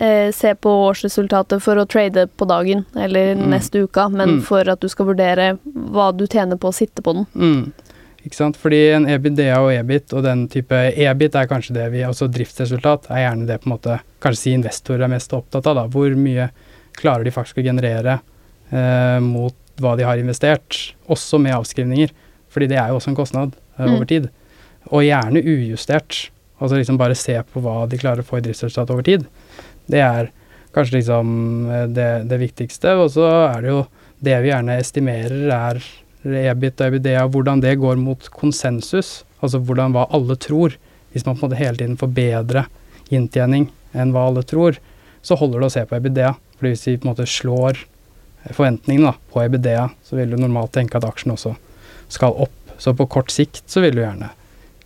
eh, 0.00 0.30
ser 0.32 0.54
på 0.54 0.70
årsresultatet 0.88 1.60
for 1.60 1.76
å 1.76 1.84
trade 1.86 2.26
på 2.38 2.46
dagen 2.48 2.86
eller 2.96 3.34
Mm. 3.36 3.50
neste 3.50 3.82
uka, 3.84 4.08
men 4.08 4.38
Mm. 4.38 4.42
for 4.42 4.60
at 4.70 4.80
du 4.80 4.88
skal 4.88 5.06
vurdere 5.06 5.58
hva 5.66 6.10
du 6.16 6.26
tjener 6.26 6.56
på 6.56 6.68
å 6.70 6.74
sitte 6.74 7.02
på 7.02 7.12
den. 7.14 7.26
Mm. 7.34 7.72
Ikke 8.24 8.36
sant? 8.36 8.56
Fordi 8.60 8.78
en 8.92 9.06
EBITDA 9.08 9.54
og 9.62 9.70
EBIT 9.72 10.12
og 10.12 10.24
den 10.26 10.42
type 10.52 10.76
EBIT 10.92 11.38
er 11.40 11.46
kanskje 11.48 11.72
det 11.78 11.86
vi 11.94 12.02
Altså 12.04 12.28
driftsresultat 12.28 13.06
er 13.10 13.22
gjerne 13.24 13.46
det 13.48 13.60
på 13.62 13.70
en 13.70 13.74
måte 13.76 13.94
kanskje 14.20 14.40
si 14.42 14.52
investorer 14.52 15.06
er 15.06 15.12
mest 15.14 15.32
opptatt 15.32 15.66
av. 15.70 15.74
da, 15.78 15.86
Hvor 15.88 16.12
mye 16.20 16.50
klarer 17.00 17.24
de 17.24 17.32
faktisk 17.32 17.62
å 17.62 17.64
generere 17.64 18.18
eh, 18.72 19.20
mot 19.24 19.54
hva 19.80 19.94
de 19.96 20.04
har 20.04 20.20
investert, 20.20 20.92
også 21.08 21.38
med 21.40 21.54
avskrivninger. 21.56 22.10
Fordi 22.52 22.66
det 22.68 22.76
er 22.76 22.90
jo 22.92 22.98
også 22.98 23.08
en 23.14 23.16
kostnad 23.16 23.54
eh, 23.78 23.86
Mm. 23.86 23.94
over 23.94 24.04
tid. 24.04 24.28
Og 24.92 25.00
gjerne 25.06 25.40
ujustert. 25.40 26.30
Altså 26.60 26.76
liksom 26.76 26.98
bare 27.00 27.14
se 27.16 27.38
på 27.52 27.60
hva 27.64 27.86
de 27.88 27.96
klarer 27.96 28.20
å 28.20 28.26
få 28.28 28.36
i 28.36 28.44
driftsresultat 28.44 28.90
over 28.92 29.02
tid. 29.06 29.24
Det 29.88 30.02
er 30.04 30.28
kanskje 30.74 30.98
liksom 30.98 31.70
eh, 31.72 31.86
det, 31.88 32.10
det 32.28 32.38
viktigste. 32.42 32.92
Og 33.00 33.08
så 33.16 33.24
er 33.56 33.62
det 33.64 33.70
jo 33.72 33.86
det 34.20 34.36
vi 34.44 34.50
gjerne 34.52 34.76
estimerer 34.76 35.48
er 35.56 35.80
EBIT 36.24 36.80
og 36.80 36.92
EBITDA, 36.92 37.24
hvordan 37.32 37.62
det 37.64 37.78
går 37.80 37.98
mot 38.00 38.28
konsensus. 38.34 39.22
Altså 39.40 39.60
hvordan 39.62 39.94
hva 39.96 40.06
alle 40.12 40.36
tror. 40.36 40.76
Hvis 41.12 41.26
man 41.26 41.36
på 41.36 41.46
en 41.46 41.48
måte 41.48 41.60
hele 41.60 41.80
tiden 41.80 41.98
får 42.00 42.12
bedre 42.14 42.66
inntjening 43.10 43.70
enn 43.96 44.12
hva 44.14 44.28
alle 44.28 44.44
tror, 44.46 44.78
så 45.26 45.36
holder 45.36 45.62
det 45.62 45.70
å 45.70 45.74
se 45.74 45.86
på 45.88 45.96
EBITDA. 45.98 46.34
Fordi 46.58 46.74
hvis 46.74 46.86
vi 46.86 46.98
på 46.98 47.08
en 47.08 47.12
måte 47.12 47.28
slår 47.28 47.80
forventningene 48.54 49.10
da, 49.10 49.16
på 49.32 49.42
EBITDA, 49.44 49.88
så 50.06 50.18
vil 50.18 50.32
du 50.32 50.40
normalt 50.40 50.72
tenke 50.76 51.00
at 51.00 51.08
aksjen 51.08 51.34
også 51.34 51.54
skal 52.12 52.36
opp. 52.46 52.56
Så 52.80 52.94
på 52.96 53.08
kort 53.12 53.32
sikt 53.32 53.62
så 53.68 53.82
vil 53.84 53.96
du 53.96 54.04
gjerne 54.04 54.30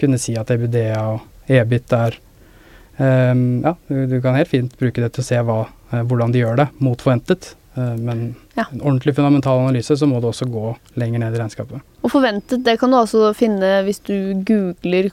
kunne 0.01 0.19
si 0.19 0.35
at 0.39 0.51
EBITDA 0.51 1.03
og 1.13 1.51
EBIT 1.51 1.93
er 1.95 2.17
um, 2.99 3.45
Ja, 3.63 3.75
du, 3.87 4.07
du 4.11 4.17
kan 4.25 4.39
helt 4.39 4.51
fint 4.51 4.75
bruke 4.81 5.03
det 5.03 5.13
til 5.15 5.23
å 5.23 5.29
se 5.29 5.43
hva, 5.47 5.61
eh, 5.93 6.03
hvordan 6.03 6.35
de 6.35 6.43
gjør 6.43 6.59
det 6.65 6.69
mot 6.83 7.01
forventet. 7.01 7.53
Eh, 7.77 7.97
men 7.99 8.35
Ja. 8.57 8.65
en 8.73 8.81
ordentlig 8.81 9.15
fundamental 9.17 9.59
analyse, 9.65 9.97
så 9.99 10.07
må 10.07 10.21
du 10.21 10.29
også 10.31 10.47
gå 10.51 10.77
lenger 10.97 11.19
ned 11.25 11.35
i 11.35 11.39
regnskapet. 11.43 11.81
Og 12.05 12.11
forventet, 12.13 12.63
det 12.65 12.79
kan 12.81 12.91
du 12.91 12.97
også 13.01 13.35
finne 13.35 13.83
hvis 13.85 14.03
du 14.05 14.35
googler 14.47 15.11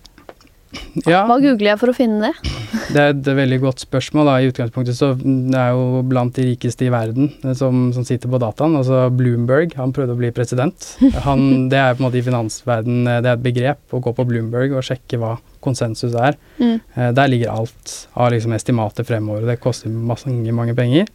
Ja, 1.06 1.26
Hva 1.28 1.36
googler 1.44 1.74
jeg 1.74 1.80
for 1.82 1.92
å 1.92 1.96
finne 1.96 2.30
det? 2.30 2.52
det 2.96 3.02
er 3.02 3.10
et 3.12 3.28
veldig 3.36 3.58
godt 3.60 3.82
spørsmål. 3.84 4.26
da, 4.30 4.36
I 4.40 4.48
utgangspunktet 4.54 4.96
så 4.96 5.10
det 5.20 5.58
er 5.60 5.74
jo 5.76 6.00
blant 6.08 6.34
de 6.38 6.46
rikeste 6.48 6.86
i 6.88 6.92
verden 6.94 7.28
eh, 7.44 7.52
som, 7.60 7.90
som 7.92 8.06
sitter 8.08 8.32
på 8.32 8.40
dataen. 8.40 8.78
Altså 8.80 9.10
Bloomberg, 9.12 9.76
han 9.76 9.92
prøvde 9.92 10.16
å 10.16 10.20
bli 10.22 10.32
president. 10.32 10.94
Han, 11.26 11.68
det 11.68 11.76
er 11.82 11.98
på 11.98 12.00
en 12.00 12.08
måte 12.08 12.22
i 12.22 12.24
finansverden 12.24 13.04
det 13.04 13.18
er 13.26 13.34
et 13.36 13.44
begrep 13.44 13.92
å 13.92 14.00
gå 14.00 14.14
på 14.16 14.24
Bloomberg 14.30 14.72
og 14.78 14.86
sjekke 14.88 15.20
hva 15.20 15.34
konsensus 15.62 16.16
er. 16.16 16.40
Mm. 16.62 16.78
Eh, 16.96 17.12
der 17.20 17.28
ligger 17.34 17.52
alt 17.52 17.98
av 18.16 18.32
liksom 18.32 18.56
estimater 18.56 19.04
fremover. 19.04 19.44
Det 19.52 19.60
koster 19.60 19.92
mange, 19.92 20.56
mange 20.56 20.74
penger. 20.78 21.12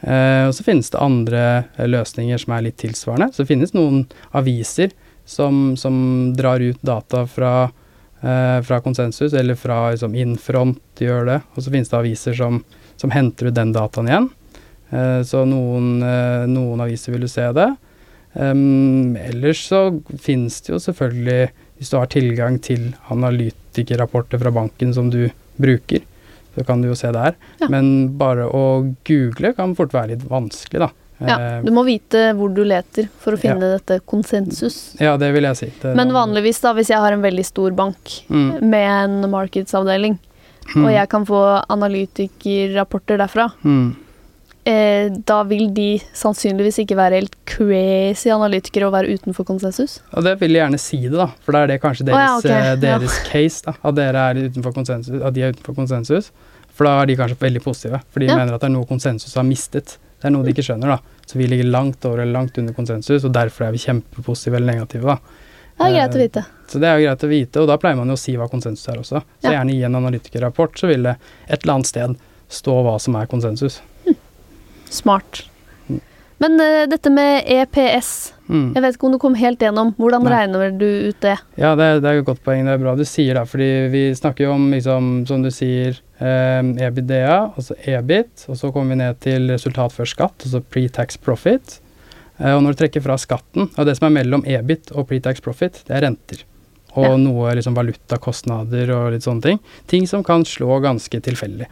Eh, 0.00 0.44
og 0.48 0.54
så 0.54 0.64
finnes 0.66 0.90
det 0.92 1.00
andre 1.00 1.42
eh, 1.76 1.88
løsninger 1.88 2.40
som 2.40 2.54
er 2.56 2.66
litt 2.68 2.78
tilsvarende. 2.82 3.30
Så 3.32 3.42
det 3.42 3.50
finnes 3.52 3.74
noen 3.76 4.04
aviser 4.36 4.92
som, 5.26 5.74
som 5.80 5.96
drar 6.36 6.62
ut 6.62 6.82
data 6.86 7.24
fra, 7.30 7.54
eh, 8.20 8.58
fra 8.66 8.80
konsensus, 8.84 9.34
eller 9.34 9.58
fra 9.58 9.90
liksom, 9.94 10.14
Infront 10.14 11.02
gjør 11.02 11.30
det. 11.30 11.40
Og 11.54 11.64
så 11.64 11.72
finnes 11.72 11.92
det 11.92 12.00
aviser 12.00 12.36
som, 12.38 12.60
som 13.00 13.14
henter 13.14 13.50
ut 13.50 13.56
den 13.56 13.74
dataen 13.76 14.10
igjen. 14.12 14.32
Så 15.26 15.40
noen, 15.50 15.96
noen 16.46 16.82
aviser 16.84 17.10
vil 17.10 17.24
du 17.24 17.28
se 17.28 17.42
det. 17.56 17.64
Um, 18.38 19.16
ellers 19.16 19.64
så 19.66 19.80
finnes 20.22 20.60
det 20.62 20.70
jo 20.70 20.78
selvfølgelig, 20.84 21.48
hvis 21.74 21.90
du 21.90 21.96
har 21.98 22.10
tilgang 22.12 22.60
til 22.62 22.92
analytikerrapporter 23.10 24.38
fra 24.38 24.52
banken 24.54 24.92
som 24.94 25.08
du 25.10 25.24
bruker, 25.58 26.04
så 26.56 26.64
kan 26.66 26.80
du 26.82 26.88
jo 26.88 26.96
se 26.98 27.12
der. 27.12 27.36
Ja. 27.60 27.68
Men 27.72 28.16
bare 28.18 28.48
å 28.48 28.62
google 29.06 29.52
kan 29.56 29.76
fort 29.76 29.92
være 29.92 30.14
litt 30.16 30.24
vanskelig, 30.30 30.86
da. 30.88 30.90
Ja, 31.18 31.36
Eh, 31.40 31.62
du 31.64 31.70
må 31.72 31.80
vite 31.86 32.34
hvor 32.36 32.50
du 32.52 32.62
leter 32.64 33.06
for 33.22 33.32
å 33.32 33.40
finne 33.40 33.70
dette 33.78 34.00
konsensus. 34.04 34.96
ja, 35.00 35.16
det 35.16 35.30
vil 35.32 35.44
jeg 35.48 35.56
si. 35.56 35.68
Det, 35.80 35.94
Men 35.96 36.12
vanligvis, 36.12 36.60
da, 36.60 36.74
hvis 36.76 36.90
jeg 36.92 37.00
har 37.00 37.12
en 37.12 37.22
veldig 37.24 37.44
stor 37.46 37.70
bank 37.72 38.18
mm, 38.28 38.60
med 38.60 38.88
en 38.90 39.30
markedsavdeling, 39.32 40.18
og 40.76 40.90
jeg 40.92 41.08
kan 41.08 41.24
få 41.24 41.40
analytikerrapporter 41.72 43.16
derfra, 43.22 43.48
mm, 43.64 43.96
eh, 44.66 45.08
da 45.28 45.38
vil 45.48 45.68
de 45.74 46.00
sannsynligvis 46.16 46.80
ikke 46.82 46.96
være 46.98 47.20
helt 47.20 47.36
crazy 47.48 48.30
analytikere 48.34 48.88
og 48.88 48.94
være 48.96 49.14
utenfor 49.16 49.46
konsensus. 49.48 50.00
Ja, 50.12 50.22
det 50.26 50.34
vil 50.42 50.52
de 50.56 50.60
gjerne 50.60 50.80
si 50.82 51.00
det, 51.06 51.14
da. 51.16 51.28
For 51.44 51.56
da 51.56 51.62
er 51.64 51.72
det 51.72 51.80
kanskje 51.84 52.08
Å 52.10 52.18
ja, 52.20 52.34
deres, 52.42 53.16
eh, 53.16 53.22
ja. 53.22 53.30
case, 53.30 53.62
da. 53.66 53.76
At 53.82 53.96
dere 53.98 54.26
er 54.32 54.42
utenfor 54.48 54.74
konsensus. 54.76 55.20
At 55.22 55.34
de 55.36 55.46
er 55.46 55.54
utenfor 55.56 55.78
konsensus. 55.78 56.32
For 56.76 56.84
da 56.88 56.98
er 57.02 57.06
de 57.08 57.16
kanskje 57.16 57.38
veldig 57.40 57.62
positive. 57.64 58.02
For 58.12 58.20
de 58.20 58.26
Ja. 58.26 58.36
mener 58.36 58.54
at 58.54 58.60
det 58.60 58.68
er 58.68 58.74
noe 58.76 58.84
konsensus 58.86 59.34
har 59.34 59.44
mistet. 59.48 59.96
Det 60.20 60.28
er 60.28 60.30
noe 60.30 60.44
de 60.44 60.52
ikke 60.52 60.64
skjønner, 60.64 60.96
da. 60.96 60.98
Så 61.26 61.38
vi 61.38 61.46
ligger 61.46 61.64
langt 61.70 62.04
over 62.04 62.20
eller 62.20 62.32
langt 62.32 62.58
under 62.58 62.72
konsensus, 62.72 63.24
og 63.24 63.32
derfor 63.32 63.66
er 63.66 63.72
vi 63.72 63.78
kjempepositive 63.78 64.56
eller 64.56 64.72
negative, 64.74 65.04
da. 65.04 65.18
Det 65.76 65.86
er 65.86 65.92
greit 65.92 66.14
å 66.14 66.16
Eh, 66.16 66.22
vite. 66.28 66.44
Så 66.68 66.80
det 66.80 66.88
er 66.88 66.98
jo 66.98 67.06
greit 67.06 67.24
å 67.24 67.28
vite, 67.28 67.60
og 67.60 67.66
da 67.68 67.76
pleier 67.76 67.96
man 67.96 68.08
jo 68.08 68.14
å 68.14 68.18
si 68.18 68.32
hva 68.36 68.48
konsensus 68.48 68.88
er 68.88 68.96
også. 69.00 69.22
Så 69.42 69.50
gjerne 69.52 69.74
i 69.74 69.82
en 69.84 69.94
analytikerrapport 69.94 70.78
så 70.80 70.88
vil 70.88 71.02
det 71.02 71.16
et 71.48 71.62
eller 71.62 71.74
annet 71.74 71.86
sted 71.86 72.16
stå 72.48 72.82
hva 72.82 72.98
som 73.00 73.14
er 73.16 73.26
konsensus. 73.26 73.80
Smart. 74.90 75.44
Men 76.38 76.60
uh, 76.60 76.84
dette 76.90 77.10
med 77.10 77.44
EPS, 77.46 78.32
Mm. 78.46 78.68
jeg 78.76 78.82
vet 78.84 78.94
ikke 78.94 79.06
om 79.08 79.14
du 79.16 79.18
kom 79.18 79.34
helt 79.34 79.58
gjennom. 79.58 79.88
Hvordan 79.98 80.22
Nei. 80.22 80.30
regner 80.30 80.68
du 80.78 80.84
ut 81.08 81.16
det? 81.24 81.32
Ja, 81.58 81.72
det, 81.74 81.86
det 82.04 82.06
er 82.12 82.20
et 82.20 82.26
godt 82.28 82.44
poeng. 82.46 82.60
Det 82.68 82.76
er 82.76 82.78
bra 82.78 82.92
du 82.94 83.02
sier 83.02 83.34
det. 83.34 83.42
Fordi 83.50 83.66
vi 83.90 84.02
snakker 84.14 84.44
jo 84.46 84.52
om, 84.54 84.68
liksom, 84.70 85.08
som 85.26 85.42
du 85.42 85.48
sier, 85.50 85.96
eh, 86.22 86.60
EBITDA, 86.86 87.56
altså 87.58 87.74
EBIT, 87.90 88.44
og 88.46 88.60
så 88.60 88.70
kommer 88.70 88.94
vi 88.94 89.00
ned 89.00 89.18
til 89.24 89.50
resultat 89.50 89.90
før 89.96 90.06
skatt, 90.12 90.46
altså 90.46 90.60
pre-tax 90.62 91.18
profit. 91.18 91.80
Eh, 92.38 92.52
og 92.54 92.62
når 92.62 92.76
du 92.76 92.80
trekker 92.84 93.02
fra 93.02 93.16
skatten, 93.18 93.66
og 93.74 93.82
det 93.90 93.96
som 93.98 94.06
er 94.12 94.14
mellom 94.20 94.46
EBIT 94.46 94.94
og 94.94 95.08
pre-tax 95.10 95.42
profit, 95.42 95.82
det 95.88 95.96
er 95.98 96.06
renter. 96.06 96.44
Og 96.94 97.02
Ja. 97.08 97.16
noe 97.18 97.50
liksom 97.58 97.74
valutakostnader 97.74 98.94
og 98.94 99.10
litt 99.16 99.26
sånne 99.26 99.42
ting. 99.42 99.58
Ting 99.90 100.06
som 100.06 100.22
kan 100.22 100.44
slå 100.46 100.78
ganske 100.86 101.18
tilfeldig. 101.20 101.66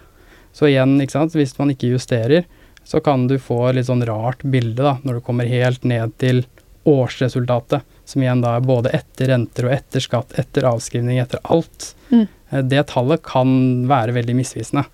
Så 0.52 0.66
igjen, 0.74 0.98
ikke 1.00 1.14
sant, 1.20 1.38
hvis 1.38 1.54
man 1.62 1.70
ikke 1.70 1.94
justerer, 1.94 2.44
så 2.84 3.00
kan 3.00 3.26
du 3.30 3.38
få 3.40 3.68
et 3.68 3.78
litt 3.78 3.88
sånn 3.88 4.04
rart 4.06 4.42
bilde 4.44 4.82
da, 4.84 4.98
når 5.02 5.18
du 5.18 5.24
kommer 5.24 5.48
helt 5.48 5.84
ned 5.88 6.12
til 6.20 6.42
årsresultatet, 6.88 7.82
som 8.04 8.22
igjen 8.22 8.42
da 8.44 8.56
er 8.58 8.64
både 8.66 8.92
etter 8.92 9.30
renter 9.32 9.68
og 9.68 9.72
etter 9.76 10.04
skatt, 10.04 10.34
etter 10.40 10.66
avskrivning, 10.68 11.18
etter 11.22 11.40
alt. 11.44 11.94
Mm. 12.10 12.26
Eh, 12.50 12.62
Det 12.62 12.82
tallet 12.92 13.22
kan 13.24 13.86
være 13.88 14.12
veldig 14.16 14.34
misvisende. 14.36 14.84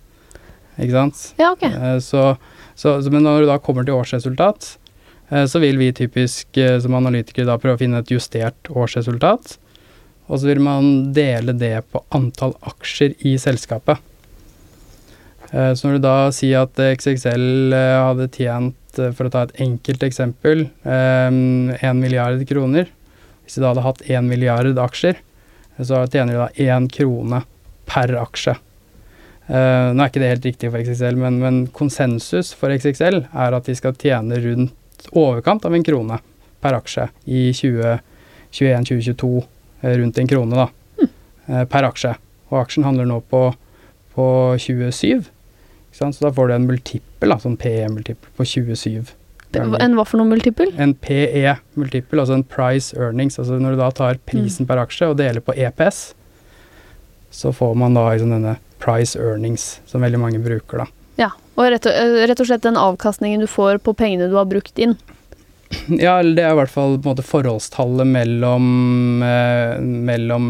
Ikke 0.79 0.95
sant? 0.95 1.25
Ja, 1.41 1.53
ok. 1.57 1.65
Eh, 1.67 1.99
Så, 1.99 2.37
så, 2.79 2.95
men 3.11 3.27
når 3.27 3.43
du 3.43 3.47
da 3.51 3.59
kommer 3.59 3.85
til 3.85 3.99
årsresultat, 3.99 4.77
eh, 5.31 5.47
så 5.51 5.59
vil 5.61 5.79
vi 5.83 5.91
typisk 5.93 6.61
som 6.83 6.95
analytikere 6.95 7.51
da 7.51 7.59
prøve 7.59 7.75
å 7.77 7.83
finne 7.83 7.99
et 8.05 8.15
justert 8.15 8.71
årsresultat. 8.71 9.59
Og 10.31 10.39
så 10.39 10.47
vil 10.47 10.63
man 10.63 11.11
dele 11.13 11.53
det 11.59 11.81
på 11.91 12.05
antall 12.15 12.55
aksjer 12.63 13.17
i 13.27 13.35
selskapet. 13.43 13.99
Eh, 15.53 15.73
Så 15.75 15.89
når 15.89 15.99
du 15.99 16.03
da 16.05 16.17
sier 16.35 16.63
at 16.63 16.79
XXL 16.79 17.73
eh, 17.75 17.99
hadde 18.07 18.29
tjent, 18.35 18.99
eh, 18.99 19.11
for 19.17 19.27
å 19.27 19.33
ta 19.35 19.43
et 19.47 19.57
enkelt 19.67 20.03
eksempel, 20.07 20.69
én 20.85 21.99
milliard 22.01 22.43
kroner 22.49 22.87
Hvis 23.45 23.57
de 23.59 23.63
da 23.65 23.73
hadde 23.73 23.83
hatt 23.83 24.03
én 24.07 24.29
milliard 24.31 24.79
aksjer, 24.79 25.17
eh, 25.19 25.85
så 25.85 26.05
tjener 26.07 26.33
de 26.37 26.39
da 26.39 26.49
én 26.77 26.87
krone 26.93 27.43
per 27.91 28.13
aksje. 28.21 28.55
Eh, 29.51 29.91
nå 29.91 29.99
er 30.05 30.11
ikke 30.13 30.21
det 30.23 30.29
helt 30.31 30.45
riktig 30.47 30.71
for 30.71 30.79
XXL, 30.79 31.17
men, 31.19 31.41
men 31.43 31.57
konsensus 31.75 32.53
for 32.55 32.71
XXL 32.71 33.25
er 33.35 33.57
at 33.57 33.67
de 33.67 33.75
skal 33.75 33.97
tjene 33.99 34.39
rundt 34.45 35.09
overkant 35.17 35.65
av 35.67 35.75
en 35.75 35.83
krone 35.83 36.21
per 36.63 36.77
aksje 36.79 37.09
i 37.27 37.49
2021-2022. 37.57 39.43
eh, 39.83 39.97
rundt 39.99 40.19
en 40.23 40.29
krone, 40.31 40.55
da, 40.55 40.69
eh, 41.49 41.65
per 41.65 41.89
aksje. 41.89 42.15
Og 42.53 42.61
aksjen 42.65 42.85
handler 42.87 43.07
nå 43.11 43.19
på, 43.31 43.49
på 44.15 44.27
27 44.59 44.93
Ikke 45.11 45.25
sant? 45.27 45.40
Så 45.93 46.11
da 46.21 46.31
får 46.33 46.49
du 46.49 46.55
en 46.55 46.69
multippel, 46.69 47.35
sånn 47.43 47.59
PE-multippel 47.61 48.31
på 48.39 48.47
27 48.47 49.11
ganger. 49.53 49.83
En 49.83 49.97
hva 49.99 50.05
for 50.07 50.21
noe 50.21 50.31
multiple? 50.31 50.71
En 50.81 50.95
PE-multippel, 50.95 52.23
altså 52.23 52.39
en 52.39 52.47
price 52.47 52.97
earnings. 52.97 53.39
Altså 53.41 53.59
når 53.61 53.75
du 53.75 53.83
da 53.83 53.91
tar 53.95 54.21
prisen 54.31 54.69
per 54.69 54.81
aksje 54.83 55.11
og 55.11 55.19
deler 55.21 55.43
på 55.45 55.57
EPS, 55.59 56.03
så 57.31 57.53
får 57.55 57.77
man 57.79 57.95
da 57.99 58.09
liksom 58.13 58.33
denne 58.35 58.57
price 58.83 59.19
earnings, 59.19 59.81
som 59.87 60.03
veldig 60.03 60.21
mange 60.23 60.41
bruker, 60.43 60.85
da. 60.85 60.87
Ja, 61.21 61.31
og 61.59 61.69
rett 61.75 61.87
og, 61.87 61.93
eh, 61.93 62.27
rett 62.31 62.41
og 62.41 62.49
slett 62.49 62.65
den 62.65 62.79
avkastningen 62.81 63.43
du 63.43 63.49
får 63.51 63.83
på 63.85 63.95
pengene 63.95 64.31
du 64.31 64.37
har 64.39 64.49
brukt 64.51 64.79
inn. 64.79 64.97
Ja, 65.87 66.19
det 66.23 66.43
er 66.43 66.51
i 66.51 66.59
hvert 66.59 66.73
fall 66.73 66.97
på 66.99 67.07
en 67.07 67.13
måte 67.13 67.23
forholdstallet 67.23 68.09
mellom, 68.09 69.23
eh, 69.23 69.77
mellom 69.79 70.49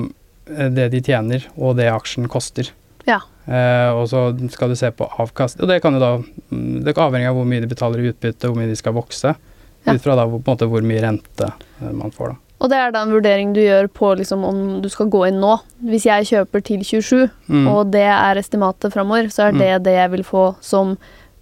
eh, 0.48 0.70
det 0.72 0.86
de 0.94 1.02
tjener 1.04 1.44
og 1.56 1.76
det 1.76 1.90
aksjen 1.92 2.28
koster. 2.30 2.70
Ja. 3.04 3.18
Eh, 3.50 3.90
og 3.98 4.04
så 4.08 4.28
skal 4.54 4.68
du 4.70 4.76
se 4.78 4.90
på 4.94 5.08
avkast. 5.18 5.58
Og 5.60 5.66
det 5.68 5.80
kan 5.82 5.96
jo 5.96 5.98
da 6.02 6.10
mm, 6.22 6.84
Det 6.84 6.92
er 6.96 7.00
avhengig 7.02 7.26
av 7.32 7.34
hvor 7.40 7.48
mye 7.50 7.60
de 7.64 7.66
betaler 7.66 7.98
i 8.04 8.12
utbytte, 8.12 8.46
hvor 8.46 8.54
mye 8.60 8.68
de 8.70 8.76
skal 8.78 8.94
vokse. 8.94 9.34
Ja. 9.86 9.94
Ut 9.96 10.02
fra 10.04 10.14
da 10.14 10.26
måte 10.28 10.68
hvor 10.70 10.84
mye 10.86 11.00
rente 11.02 11.48
eh, 11.50 11.90
man 11.90 12.12
får, 12.14 12.34
da. 12.34 12.36
Og 12.60 12.68
det 12.68 12.76
er 12.76 12.90
da 12.92 13.00
en 13.06 13.12
vurdering 13.14 13.54
du 13.56 13.60
gjør 13.62 13.86
på 13.88 14.10
liksom 14.20 14.42
om 14.44 14.58
du 14.82 14.88
skal 14.92 15.08
gå 15.08 15.22
inn 15.30 15.38
nå. 15.40 15.54
Hvis 15.88 16.04
jeg 16.04 16.26
kjøper 16.28 16.62
til 16.62 16.82
27, 16.84 17.30
Mm. 17.48 17.66
og 17.72 17.90
det 17.90 18.04
er 18.04 18.36
estimatet 18.36 18.92
framover, 18.92 19.30
så 19.32 19.48
er 19.48 19.52
Mm. 19.52 19.58
det 19.58 19.82
det 19.88 19.94
jeg 19.96 20.10
vil 20.10 20.22
få 20.22 20.44
som 20.60 20.98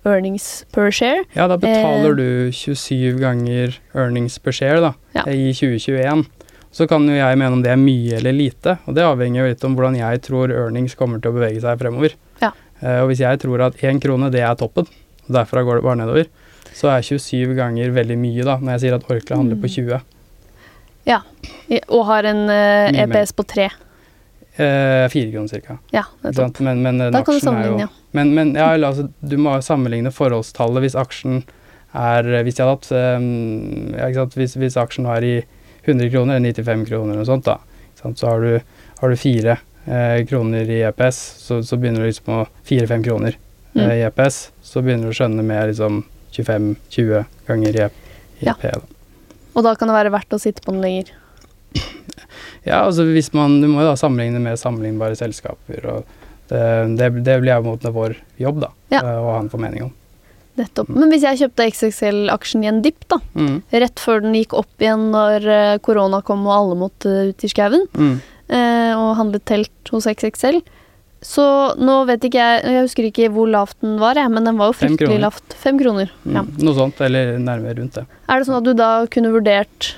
earnings 0.07 0.65
per 0.73 0.91
share. 0.93 1.25
Ja, 1.35 1.49
da 1.49 1.57
betaler 1.59 2.11
Eh. 2.11 2.17
du 2.17 2.53
27 2.53 3.19
ganger 3.19 3.75
earnings 3.95 4.39
per 4.39 4.53
share 4.53 4.81
da, 4.81 4.93
Ja. 5.15 5.25
i 5.27 5.53
2021. 5.53 6.25
Så 6.79 6.87
kan 6.87 7.03
jo 7.11 7.17
jeg 7.17 7.39
mene 7.41 7.57
om 7.57 7.63
det 7.65 7.73
er 7.73 7.81
mye 7.81 8.21
eller 8.21 8.37
lite, 8.37 8.77
og 8.87 8.95
det 8.95 9.03
avhenger 9.03 9.41
jo 9.43 9.47
litt 9.51 9.65
om 9.67 9.73
hvordan 9.75 9.97
jeg 9.99 10.21
tror 10.29 10.53
earnings 10.55 10.95
kommer 10.99 11.19
til 11.19 11.33
å 11.33 11.35
bevege 11.35 11.63
seg 11.65 11.81
fremover. 11.81 12.15
Ja. 12.39 12.53
Uh, 12.79 13.01
og 13.03 13.09
hvis 13.11 13.25
jeg 13.25 13.41
tror 13.43 13.65
at 13.67 13.81
én 13.83 13.99
krone, 14.03 14.29
det 14.31 14.45
er 14.47 14.55
toppen, 14.61 14.87
og 15.27 15.33
derfra 15.35 15.65
går 15.67 15.81
det 15.81 15.87
bare 15.89 15.99
nedover, 16.05 16.31
så 16.79 16.93
er 16.93 17.03
27 17.03 17.57
ganger 17.59 17.91
veldig 17.97 18.19
mye, 18.21 18.47
da, 18.47 18.55
når 18.63 18.77
jeg 18.77 18.85
sier 18.85 18.97
at 19.01 19.11
Orkla 19.11 19.41
handler 19.41 19.59
på 19.59 19.73
Mm. 19.73 19.75
20. 19.75 20.01
Ja, 21.09 21.23
Og 21.89 22.05
har 22.07 22.27
en 22.29 22.45
uh, 22.47 23.03
EPS 23.03 23.33
på 23.35 23.43
3. 23.49 23.69
Eh, 24.59 25.09
Fire 25.09 25.31
kroner 25.33 25.49
cirka. 25.49 25.79
Ja, 25.95 26.05
det 26.23 26.35
nettopp. 26.37 26.61
Men, 26.67 26.83
men 26.83 26.99
Da 26.99 27.23
kan 27.25 27.35
du 27.35 27.41
sammenligne, 27.41 27.79
jo 27.79 27.87
ja. 27.87 27.89
Men, 28.13 28.35
men 28.35 28.55
ja, 28.59 28.73
altså, 28.75 29.09
du 29.21 29.37
må 29.39 29.55
sammenligne 29.63 30.11
forholdstallet 30.11 30.83
hvis 30.83 30.97
aksjen 30.99 31.45
er 31.95 32.27
Hvis 32.45 32.59
jeg 32.59 32.67
hadde 32.67 32.75
hatt 32.75 32.89
ehm, 32.93 33.95
ja? 33.97 34.27
Hvis, 34.35 34.57
hvis 34.59 34.77
aksjen 34.77 35.07
var 35.09 35.25
i 35.25 35.39
100 35.85 36.11
kroner, 36.11 36.37
eller 36.37 36.53
95 36.53 36.87
kroner 36.89 37.19
og 37.23 37.27
sånt, 37.27 37.45
da, 37.45 37.59
så 38.15 38.27
har 38.31 38.41
du, 38.41 38.61
har 39.01 39.09
du 39.09 39.17
fire 39.17 39.59
eh, 39.87 40.25
kroner 40.29 40.69
i 40.71 40.81
EPS, 40.89 41.19
så, 41.43 41.61
så 41.63 41.77
begynner 41.77 42.01
du 42.05 42.11
liksom 42.11 42.33
å 42.43 42.47
Fire-fem 42.69 43.03
kroner 43.05 43.37
Mm. 43.75 43.83
eh, 43.85 43.97
i 43.99 44.03
EPS, 44.09 44.37
så 44.65 44.81
begynner 44.83 45.05
du 45.11 45.13
å 45.13 45.17
skjønne 45.19 45.43
med 45.45 45.69
liksom 45.69 45.99
25-20 46.33 47.25
ganger 47.47 47.77
i, 47.77 47.83
EP, 47.85 47.93
Ja. 48.41 48.55
EP. 48.57 48.73
Da. 48.73 48.81
Og 49.55 49.65
da 49.67 49.75
kan 49.77 49.89
det 49.91 49.95
være 49.99 50.11
verdt 50.15 50.33
å 50.35 50.39
sitte 50.41 50.63
på 50.65 50.73
den 50.73 50.81
lenger. 50.83 51.13
Ja, 52.65 52.81
altså 52.85 53.05
hvis 53.07 53.31
man 53.37 53.61
Du 53.61 53.69
må 53.71 53.83
jo 53.83 53.91
da 53.91 53.95
sammenligne 53.97 54.41
med 54.43 54.59
sammenlignbare 54.61 55.17
selskaper, 55.19 55.85
og 55.93 56.05
det, 56.49 56.63
det, 56.99 57.11
det 57.25 57.37
blir 57.43 57.53
jo 57.55 57.63
på 57.63 57.69
en 57.69 57.75
måte 57.77 57.93
vår 57.95 58.17
jobb, 58.41 58.61
da, 58.65 58.71
Ja. 58.93 59.03
eh, 59.05 59.21
å 59.21 59.33
ha 59.35 59.39
en 59.43 59.51
formening 59.53 59.85
om. 59.89 59.93
Nettopp. 60.59 60.89
Men 60.91 61.11
hvis 61.13 61.23
jeg 61.23 61.39
kjøpte 61.39 61.69
XXL-aksjen 61.71 62.65
i 62.65 62.69
en 62.73 62.81
dipp, 62.83 63.05
da, 63.09 63.21
Mm. 63.35 63.63
rett 63.73 64.01
før 64.03 64.21
den 64.23 64.35
gikk 64.35 64.55
opp 64.59 64.83
igjen 64.83 65.11
når 65.13 65.47
eh, 65.47 65.79
korona 65.79 66.21
kom 66.27 66.45
og 66.47 66.55
alle 66.57 66.77
måtte 66.81 67.13
ut 67.31 67.45
i 67.45 67.49
skauen, 67.53 67.87
Mm. 67.95 68.21
eh, 68.51 68.93
og 68.99 69.17
handlet 69.17 69.45
telt 69.45 69.71
hos 69.93 70.07
XXL. 70.07 70.61
Så 71.21 71.75
nå 71.79 72.07
vet 72.07 72.21
ikke 72.23 72.39
jeg 72.39 72.63
Jeg 72.63 72.83
husker 72.87 73.03
ikke 73.09 73.31
hvor 73.35 73.49
lavt 73.51 73.75
den 73.83 73.97
var, 73.99 74.15
jeg, 74.15 74.31
men 74.31 74.45
den 74.45 74.57
var 74.57 74.69
jo 74.73 74.77
fryktelig 74.79 75.19
lavt. 75.21 75.55
Fem 75.59 75.79
kroner. 75.79 76.11
Mm, 76.25 76.35
Ja. 76.35 76.43
Noe 76.63 76.75
sånt, 76.75 77.01
eller 77.01 77.39
nærmere 77.39 77.77
rundt 77.79 77.95
det. 77.95 78.07
Er 78.29 78.39
det 78.39 78.47
sånn 78.47 78.59
at 78.59 78.65
du 78.65 78.75
da 78.75 79.07
kunne 79.07 79.33
vurdert 79.35 79.95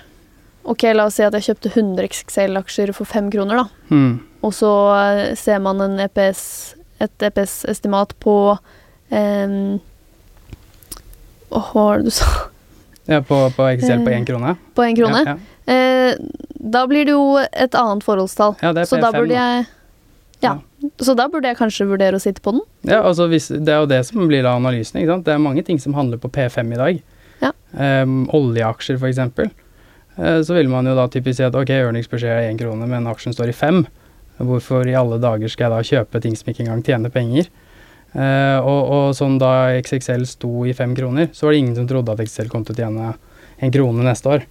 Ok, 0.63 0.83
la 0.95 1.07
oss 1.07 1.15
si 1.17 1.23
at 1.25 1.33
jeg 1.33 1.43
kjøpte 1.57 1.71
100 1.73 2.05
XXL-aksjer 2.05 2.93
for 2.95 3.07
fem 3.07 3.31
kroner, 3.31 3.57
da. 3.65 3.69
Mm. 3.91 4.21
Og 4.45 4.53
så 4.53 4.71
eh, 5.31 5.35
ser 5.35 5.59
man 5.59 5.81
en 5.81 5.99
EPS, 5.99 6.75
et 7.01 7.19
EPS-estimat 7.19 8.13
på 8.21 8.59
um, 9.11 9.81
Åh, 11.51 11.71
hva 11.75 11.87
var 11.87 12.01
det 12.01 12.11
du 12.11 12.15
sa? 12.15 12.31
Ja, 13.11 13.21
på, 13.27 13.39
på 13.57 13.67
Excel 13.73 14.05
på 14.05 14.13
Eh, 14.13 14.21
én 14.21 14.27
krone? 14.29 14.55
På 14.77 14.87
én 14.87 14.97
krone? 14.99 15.25
Ja, 15.27 15.39
Eh, 15.71 16.17
da 16.59 16.87
blir 16.91 17.05
det 17.07 17.13
jo 17.15 17.37
et 17.39 17.77
annet 17.79 18.03
forholdstall. 18.03 18.57
ja. 18.59 18.71
ja 18.71 18.73
det 18.75 18.83
er 18.83 18.89
P5. 18.89 18.91
Så 18.91 19.13
da. 19.13 19.35
jeg 19.35 19.67
ja. 20.41 20.59
Så 20.99 21.15
da 21.15 21.29
burde 21.29 21.51
jeg 21.51 21.59
kanskje 21.59 21.87
vurdere 21.87 22.17
å 22.17 22.23
sitte 22.23 22.41
på 22.41 22.55
den. 22.57 22.63
Ja, 22.89 23.03
altså 23.05 23.27
hvis, 23.29 23.51
det 23.53 23.69
er 23.69 23.83
jo 23.83 23.89
det 23.91 24.01
som 24.09 24.25
blir 24.29 24.43
da 24.47 24.55
analysen. 24.57 24.97
ikke 25.01 25.13
sant? 25.13 25.27
Det 25.27 25.35
er 25.35 25.43
mange 25.43 25.63
ting 25.63 25.79
som 25.79 25.95
handler 25.95 26.21
på 26.21 26.31
P5 26.33 26.73
i 26.73 26.79
dag. 26.81 27.03
Ja. 27.43 27.53
Um, 27.77 28.23
oljeaksjer, 28.37 28.97
f.eks. 28.97 29.21
Uh, 30.17 30.41
så 30.41 30.57
vil 30.57 30.73
man 30.73 30.89
jo 30.89 30.97
da 30.97 31.07
typisk 31.13 31.37
si 31.37 31.45
at 31.45 31.57
ok, 31.57 31.75
ørningsbeskjed 31.91 32.33
er 32.33 32.49
én 32.49 32.61
krone, 32.61 32.89
men 32.89 33.09
aksjen 33.11 33.37
står 33.37 33.53
i 33.53 33.57
fem. 33.57 33.83
Hvorfor 34.41 34.89
i 34.89 34.97
alle 34.97 35.21
dager 35.21 35.53
skal 35.53 35.69
jeg 35.69 35.75
da 35.75 35.89
kjøpe 35.91 36.25
ting 36.25 36.37
som 36.41 36.49
ikke 36.49 36.65
engang 36.65 36.85
tjener 36.89 37.13
penger? 37.13 37.53
Eh, 38.11 38.59
og, 38.59 38.81
og 38.91 39.05
sånn 39.15 39.39
da 39.39 39.71
XXL 39.79 40.27
sto 40.27 40.65
i 40.67 40.75
fem 40.77 40.95
kroner, 40.99 41.31
så 41.35 41.47
var 41.47 41.55
det 41.55 41.63
ingen 41.63 41.77
som 41.79 41.89
trodde 41.91 42.15
at 42.15 42.23
XXL 42.25 42.51
kom 42.51 42.67
til 42.67 42.75
å 42.75 42.83
tjene 42.83 43.13
en 43.61 43.75
krone 43.75 44.07
neste 44.07 44.37
år. 44.37 44.47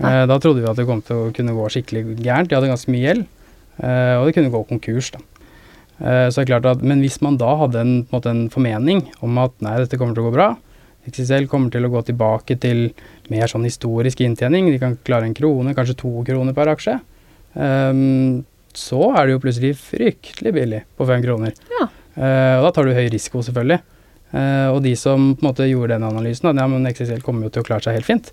Uh, 0.00 0.24
da 0.26 0.38
trodde 0.40 0.62
vi 0.62 0.68
at 0.68 0.78
det 0.80 0.86
kom 0.88 1.02
til 1.04 1.26
å 1.26 1.32
kunne 1.36 1.52
gå 1.54 1.66
skikkelig 1.70 2.16
gærent. 2.24 2.48
De 2.50 2.56
hadde 2.56 2.70
ganske 2.70 2.90
mye 2.90 3.04
gjeld, 3.04 3.26
uh, 3.82 4.16
og 4.18 4.26
det 4.26 4.34
kunne 4.36 4.52
gå 4.52 4.62
konkurs. 4.72 5.12
da. 5.14 5.20
Så 6.00 6.40
det 6.40 6.46
er 6.46 6.48
klart 6.48 6.64
at, 6.64 6.80
Men 6.80 7.02
hvis 7.04 7.18
man 7.20 7.34
da 7.36 7.50
hadde 7.60 7.76
en, 7.76 7.90
på 8.08 8.16
en, 8.16 8.28
en 8.30 8.46
formening 8.48 9.02
om 9.20 9.36
at 9.42 9.52
nei, 9.60 9.74
dette 9.82 9.98
kommer 10.00 10.16
til 10.16 10.24
å 10.24 10.30
gå 10.30 10.32
bra, 10.32 10.46
XXL 11.10 11.44
kommer 11.48 11.68
til 11.72 11.84
å 11.84 11.90
gå 11.92 12.00
tilbake 12.08 12.56
til 12.60 12.86
mer 13.28 13.52
sånn 13.52 13.66
historisk 13.68 14.22
inntjening, 14.24 14.70
de 14.72 14.80
kan 14.80 14.96
klare 15.04 15.28
en 15.28 15.36
krone, 15.36 15.74
kanskje 15.76 15.98
to 16.00 16.12
kroner 16.24 16.56
per 16.56 16.72
aksje, 16.72 16.96
um, 17.52 18.40
så 18.72 19.10
er 19.12 19.26
det 19.26 19.36
jo 19.36 19.42
plutselig 19.44 19.74
fryktelig 19.76 20.54
billig 20.56 20.82
på 20.96 21.08
fem 21.08 21.24
kroner. 21.24 21.56
Ja. 21.76 21.90
Eh, 22.16 22.56
og 22.58 22.66
da 22.66 22.72
tar 22.74 22.88
du 22.88 22.94
høy 22.96 23.08
risiko, 23.12 23.42
selvfølgelig. 23.46 23.80
Eh, 24.30 24.68
og 24.70 24.80
de 24.84 24.94
som 24.98 25.32
på 25.34 25.42
en 25.42 25.48
måte 25.50 25.68
gjorde 25.68 25.96
den 25.96 26.06
analysen, 26.06 26.50
at 26.50 26.60
ja, 26.62 26.68
men 26.70 26.88
XXL 26.90 27.22
kommer 27.26 27.46
jo 27.46 27.54
til 27.54 27.64
å 27.64 27.68
klare 27.68 27.86
seg 27.86 27.98
helt 27.98 28.08
fint, 28.08 28.32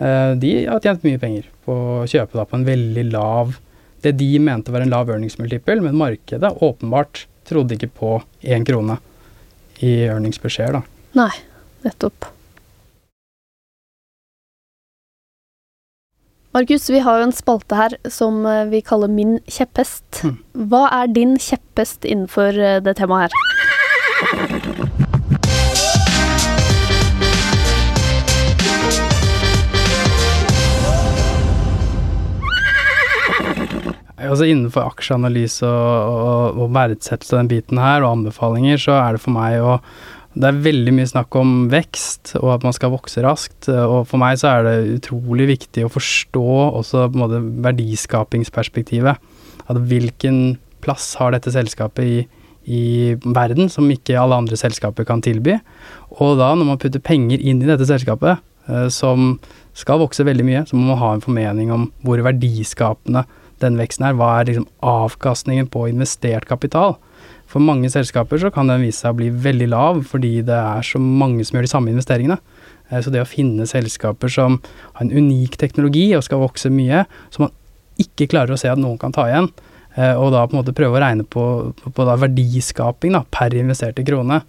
eh, 0.00 0.32
de 0.40 0.52
har 0.68 0.82
tjent 0.84 1.04
mye 1.06 1.20
penger 1.22 1.48
på 1.66 1.76
å 2.00 2.06
kjøpe 2.08 2.38
da 2.38 2.46
på 2.48 2.60
en 2.60 2.68
veldig 2.68 3.08
lav 3.12 3.56
Det 4.04 4.12
de 4.12 4.36
mente 4.38 4.70
var 4.70 4.84
en 4.84 4.92
lav 4.92 5.08
earnings 5.10 5.38
multiple, 5.40 5.80
men 5.82 5.96
markedet 5.98 6.50
åpenbart 6.62 7.24
trodde 7.48 7.74
ikke 7.74 7.88
på 7.96 8.10
én 8.44 8.62
krone 8.68 8.98
i 9.82 10.04
earnings-beskjed 10.04 10.76
da. 10.76 10.82
Nei, 11.16 11.32
nettopp. 11.82 12.28
Markus, 16.56 16.90
vi 16.90 17.02
har 17.04 17.18
jo 17.20 17.24
en 17.26 17.34
spalte 17.36 17.76
her 17.76 17.94
som 18.08 18.38
eh, 18.48 18.62
vi 18.70 18.78
kaller 18.80 19.10
Min 19.12 19.34
kjepphest. 19.44 20.22
Mm. 20.24 20.36
Hva 20.70 20.86
er 21.02 21.10
din 21.12 21.34
kjepphest 21.36 22.06
innenfor 22.08 22.56
eh, 22.56 22.78
det 22.80 22.94
temaet 22.96 23.28
her? 23.28 23.34
Altså 34.16 34.48
Innenfor 34.48 34.88
aksjeanalyse 34.88 35.68
og, 35.68 36.08
og, 36.08 36.56
og 36.64 36.72
verdsettelse 36.72 37.36
av 37.36 37.42
den 37.42 37.52
biten 37.52 37.84
her, 37.84 38.00
og 38.00 38.14
anbefalinger, 38.22 38.80
så 38.80 38.96
er 39.02 39.18
det 39.18 39.26
for 39.26 39.36
meg 39.36 39.60
å 39.60 39.76
Det 40.36 40.50
er 40.50 40.58
veldig 40.66 40.92
mye 40.92 41.08
snakk 41.08 41.32
om 41.40 41.52
vekst, 41.72 42.34
og 42.42 42.50
at 42.58 42.64
man 42.66 42.74
skal 42.76 42.92
vokse 42.92 43.22
raskt. 43.24 43.70
Og 43.72 44.02
for 44.08 44.20
meg 44.20 44.36
så 44.36 44.50
er 44.50 44.66
det 44.66 44.98
utrolig 44.98 45.46
viktig 45.54 45.86
å 45.86 45.92
forstå 45.92 46.44
også 46.82 47.06
på 47.06 47.16
en 47.16 47.22
måte 47.22 47.40
verdiskapingsperspektivet. 47.64 49.22
At 49.66 49.80
hvilken 49.88 50.58
plass 50.84 51.14
har 51.18 51.32
dette 51.32 51.54
selskapet 51.54 52.04
i, 52.04 52.18
i 52.68 52.82
verden 53.24 53.72
som 53.72 53.88
ikke 53.90 54.18
alle 54.20 54.36
andre 54.42 54.58
selskaper 54.60 55.08
kan 55.08 55.24
tilby. 55.24 55.56
Og 56.20 56.36
da, 56.42 56.52
når 56.52 56.68
man 56.68 56.82
putter 56.84 57.00
penger 57.00 57.40
inn 57.40 57.64
i 57.64 57.70
dette 57.70 57.88
selskapet, 57.88 58.44
eh, 58.68 58.86
som 58.92 59.38
skal 59.76 60.04
vokse 60.04 60.24
veldig 60.26 60.46
mye, 60.46 60.66
så 60.68 60.76
må 60.76 60.90
man 60.90 61.00
ha 61.00 61.14
en 61.14 61.24
formening 61.24 61.72
om 61.72 61.88
hvor 62.04 62.20
verdiskapende 62.28 63.24
den 63.64 63.80
veksten 63.80 64.10
er. 64.10 64.20
Hva 64.20 64.34
er 64.36 64.50
liksom 64.50 64.68
avkastningen 64.84 65.72
på 65.72 65.88
investert 65.88 66.44
kapital? 66.48 66.98
For 67.50 67.62
mange 67.62 67.90
selskaper 67.92 68.40
så 68.42 68.50
kan 68.54 68.70
den 68.70 68.84
vise 68.84 69.04
seg 69.04 69.14
å 69.14 69.18
bli 69.20 69.30
veldig 69.30 69.68
lav, 69.70 70.02
fordi 70.10 70.40
det 70.46 70.56
er 70.56 70.86
så 70.86 71.00
mange 71.02 71.44
som 71.46 71.58
gjør 71.58 71.68
de 71.68 71.72
samme 71.72 71.92
investeringene. 71.92 72.38
Eh, 72.90 73.00
Så 73.00 73.12
det 73.12 73.22
å 73.22 73.28
finne 73.28 73.66
selskaper 73.66 74.32
som 74.32 74.60
har 74.94 75.06
en 75.06 75.12
unik 75.14 75.56
teknologi 75.56 76.14
og 76.16 76.24
skal 76.26 76.42
vokse 76.42 76.70
mye, 76.70 77.06
som 77.30 77.46
man 77.46 77.54
ikke 78.02 78.28
klarer 78.28 78.52
å 78.52 78.60
se 78.60 78.68
at 78.68 78.78
noen 78.78 78.98
kan 78.98 79.12
ta 79.12 79.28
igjen, 79.30 79.50
eh, 79.96 80.14
og 80.14 80.32
da 80.32 80.46
på 80.46 80.56
en 80.56 80.62
måte 80.64 80.76
prøve 80.76 80.98
å 80.98 81.02
regne 81.02 81.24
på, 81.24 81.72
på, 81.86 82.04
da 82.04 82.16
verdiskaping 82.16 83.12
da, 83.12 83.24
per 83.30 83.54
investerte 83.54 84.04
krone. 84.04 84.42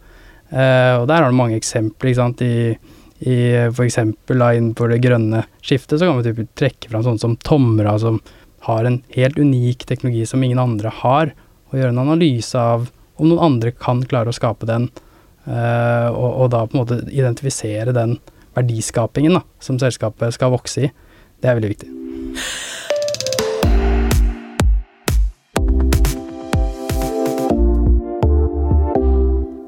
Eh, 0.51 0.93
og 0.97 1.07
der 1.07 1.21
har 1.21 1.29
du 1.29 1.37
mange 1.37 1.57
eksempler. 1.57 2.11
ikke 2.11 2.23
sant, 2.23 2.41
i 2.41 2.77
i 3.25 3.37
f.eks. 3.73 3.97
innenfor 3.97 4.91
det 4.91 5.01
grønne 5.01 5.43
skiftet, 5.65 5.99
så 5.99 6.05
kan 6.05 6.21
vi 6.21 6.45
trekke 6.57 6.91
fram 6.91 7.05
sånne 7.05 7.23
som 7.23 7.35
Tomra, 7.41 7.95
som 7.97 8.19
har 8.67 8.85
en 8.85 8.99
helt 9.15 9.39
unik 9.39 9.87
teknologi 9.89 10.25
som 10.29 10.43
ingen 10.43 10.61
andre 10.61 10.91
har, 11.01 11.31
og 11.67 11.75
gjøre 11.79 11.93
en 11.93 12.03
analyse 12.05 12.59
av 12.59 12.87
om 13.17 13.29
noen 13.29 13.43
andre 13.51 13.73
kan 13.73 14.03
klare 14.07 14.31
å 14.31 14.35
skape 14.35 14.67
den 14.69 14.89
uh, 15.47 16.09
og, 16.13 16.29
og, 16.29 16.47
da 16.53 16.63
på 16.67 16.77
en 16.77 16.83
måte 16.83 16.99
identifisere 17.09 17.95
den 17.95 18.17
verdiskapingen 18.57 19.37
da, 19.39 19.43
som 19.61 19.79
selskapet 19.81 20.33
skal 20.37 20.53
vokse 20.53 20.87
i. 20.87 20.91
Det 21.37 21.49
er 21.49 21.59
veldig 21.59 21.73
viktig. 21.75 21.93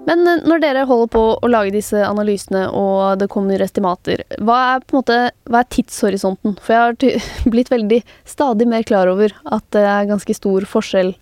Men 0.10 0.26
eh, 0.26 0.42
når 0.50 0.64
dere 0.64 0.88
holder 0.90 1.12
på 1.14 1.24
å 1.38 1.50
lage 1.52 1.76
disse 1.76 2.02
analysene 2.02 2.66
og 2.74 3.22
det 3.22 3.30
kommer 3.30 3.62
estimater, 3.62 4.24
hva 4.42 4.58
er, 4.72 4.86
måte, 4.96 5.20
hva 5.46 5.62
er 5.62 5.70
tidshorisonten? 5.70 6.58
For 6.64 6.74
jeg 6.74 6.86
har 6.88 7.26
blitt 7.54 7.70
veldig 7.74 8.02
stadig 8.26 8.70
mer 8.72 8.86
klar 8.90 9.12
over 9.12 9.36
at 9.46 9.66
det 9.76 9.86
er 9.86 10.10
ganske 10.10 10.38
stor 10.38 10.66
forskjell 10.70 11.14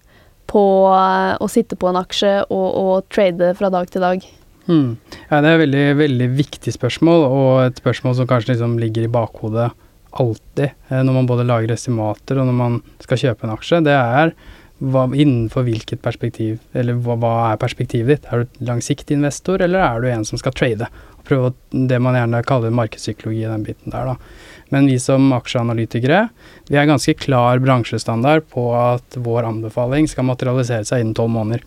på 0.50 0.64
eh, 0.94 1.34
å 1.40 1.48
sitte 1.52 1.78
på 1.80 1.90
en 1.92 2.00
aksje 2.00 2.34
og, 2.48 2.68
og 2.68 3.08
trade 3.14 3.54
fra 3.60 3.72
dag 3.74 3.90
til 3.92 4.06
dag. 4.06 4.28
Hmm. 4.68 4.96
Ja, 5.30 5.40
det 5.40 5.48
er 5.48 5.54
et 5.54 5.64
veldig, 5.64 5.88
veldig 6.02 6.30
viktig 6.36 6.74
spørsmål, 6.76 7.26
og 7.28 7.52
et 7.70 7.80
spørsmål 7.80 8.18
som 8.18 8.28
kanskje 8.28 8.54
liksom 8.56 8.76
ligger 8.82 9.08
i 9.08 9.12
bakhodet 9.12 9.70
alltid 10.18 10.70
eh, 10.70 11.02
når 11.04 11.20
man 11.20 11.30
både 11.30 11.48
lager 11.48 11.74
estimater 11.76 12.40
og 12.40 12.50
når 12.50 12.58
man 12.58 12.80
skal 13.04 13.22
kjøpe 13.22 13.48
en 13.48 13.54
aksje. 13.56 13.84
Det 13.86 13.96
er 13.96 14.34
hva, 14.78 15.08
innenfor 15.10 15.66
hvilket 15.66 16.04
perspektiv, 16.04 16.60
eller 16.78 17.00
hva, 17.02 17.18
hva, 17.22 17.34
er 17.52 17.62
perspektivet 17.62 18.12
ditt? 18.12 18.28
Er 18.30 18.44
du 18.44 18.60
langsiktig 18.68 19.18
investor, 19.18 19.64
eller 19.64 19.84
er 19.84 20.04
du 20.04 20.12
en 20.12 20.28
som 20.28 20.40
skal 20.42 20.56
trade? 20.58 20.90
Prøve 21.28 21.54
det 21.72 21.98
man 22.04 22.18
gjerne 22.18 22.44
kaller 22.48 22.76
markedspsykologi 22.76 23.44
i 23.44 23.50
den 23.50 23.66
biten 23.68 23.94
der, 23.94 24.14
da. 24.14 24.46
Men 24.74 24.90
vi 24.90 24.98
som 25.00 25.30
aksjeanalytikere, 25.36 26.28
vi 26.68 26.80
er 26.80 26.90
ganske 26.90 27.16
klar 27.20 27.62
bransjestandard 27.64 28.48
på 28.52 28.70
at 28.78 29.20
vår 29.24 29.48
anbefaling 29.48 30.10
skal 30.12 30.28
materialisere 30.28 30.88
seg 30.88 31.04
innen 31.04 31.18
tolv 31.18 31.34
måneder. 31.36 31.64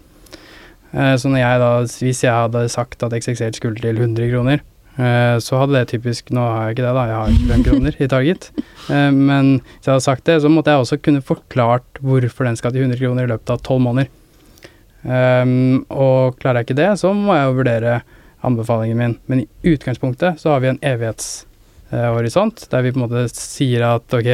Eh, 0.92 1.14
så 1.20 1.32
jeg 1.36 1.62
da, 1.62 1.72
hvis 1.86 2.24
jeg 2.26 2.34
hadde 2.34 2.66
sagt 2.72 3.06
at 3.06 3.16
XXL 3.16 3.56
skulle 3.56 3.80
til 3.80 4.02
100 4.02 4.32
kroner, 4.34 4.66
Eh, 5.00 5.38
så 5.38 5.56
hadde 5.60 5.76
det 5.78 5.92
typisk 5.92 6.32
Nå 6.34 6.42
har 6.42 6.64
jeg 6.68 6.74
ikke 6.74 6.84
det, 6.84 6.94
da, 6.96 7.04
jeg 7.08 7.16
har 7.16 7.34
ikke 7.34 7.50
5 7.54 7.66
kroner 7.68 7.96
i 7.96 8.08
target. 8.10 8.48
Eh, 8.90 9.10
men 9.14 9.52
hvis 9.60 9.86
jeg 9.86 9.94
hadde 9.94 10.06
sagt 10.06 10.24
det, 10.28 10.40
så 10.42 10.50
måtte 10.52 10.74
jeg 10.74 10.84
også 10.84 10.98
kunne 11.00 11.24
forklart 11.24 12.00
hvorfor 12.04 12.48
den 12.48 12.58
skal 12.58 12.74
til 12.74 12.88
100 12.88 13.00
kroner 13.00 13.28
i 13.28 13.30
løpet 13.30 13.54
av 13.54 13.62
12 13.62 13.84
måneder. 13.86 14.16
Um, 15.00 15.86
og 15.88 16.36
klarer 16.42 16.60
jeg 16.60 16.66
ikke 16.66 16.80
det, 16.82 16.90
så 17.00 17.14
må 17.16 17.32
jeg 17.32 17.46
jo 17.46 17.54
vurdere 17.56 17.92
anbefalingen 18.44 18.98
min. 18.98 19.14
Men 19.32 19.40
i 19.40 19.72
utgangspunktet 19.72 20.42
så 20.42 20.52
har 20.52 20.60
vi 20.60 20.68
en 20.74 20.82
evighetshorisont, 20.84 21.46
uh, 21.90 22.18
der 22.20 22.85
vi 22.87 22.92
på 22.94 23.00
en 23.00 23.05
måte 23.05 23.26
sier 23.35 23.87
at 23.88 24.16
ok, 24.16 24.29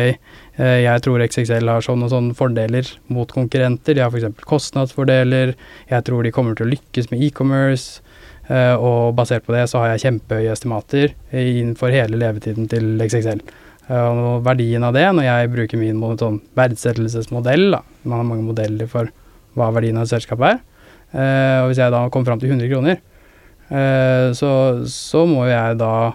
uh, 0.60 0.78
jeg 0.82 1.04
tror 1.04 1.24
XXL 1.26 1.72
har 1.72 1.84
sånn 1.84 2.04
og 2.06 2.12
sånn 2.12 2.32
fordeler 2.36 2.88
mot 3.08 3.30
konkurrenter. 3.32 3.96
De 3.96 4.04
har 4.04 4.12
f.eks. 4.12 4.44
kostnadsfordeler. 4.44 5.56
Jeg 5.90 6.08
tror 6.08 6.22
de 6.22 6.34
kommer 6.34 6.56
til 6.56 6.68
å 6.68 6.74
lykkes 6.74 7.12
med 7.12 7.24
e-commerce. 7.28 8.02
Eh, 8.46 8.74
og 8.78 9.16
basert 9.18 9.46
på 9.46 9.54
det 9.56 9.64
så 9.70 9.80
har 9.82 9.94
jeg 9.94 10.04
kjempehøye 10.04 10.52
estimater 10.54 11.14
innenfor 11.34 11.90
hele 11.94 12.18
levetiden 12.20 12.68
til 12.70 12.94
XXL. 13.02 13.42
Eh, 13.88 14.06
og 14.06 14.44
verdien 14.46 14.86
av 14.86 14.94
det, 14.94 15.06
når 15.16 15.26
jeg 15.26 15.52
bruker 15.54 15.80
min 15.80 16.02
sånn 16.20 16.38
verdsettelsesmodell, 16.58 17.68
da, 17.74 17.82
man 18.04 18.22
har 18.22 18.28
mange 18.28 18.46
modeller 18.46 18.90
for 18.90 19.10
hva 19.58 19.72
verdien 19.74 19.98
av 19.98 20.06
et 20.06 20.14
selskap 20.14 20.44
er, 20.46 20.60
eh, 21.10 21.58
og 21.64 21.72
hvis 21.72 21.82
jeg 21.82 21.94
da 21.94 22.04
kommer 22.12 22.30
fram 22.32 22.42
til 22.42 22.54
100 22.54 22.72
kroner, 22.72 23.02
så, 23.66 24.48
så 24.86 25.24
må 25.26 25.40
jeg 25.48 25.74
da 25.80 26.12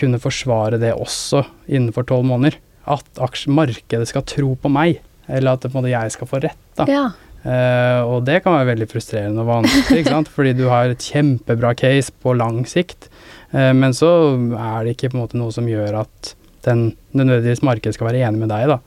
kunne 0.00 0.20
forsvare 0.22 0.80
det 0.80 0.94
også 0.94 1.44
innenfor 1.66 2.06
tolv 2.08 2.26
måneder. 2.28 2.58
At 2.86 3.06
aksjemarkedet 3.22 4.08
skal 4.10 4.24
tro 4.28 4.54
på 4.60 4.70
meg, 4.70 5.00
eller 5.26 5.56
at 5.56 5.66
måte, 5.74 5.90
jeg 5.90 6.12
skal 6.14 6.30
få 6.30 6.42
rett. 6.44 6.66
da. 6.78 6.86
Ja. 6.90 7.06
Uh, 7.46 8.02
og 8.10 8.24
det 8.26 8.40
kan 8.42 8.56
være 8.56 8.72
veldig 8.72 8.88
frustrerende 8.90 9.44
og 9.44 9.50
vanskelig, 9.50 10.00
ikke 10.02 10.14
sant? 10.16 10.30
fordi 10.34 10.54
du 10.58 10.64
har 10.66 10.90
et 10.90 11.04
kjempebra 11.12 11.76
case 11.78 12.10
på 12.22 12.34
lang 12.34 12.64
sikt, 12.66 13.06
uh, 13.54 13.70
men 13.76 13.94
så 13.94 14.08
er 14.34 14.82
det 14.82 14.96
ikke 14.96 15.12
på 15.12 15.18
en 15.18 15.22
måte 15.22 15.38
noe 15.38 15.54
som 15.54 15.68
gjør 15.70 16.00
at 16.00 16.32
den 16.66 16.88
nødvendigvis 17.14 17.62
markedet 17.62 17.94
skal 17.94 18.08
være 18.08 18.24
enig 18.26 18.42
med 18.42 18.50
deg 18.50 18.66
da, 18.72 18.80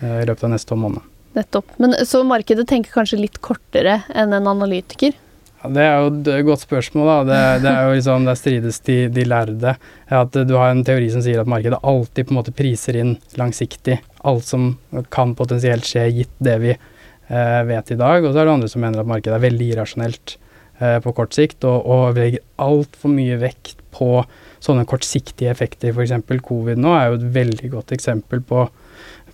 uh, 0.00 0.16
i 0.22 0.24
løpet 0.24 0.46
av 0.48 0.54
neste 0.54 0.72
tolv 0.72 0.86
måneder. 0.86 1.04
Nettopp. 1.36 1.76
Men 1.76 1.98
Så 2.08 2.22
markedet 2.24 2.64
tenker 2.70 2.94
kanskje 2.94 3.20
litt 3.20 3.36
kortere 3.44 4.00
enn 4.16 4.32
en 4.32 4.48
analytiker? 4.56 5.12
Ja, 5.58 5.68
det 5.74 5.82
er 5.82 5.96
jo 5.98 6.10
et 6.14 6.46
godt 6.46 6.62
spørsmål. 6.62 7.08
da. 7.08 7.16
Det, 7.26 7.62
det 7.64 7.70
er 7.72 7.88
jo 7.88 7.94
liksom, 7.96 8.26
Der 8.28 8.38
strides 8.38 8.80
de, 8.86 8.98
de 9.10 9.24
lærde. 9.26 9.74
At 10.08 10.32
du 10.32 10.54
har 10.54 10.70
en 10.70 10.84
teori 10.86 11.10
som 11.10 11.24
sier 11.24 11.42
at 11.42 11.50
markedet 11.50 11.80
alltid 11.82 12.28
på 12.28 12.34
en 12.34 12.40
måte 12.40 12.54
priser 12.54 13.00
inn 13.00 13.16
langsiktig 13.40 13.98
alt 14.26 14.46
som 14.46 14.70
kan 15.14 15.34
potensielt 15.38 15.86
skje, 15.86 16.06
gitt 16.14 16.34
det 16.42 16.58
vi 16.62 16.74
eh, 16.74 17.62
vet 17.68 17.90
i 17.94 17.98
dag. 17.98 18.24
Og 18.24 18.32
så 18.32 18.40
er 18.42 18.48
det 18.48 18.54
andre 18.54 18.70
som 18.70 18.84
mener 18.84 19.02
at 19.02 19.10
markedet 19.10 19.36
er 19.36 19.46
veldig 19.46 19.70
irrasjonelt 19.72 20.36
eh, 20.80 20.98
på 21.04 21.14
kort 21.16 21.36
sikt, 21.36 21.64
og, 21.68 21.86
og 21.86 22.18
legger 22.18 22.44
altfor 22.62 23.14
mye 23.14 23.38
vekt 23.42 23.82
på 23.94 24.22
sånne 24.64 24.86
kortsiktige 24.90 25.50
effekter. 25.52 25.94
F.eks. 25.94 26.14
covid 26.44 26.80
nå 26.80 26.94
er 26.94 27.10
jo 27.10 27.18
et 27.20 27.28
veldig 27.38 27.72
godt 27.74 27.94
eksempel 27.96 28.42
på 28.46 28.66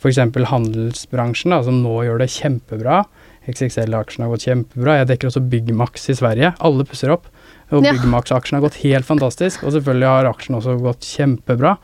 f.eks. 0.00 0.20
handelsbransjen, 0.50 1.54
da, 1.54 1.62
som 1.64 1.80
nå 1.84 2.00
gjør 2.04 2.20
det 2.20 2.32
kjempebra. 2.34 3.04
XXL-aksjen 3.50 4.24
har 4.24 4.32
gått 4.32 4.46
kjempebra. 4.48 4.98
Jeg 5.00 5.10
dekker 5.12 5.30
også 5.30 5.42
Byggmax 5.52 6.08
i 6.12 6.16
Sverige. 6.18 6.52
Alle 6.64 6.86
pusser 6.88 7.12
opp. 7.14 7.28
Og 7.72 7.84
ja. 7.84 7.94
Byggmax-aksjen 7.94 8.58
har 8.58 8.64
gått 8.64 8.80
helt 8.82 9.08
fantastisk. 9.08 9.64
Og 9.64 9.74
selvfølgelig 9.76 10.10
har 10.10 10.28
aksjen 10.30 10.58
også 10.58 10.76
gått 10.82 11.08
kjempebra. 11.08 11.76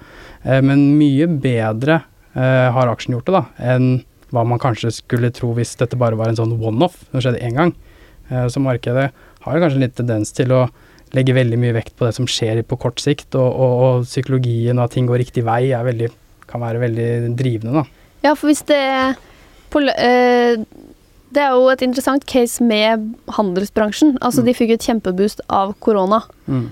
Eh, 0.44 0.60
men 0.64 0.90
mye 0.98 1.28
bedre 1.40 2.00
eh, 2.34 2.68
har 2.72 2.92
aksjen 2.92 3.16
gjort 3.16 3.28
det 3.28 3.36
da, 3.36 3.44
enn 3.74 3.90
hva 4.30 4.44
man 4.46 4.60
kanskje 4.62 4.92
skulle 4.94 5.32
tro 5.34 5.50
hvis 5.56 5.74
dette 5.80 5.98
bare 5.98 6.18
var 6.18 6.30
en 6.30 6.38
sånn 6.38 6.54
one-off, 6.54 7.00
som 7.10 7.22
skjedde 7.22 7.42
én 7.44 7.56
gang. 7.58 7.74
Eh, 8.30 8.46
så 8.52 8.62
markedet 8.62 9.10
har 9.44 9.64
kanskje 9.64 9.82
litt 9.82 9.96
tendens 9.98 10.32
til 10.36 10.54
å 10.54 10.66
legge 11.16 11.34
veldig 11.34 11.58
mye 11.58 11.74
vekt 11.74 11.96
på 11.98 12.06
det 12.06 12.14
som 12.14 12.28
skjer 12.30 12.62
på 12.62 12.78
kort 12.78 13.00
sikt, 13.02 13.34
og, 13.34 13.48
og, 13.50 13.72
og 13.84 14.04
psykologien 14.06 14.78
og 14.78 14.86
at 14.86 14.94
ting 14.94 15.08
går 15.10 15.18
riktig 15.24 15.42
vei, 15.46 15.64
veldig, 15.74 16.10
kan 16.50 16.62
være 16.62 16.84
veldig 16.84 17.08
drivende, 17.38 17.82
da. 17.82 18.06
Ja, 18.20 18.36
for 18.36 18.50
hvis 18.50 18.62
det 18.68 18.78
på, 19.72 19.80
øh, 19.80 20.62
Det 21.30 21.42
er 21.44 21.54
jo 21.54 21.70
et 21.70 21.82
interessant 21.86 22.24
case 22.26 22.64
med 22.64 23.06
handelsbransjen. 23.36 24.16
Altså, 24.18 24.42
mm. 24.42 24.48
de 24.48 24.54
fikk 24.58 24.74
et 24.74 24.86
kjempeboost 24.86 25.42
av 25.46 25.76
korona. 25.82 26.24
Mm. 26.50 26.68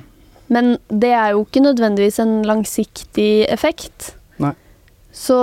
Men 0.52 0.76
det 0.88 1.12
er 1.14 1.34
jo 1.36 1.44
ikke 1.44 1.62
nødvendigvis 1.62 2.18
en 2.24 2.40
langsiktig 2.48 3.46
effekt. 3.52 4.14
Nei. 4.42 4.54
Så 5.14 5.38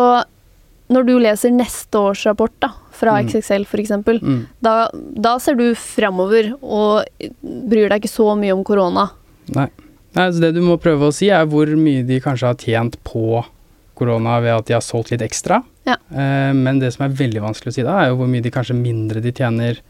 når 0.92 1.08
du 1.08 1.16
leser 1.22 1.54
neste 1.54 1.98
års 1.98 2.26
rapport 2.28 2.54
da, 2.62 2.74
fra 2.96 3.16
mm. 3.18 3.32
XXL 3.32 3.66
f.eks., 3.66 3.96
mm. 4.06 4.42
da, 4.66 4.76
da 4.94 5.36
ser 5.42 5.58
du 5.60 5.68
framover 5.80 6.54
og 6.60 7.08
bryr 7.42 7.90
deg 7.90 8.04
ikke 8.04 8.12
så 8.12 8.34
mye 8.38 8.54
om 8.56 8.64
korona. 8.68 9.10
Nei. 9.56 9.70
Nei 10.16 10.30
det 10.40 10.54
du 10.56 10.62
må 10.64 10.78
prøve 10.82 11.10
å 11.10 11.16
si, 11.16 11.32
er 11.34 11.48
hvor 11.50 11.70
mye 11.80 12.06
de 12.08 12.22
kanskje 12.24 12.52
har 12.52 12.60
tjent 12.62 13.00
på 13.08 13.42
korona 13.98 14.38
ved 14.44 14.56
at 14.56 14.70
de 14.70 14.76
har 14.78 14.84
solgt 14.86 15.14
litt 15.14 15.24
ekstra. 15.26 15.62
Ja. 15.88 15.98
Eh, 16.12 16.52
men 16.56 16.80
det 16.82 16.94
som 16.96 17.06
er 17.08 17.18
veldig 17.18 17.44
vanskelig 17.44 17.74
å 17.74 17.78
si 17.78 17.86
da, 17.86 17.98
er 18.02 18.12
jo 18.12 18.22
hvor 18.22 18.32
mye 18.32 18.46
de 18.46 18.54
kanskje 18.54 18.78
mindre 18.78 19.24
de 19.24 19.34
tjener 19.36 19.82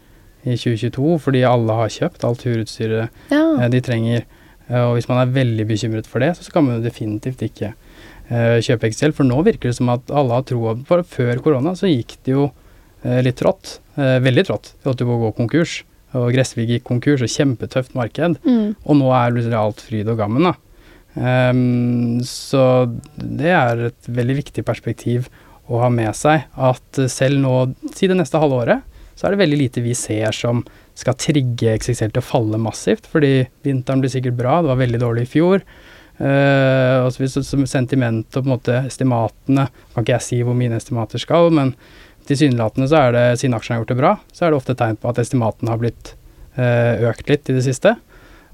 i 0.46 0.54
2022, 0.54 1.16
fordi 1.24 1.42
alle 1.46 1.78
har 1.80 1.92
kjøpt 1.92 2.26
alt 2.26 2.44
turutstyret 2.44 3.32
ja. 3.32 3.42
eh, 3.42 3.70
de 3.72 3.82
trenger. 3.84 4.26
Eh, 4.68 4.82
og 4.82 4.96
hvis 4.96 5.08
man 5.10 5.22
er 5.22 5.34
veldig 5.34 5.66
bekymret 5.68 6.10
for 6.10 6.22
det, 6.22 6.34
så 6.38 6.46
skal 6.46 6.66
man 6.66 6.78
jo 6.78 6.86
definitivt 6.86 7.42
ikke 7.46 7.72
uh, 8.30 8.58
kjøpe 8.62 8.90
Excel. 8.90 9.14
For 9.16 9.26
nå 9.26 9.40
virker 9.46 9.70
det 9.70 9.78
som 9.78 9.90
at 9.94 10.12
alle 10.14 10.38
har 10.38 10.46
troa 10.46 10.76
på 10.78 11.02
Før 11.16 11.42
korona 11.44 11.74
så 11.78 11.90
gikk 11.90 12.18
det 12.26 12.36
jo 12.36 12.48
uh, 12.50 13.20
litt 13.24 13.38
trått. 13.42 13.78
Uh, 13.98 14.18
veldig 14.22 14.46
trått. 14.48 14.74
at 14.78 14.90
holdt 14.90 15.04
jo 15.04 15.10
på 15.10 15.18
å 15.18 15.24
gå 15.26 15.34
konkurs. 15.42 15.80
Og 16.16 16.30
Gressvik 16.32 16.70
gikk 16.70 16.86
konkurs, 16.86 17.24
og 17.24 17.32
kjempetøft 17.32 17.96
marked. 17.98 18.38
Mm. 18.46 18.76
Og 18.86 18.96
nå 18.96 19.10
er 19.12 19.34
plutselig 19.34 19.58
alt 19.58 19.82
fryd 19.84 20.08
og 20.08 20.20
gammen, 20.20 20.46
da. 20.46 20.54
Um, 21.16 22.20
så 22.28 22.62
det 23.16 23.52
er 23.56 23.86
et 23.88 24.08
veldig 24.12 24.36
viktig 24.42 24.64
perspektiv 24.68 25.30
å 25.66 25.80
ha 25.82 25.90
med 25.92 26.12
seg. 26.16 26.44
At 26.54 27.00
selv 27.10 27.40
nå, 27.42 27.54
si 27.96 28.08
det 28.10 28.18
neste 28.18 28.40
halve 28.42 28.62
året, 28.62 29.02
så 29.16 29.26
er 29.26 29.34
det 29.34 29.40
veldig 29.40 29.58
lite 29.62 29.84
vi 29.84 29.94
ser 29.96 30.34
som 30.36 30.60
skal 30.96 31.16
trigge 31.20 31.76
XXL 31.80 32.12
til 32.12 32.20
å 32.20 32.26
falle 32.26 32.60
massivt. 32.60 33.08
Fordi 33.10 33.46
vinteren 33.64 34.02
blir 34.04 34.12
sikkert 34.12 34.38
bra, 34.38 34.60
det 34.60 34.72
var 34.72 34.82
veldig 34.82 35.02
dårlig 35.02 35.26
i 35.26 35.30
fjor. 35.36 35.64
Uh, 36.16 37.04
og 37.04 37.16
hvis 37.20 37.36
sentimentet 37.68 38.38
og 38.38 38.44
på 38.44 38.48
en 38.48 38.52
måte 38.54 38.76
estimatene 38.88 39.66
Kan 39.92 40.00
ikke 40.00 40.14
jeg 40.14 40.24
si 40.24 40.38
hvor 40.48 40.56
mine 40.56 40.78
estimater 40.80 41.20
skal, 41.20 41.50
men 41.52 41.74
tilsynelatende 42.24 42.88
så 42.88 43.02
er 43.02 43.12
det, 43.12 43.24
siden 43.42 43.56
aksjen 43.58 43.74
har 43.74 43.82
gjort 43.82 43.92
det 43.92 43.98
bra, 43.98 44.12
så 44.32 44.46
er 44.46 44.52
det 44.52 44.60
ofte 44.62 44.76
tegn 44.80 44.96
på 44.96 45.10
at 45.10 45.20
estimatene 45.20 45.74
har 45.74 45.82
blitt 45.82 46.14
uh, 46.56 47.04
økt 47.10 47.28
litt 47.28 47.52
i 47.52 47.58
det 47.58 47.66
siste. 47.68 47.92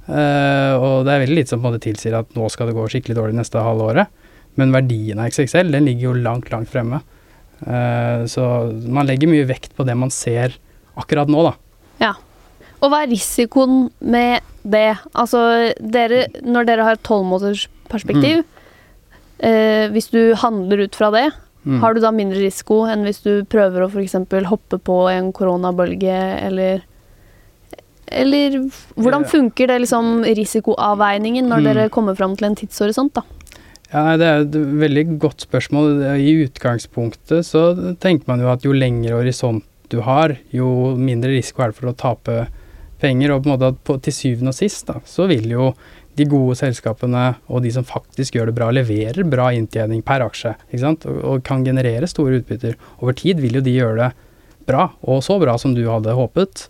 Uh, 0.09 0.75
og 0.77 1.07
det 1.07 1.13
er 1.13 1.23
veldig 1.23 1.39
lite 1.39 1.53
som 1.53 1.63
på 1.63 1.69
en 1.69 1.75
måte 1.75 1.85
tilsier 1.85 2.17
at 2.19 2.33
nå 2.35 2.49
skal 2.51 2.69
det 2.69 2.77
gå 2.77 2.89
skikkelig 2.91 3.19
dårlig 3.19 3.39
neste 3.39 3.63
halve 3.63 3.89
året. 3.93 4.23
Men 4.61 4.75
verdien 4.75 5.21
av 5.23 5.31
XXL 5.31 5.71
den 5.73 5.87
ligger 5.89 6.11
jo 6.11 6.19
langt, 6.25 6.51
langt 6.53 6.69
fremme. 6.69 7.01
så 8.29 8.45
man 8.91 9.07
legger 9.07 9.31
mye 9.31 9.47
vekt 9.49 9.73
på 9.79 9.87
det 9.87 9.95
man 9.97 10.11
ser 10.11 10.59
akkurat 10.99 11.31
nå, 11.31 11.45
da. 11.47 11.53
Ja. 12.03 12.13
Og 12.83 12.91
hva 12.91 13.05
er 13.05 13.13
risikoen 13.13 13.87
med 14.01 14.43
det? 14.63 14.97
Altså, 15.15 15.73
dere, 15.79 16.27
når 16.43 16.67
dere 16.69 16.87
har 16.87 16.99
et 16.99 17.07
tolvmånedersperspektiv, 17.07 18.43
mm. 18.43 18.63
uh, 19.47 19.87
hvis 19.95 20.11
du 20.15 20.35
handler 20.43 20.85
ut 20.87 20.99
fra 20.99 21.13
det, 21.15 21.29
mm. 21.63 21.79
har 21.83 21.95
du 21.95 22.03
da 22.03 22.13
mindre 22.15 22.43
risiko 22.43 22.83
enn 22.91 23.07
hvis 23.07 23.23
du 23.25 23.47
prøver 23.51 23.85
å 23.85 23.91
f.eks. 23.91 24.19
hoppe 24.51 24.81
på 24.83 24.99
en 25.13 25.31
koronabølge 25.37 26.19
eller 26.43 26.83
eller 28.15 28.59
hvordan 28.97 29.25
funker 29.29 29.67
det 29.71 29.81
liksom 29.85 30.23
risikoavveiningen 30.25 31.49
når 31.49 31.61
Mm. 31.63 31.65
dere 31.69 31.89
kommer 31.91 32.17
fram 32.17 32.37
til 32.37 32.47
en 32.51 32.57
tidshorisont, 32.57 33.13
da? 33.15 33.23
Ja, 33.93 34.17
Det 34.17 34.27
er 34.27 34.41
et 34.41 34.53
veldig 34.53 35.19
godt 35.19 35.45
spørsmål. 35.45 36.01
I 36.17 36.47
utgangspunktet 36.49 37.45
så 37.45 37.97
tenker 38.01 38.25
man 38.27 38.41
jo 38.41 38.49
at 38.49 38.63
jo 38.65 38.73
lengre 38.73 39.19
horisont 39.21 39.63
du 39.91 40.01
har, 40.01 40.39
jo 40.51 40.97
mindre 40.97 41.29
risiko 41.37 41.63
er 41.63 41.67
det 41.69 41.77
for 41.77 41.91
å 41.91 41.97
tape 41.97 42.47
penger. 42.99 43.31
Og 43.35 43.43
på 43.43 43.51
en 43.51 43.59
måte 43.59 43.69
at 43.69 43.85
på, 43.85 44.01
til 44.01 44.13
syvende 44.13 44.49
og 44.49 44.55
sist 44.57 44.87
da, 44.87 44.95
så 45.05 45.27
vil 45.29 45.51
jo 45.51 45.75
de 46.17 46.25
gode 46.25 46.57
selskapene 46.57 47.37
og 47.49 47.63
de 47.63 47.71
som 47.71 47.85
faktisk 47.85 48.35
gjør 48.37 48.47
det 48.47 48.55
bra, 48.55 48.71
leverer 48.71 49.25
bra 49.29 49.51
inntjening 49.53 50.03
per 50.03 50.21
aksje 50.25 50.55
ikke 50.71 50.81
sant? 50.81 51.05
Og, 51.07 51.21
og 51.25 51.43
kan 51.45 51.65
generere 51.65 52.09
store 52.09 52.41
utbytter. 52.41 52.77
Over 53.03 53.13
tid 53.13 53.41
vil 53.41 53.55
jo 53.61 53.61
de 53.61 53.77
gjøre 53.77 53.97
det 53.97 54.13
bra, 54.69 54.91
og 55.03 55.23
så 55.23 55.39
bra 55.41 55.59
som 55.59 55.75
du 55.75 55.85
hadde 55.89 56.15
håpet. 56.17 56.69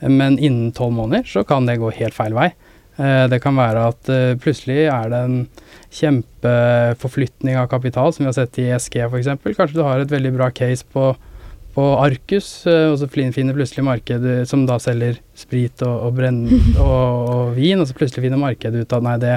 Men 0.00 0.38
innen 0.38 0.72
tolv 0.72 0.94
måneder 0.94 1.26
så 1.26 1.44
kan 1.46 1.66
det 1.66 1.80
gå 1.80 1.90
helt 1.96 2.16
feil 2.16 2.36
vei. 2.36 2.52
Eh, 2.98 3.24
Det 3.30 3.40
kan 3.42 3.56
være 3.58 3.86
at 3.92 4.10
eh, 4.10 4.34
plutselig 4.42 4.88
er 4.90 5.10
det 5.12 5.22
en 5.22 5.38
kjempeforflytning 5.94 7.58
av 7.58 7.68
kapital, 7.70 8.12
som 8.12 8.24
vi 8.24 8.30
har 8.30 8.36
sett 8.36 8.58
i 8.58 8.68
SG 8.74 9.00
f.eks. 9.06 9.30
Kanskje 9.56 9.78
du 9.78 9.84
har 9.86 10.02
et 10.02 10.12
veldig 10.12 10.34
bra 10.34 10.50
case 10.50 10.86
på, 10.92 11.12
på 11.76 11.86
Arcus, 12.02 12.66
eh, 12.66 12.88
og 12.90 12.98
så 13.00 13.08
finner 13.10 13.54
plutselig 13.56 13.86
markedet 13.86 14.40
som 14.50 14.66
da 14.68 14.80
selger 14.82 15.20
sprit 15.38 15.86
og, 15.86 16.08
og, 16.08 16.18
brenn, 16.18 16.42
og, 16.84 17.30
og 17.34 17.54
vin, 17.58 17.78
og 17.78 17.88
så 17.88 17.96
plutselig 17.98 18.26
finner 18.26 18.42
markedet 18.42 18.82
ut 18.82 18.98
at 18.98 19.06
nei, 19.06 19.14
det, 19.22 19.36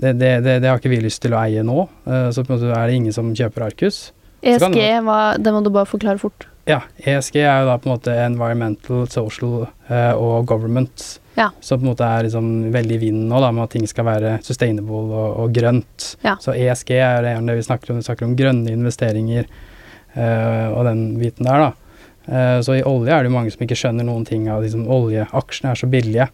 det, 0.00 0.16
det, 0.22 0.38
det, 0.48 0.64
har 0.68 0.80
ikke 0.80 0.94
vi 0.94 1.04
lyst 1.04 1.20
til 1.24 1.36
å 1.36 1.42
eie 1.42 1.64
nå. 1.66 1.84
Så 2.32 2.46
er 2.46 2.88
det 2.88 2.96
ingen 2.96 3.12
som 3.12 3.34
kjøper 3.36 3.66
Arcus. 3.66 4.06
ESG, 4.42 4.78
hva, 5.04 5.18
det 5.38 5.52
må 5.52 5.60
du 5.64 5.70
bare 5.74 5.88
forklare 5.88 6.20
fort. 6.20 6.46
Ja, 6.68 6.82
ESG 6.98 7.40
er 7.40 7.62
jo 7.62 7.70
da 7.70 7.78
på 7.80 7.88
en 7.88 7.94
måte 7.94 8.14
environmental, 8.24 9.04
social 9.10 9.66
eh, 9.88 10.12
og 10.14 10.46
government. 10.48 11.18
Ja. 11.38 11.48
Som 11.64 11.80
på 11.80 11.86
en 11.86 11.90
måte 11.92 12.06
er 12.06 12.26
liksom 12.26 12.48
veldig 12.74 12.96
i 12.96 13.00
vinden 13.00 13.28
nå, 13.30 13.40
da, 13.42 13.50
med 13.54 13.64
at 13.64 13.74
ting 13.74 13.86
skal 13.88 14.06
være 14.08 14.36
sustainable 14.46 15.02
og, 15.08 15.28
og 15.44 15.54
grønt. 15.56 16.12
Ja. 16.26 16.36
Så 16.42 16.54
ESG 16.56 16.94
er 16.98 17.24
det 17.26 17.36
det 17.48 17.58
vi 17.58 17.66
snakker 17.66 17.92
om. 17.92 18.00
Vi 18.00 18.08
snakker 18.08 18.28
om 18.28 18.36
grønne 18.38 18.74
investeringer 18.74 19.46
eh, 19.46 20.68
og 20.68 20.84
den 20.88 21.06
biten 21.20 21.48
der, 21.48 21.68
da. 21.68 21.90
Eh, 22.30 22.60
så 22.66 22.76
i 22.76 22.84
olje 22.86 23.14
er 23.14 23.24
det 23.24 23.32
jo 23.32 23.36
mange 23.38 23.52
som 23.54 23.64
ikke 23.64 23.78
skjønner 23.78 24.06
noen 24.06 24.26
ting 24.28 24.48
av 24.52 24.64
liksom 24.64 24.86
oljeaksjene 24.90 25.72
er 25.72 25.80
så 25.80 25.90
billige. 25.90 26.30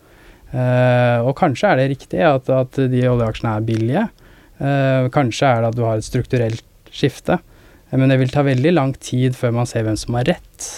Eh, 0.53 1.19
og 1.23 1.35
kanskje 1.39 1.73
er 1.73 1.81
det 1.81 1.91
riktig 1.95 2.23
at, 2.27 2.51
at 2.53 2.81
de 2.93 3.05
oljeaksjene 3.11 3.57
er 3.57 3.69
billige. 3.69 4.07
Eh, 4.59 5.11
kanskje 5.15 5.53
er 5.53 5.63
det 5.63 5.71
at 5.73 5.79
du 5.79 5.85
har 5.87 6.01
et 6.01 6.07
strukturelt 6.07 6.65
skifte. 6.93 7.39
Eh, 7.91 7.99
Men 7.99 8.09
det 8.09 8.19
vil 8.23 8.33
ta 8.35 8.43
veldig 8.47 8.73
lang 8.75 8.93
tid 9.01 9.37
før 9.37 9.53
man 9.53 9.67
ser 9.67 9.85
hvem 9.87 9.97
som 9.97 10.15
har 10.19 10.25
rett. 10.25 10.71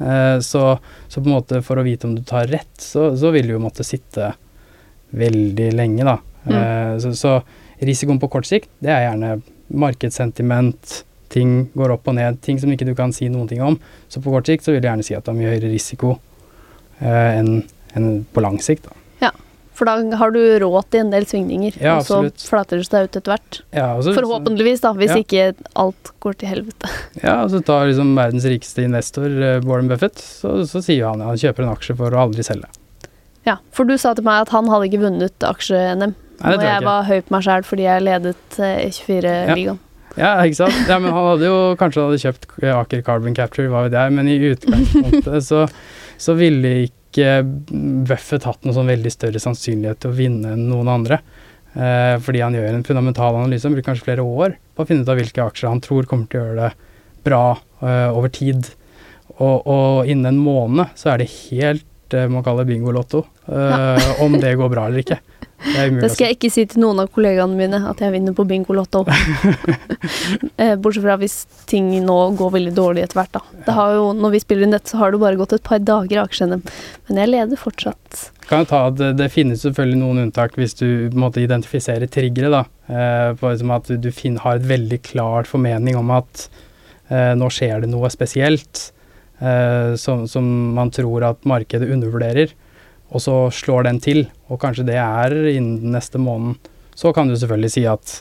Eh, 0.00 0.38
Så, 0.40 0.78
så 1.08 1.20
på 1.20 1.28
en 1.28 1.36
måte 1.36 1.62
for 1.62 1.78
å 1.78 1.84
vite 1.86 2.06
om 2.08 2.14
du 2.16 2.22
tar 2.22 2.46
rett, 2.50 2.74
så, 2.80 3.12
så 3.16 3.30
vil 3.34 3.46
du 3.48 3.56
jo 3.56 3.62
måtte 3.62 3.84
sitte 3.86 4.32
veldig 5.14 5.72
lenge, 5.74 6.04
da. 6.04 6.18
Mm. 6.44 6.54
Eh, 6.58 6.94
Så, 7.04 7.14
så 7.18 7.34
risikoen 7.84 8.20
på 8.22 8.30
kort 8.32 8.46
sikt, 8.48 8.70
det 8.80 8.90
er 8.94 9.08
gjerne 9.10 9.36
markedssentiment, 9.74 11.02
ting 11.34 11.68
går 11.74 11.90
opp 11.96 12.06
og 12.08 12.14
ned, 12.14 12.36
ting 12.44 12.60
som 12.62 12.70
ikke 12.70 12.86
du 12.86 12.94
kan 12.94 13.12
si 13.12 13.26
noen 13.32 13.48
ting 13.50 13.62
om. 13.64 13.78
Så 14.08 14.20
på 14.22 14.30
kort 14.30 14.46
sikt 14.46 14.64
så 14.64 14.70
vil 14.72 14.78
jeg 14.80 14.86
gjerne 14.86 15.06
si 15.06 15.16
at 15.16 15.24
det 15.26 15.32
er 15.32 15.38
mye 15.40 15.50
høyere 15.54 15.72
risiko 15.72 16.18
eh, 17.00 17.40
enn 17.40 17.56
enn 17.94 18.24
på 18.34 18.42
lang 18.42 18.56
sikt, 18.58 18.88
da. 18.88 18.93
For 19.74 19.88
da 19.88 19.96
har 20.20 20.30
du 20.30 20.38
råd 20.62 20.84
til 20.94 21.00
en 21.02 21.10
del 21.10 21.24
svingninger, 21.26 21.74
Ja, 21.82 21.96
og 21.98 22.04
så 22.06 22.20
flater 22.46 22.78
det 22.78 22.86
seg 22.86 23.08
ut 23.08 23.16
etter 23.18 23.32
hvert. 23.34 23.60
Ja, 23.74 23.88
så- 24.00 24.14
Forhåpentligvis, 24.14 24.80
da, 24.84 24.92
hvis 24.94 25.10
Ja. 25.10 25.16
ikke 25.24 25.54
alt 25.74 26.12
går 26.22 26.38
til 26.38 26.48
helvete. 26.48 26.90
Ja, 27.24 27.42
og 27.42 27.50
så 27.50 27.60
tar 27.64 27.86
liksom 27.90 28.14
verdens 28.14 28.44
rikeste 28.46 28.84
investor, 28.86 29.26
eh, 29.26 29.60
Warren 29.66 29.88
Buffett, 29.90 30.14
så, 30.22 30.62
så 30.64 30.82
sier 30.82 31.08
han 31.10 31.20
at 31.22 31.26
han 31.34 31.36
kjøper 31.42 31.66
en 31.66 31.74
aksje 31.74 31.96
for 31.98 32.10
å 32.14 32.22
aldri 32.28 32.44
selge. 32.46 32.70
Ja, 33.44 33.56
For 33.72 33.84
du 33.84 33.96
sa 33.98 34.14
til 34.14 34.24
meg 34.24 34.46
at 34.46 34.54
han 34.54 34.66
hadde 34.72 34.86
ikke 34.88 35.02
vunnet 35.02 35.38
aksje-NM. 35.44 36.14
Og 36.44 36.50
jeg 36.58 36.60
jeg 36.66 36.82
var 36.82 37.02
høy 37.04 37.20
på 37.22 37.30
meg 37.30 37.42
sjæl 37.46 37.62
fordi 37.66 37.82
jeg 37.84 38.02
ledet 38.02 38.58
eh, 38.58 38.88
E24-ligaen. 38.88 39.78
Ja, 40.16 40.36
ikke 40.46 40.56
sant. 40.62 40.88
Ja, 40.88 40.98
men 41.02 41.10
han 41.12 41.26
hadde 41.32 41.46
jo 41.48 41.58
kanskje 41.78 42.04
hadde 42.06 42.20
kjøpt 42.22 42.46
Aker 42.70 43.02
Carbon 43.02 43.34
Capture, 43.34 43.66
hva 43.68 43.82
vet 43.88 43.92
jeg, 43.98 44.12
men 44.14 44.28
i 44.30 44.38
utgangspunktet 44.52 45.42
så, 45.50 45.64
så 46.22 46.36
ville 46.38 46.86
ikke 46.86 46.92
Buffett 48.08 48.46
hatt 48.48 48.64
noe 48.64 48.74
sånn 48.76 48.90
veldig 48.90 49.12
større 49.12 49.42
sannsynlighet 49.42 50.02
til 50.02 50.12
å 50.12 50.16
vinne 50.18 50.54
enn 50.54 50.66
noen 50.70 50.90
andre. 50.90 51.20
Eh, 51.74 52.14
fordi 52.22 52.42
han 52.44 52.54
gjør 52.54 52.70
en 52.70 52.86
fundamental 52.86 53.38
analyse, 53.38 53.66
han 53.66 53.74
bruker 53.74 53.90
kanskje 53.90 54.08
flere 54.08 54.26
år 54.26 54.56
på 54.74 54.84
å 54.84 54.88
finne 54.88 55.02
ut 55.02 55.10
av 55.10 55.18
hvilke 55.18 55.42
aksjer 55.42 55.72
han 55.72 55.82
tror 55.82 56.06
kommer 56.10 56.30
til 56.30 56.40
å 56.40 56.44
gjøre 56.44 56.68
det 56.68 56.92
bra 57.26 57.44
eh, 57.82 58.10
over 58.14 58.30
tid. 58.34 58.68
Og, 59.38 59.66
og 59.66 60.10
innen 60.10 60.30
en 60.30 60.42
måned 60.42 60.94
så 60.98 61.14
er 61.14 61.22
det 61.22 61.32
helt 61.50 62.14
eh, 62.14 62.28
man 62.30 62.44
kaller 62.46 62.68
bingolotto 62.68 63.24
eh, 63.50 64.10
om 64.24 64.38
det 64.38 64.54
går 64.60 64.70
bra 64.70 64.86
eller 64.88 65.02
ikke. 65.02 65.18
Det 65.64 66.00
Det 66.00 66.10
skal 66.12 66.28
jeg 66.28 66.36
ikke 66.36 66.50
si 66.52 66.64
til 66.68 66.82
noen 66.82 67.00
av 67.02 67.10
kollegaene 67.14 67.56
mine, 67.56 67.80
at 67.88 68.02
jeg 68.02 68.12
vinner 68.14 68.36
på 68.36 68.46
bingolotto. 68.48 69.04
Eh, 70.60 70.74
Bortsett 70.78 71.02
fra 71.02 71.16
hvis 71.18 71.34
ting 71.66 71.88
nå 72.04 72.16
går 72.38 72.50
veldig 72.54 72.72
dårlig 72.76 73.02
etter 73.04 73.18
hvert, 73.18 73.32
da. 73.34 73.40
Det 73.66 73.74
har 73.74 73.94
jo, 73.96 74.04
når 74.16 74.34
vi 74.34 74.40
spiller 74.42 74.66
inn 74.66 74.74
dette, 74.74 74.92
så 74.92 75.00
har 75.00 75.14
det 75.14 75.20
bare 75.22 75.38
gått 75.40 75.54
et 75.56 75.64
par 75.66 75.80
dager 75.82 76.18
i 76.18 76.20
aksjene. 76.20 76.58
Men 77.08 77.20
jeg 77.20 77.30
leder 77.32 77.60
fortsatt. 77.60 78.28
kan 78.48 78.62
jeg 78.62 78.68
ta 78.70 78.82
at 78.90 79.00
det, 79.18 79.30
finnes 79.32 79.64
selvfølgelig 79.64 80.00
noen 80.00 80.22
unntak 80.26 80.58
hvis 80.60 80.76
du 80.78 80.86
måtte 81.18 81.42
identifisere 81.42 82.06
triggere. 82.06 82.52
da, 82.52 82.62
eh, 82.86 83.32
på 83.40 83.50
liksom 83.50 83.72
At 83.74 83.88
du, 83.88 84.10
har 84.44 84.56
et 84.60 84.68
veldig 84.68 85.00
klart 85.02 85.50
formening 85.50 85.96
om 85.96 86.12
at 86.14 86.48
eh, 87.08 87.32
nå 87.34 87.50
skjer 87.50 87.82
det 87.82 87.90
noe 87.90 88.10
spesielt 88.12 88.92
eh, 89.40 89.94
som, 90.00 90.28
som 90.28 90.44
man 90.76 90.92
tror 90.94 91.24
at 91.30 91.44
markedet 91.48 91.90
undervurderer, 91.90 92.54
og 93.14 93.22
så 93.22 93.34
slår 93.54 93.86
den 93.86 94.00
til, 94.02 94.24
og 94.50 94.58
kanskje 94.62 94.86
det 94.88 94.96
er 94.98 95.34
innen 95.54 95.94
neste 95.94 96.18
måneden. 96.18 96.56
Så 96.98 97.12
kan 97.14 97.30
du 97.30 97.36
selvfølgelig 97.38 97.70
si 97.74 97.84
at 97.90 98.14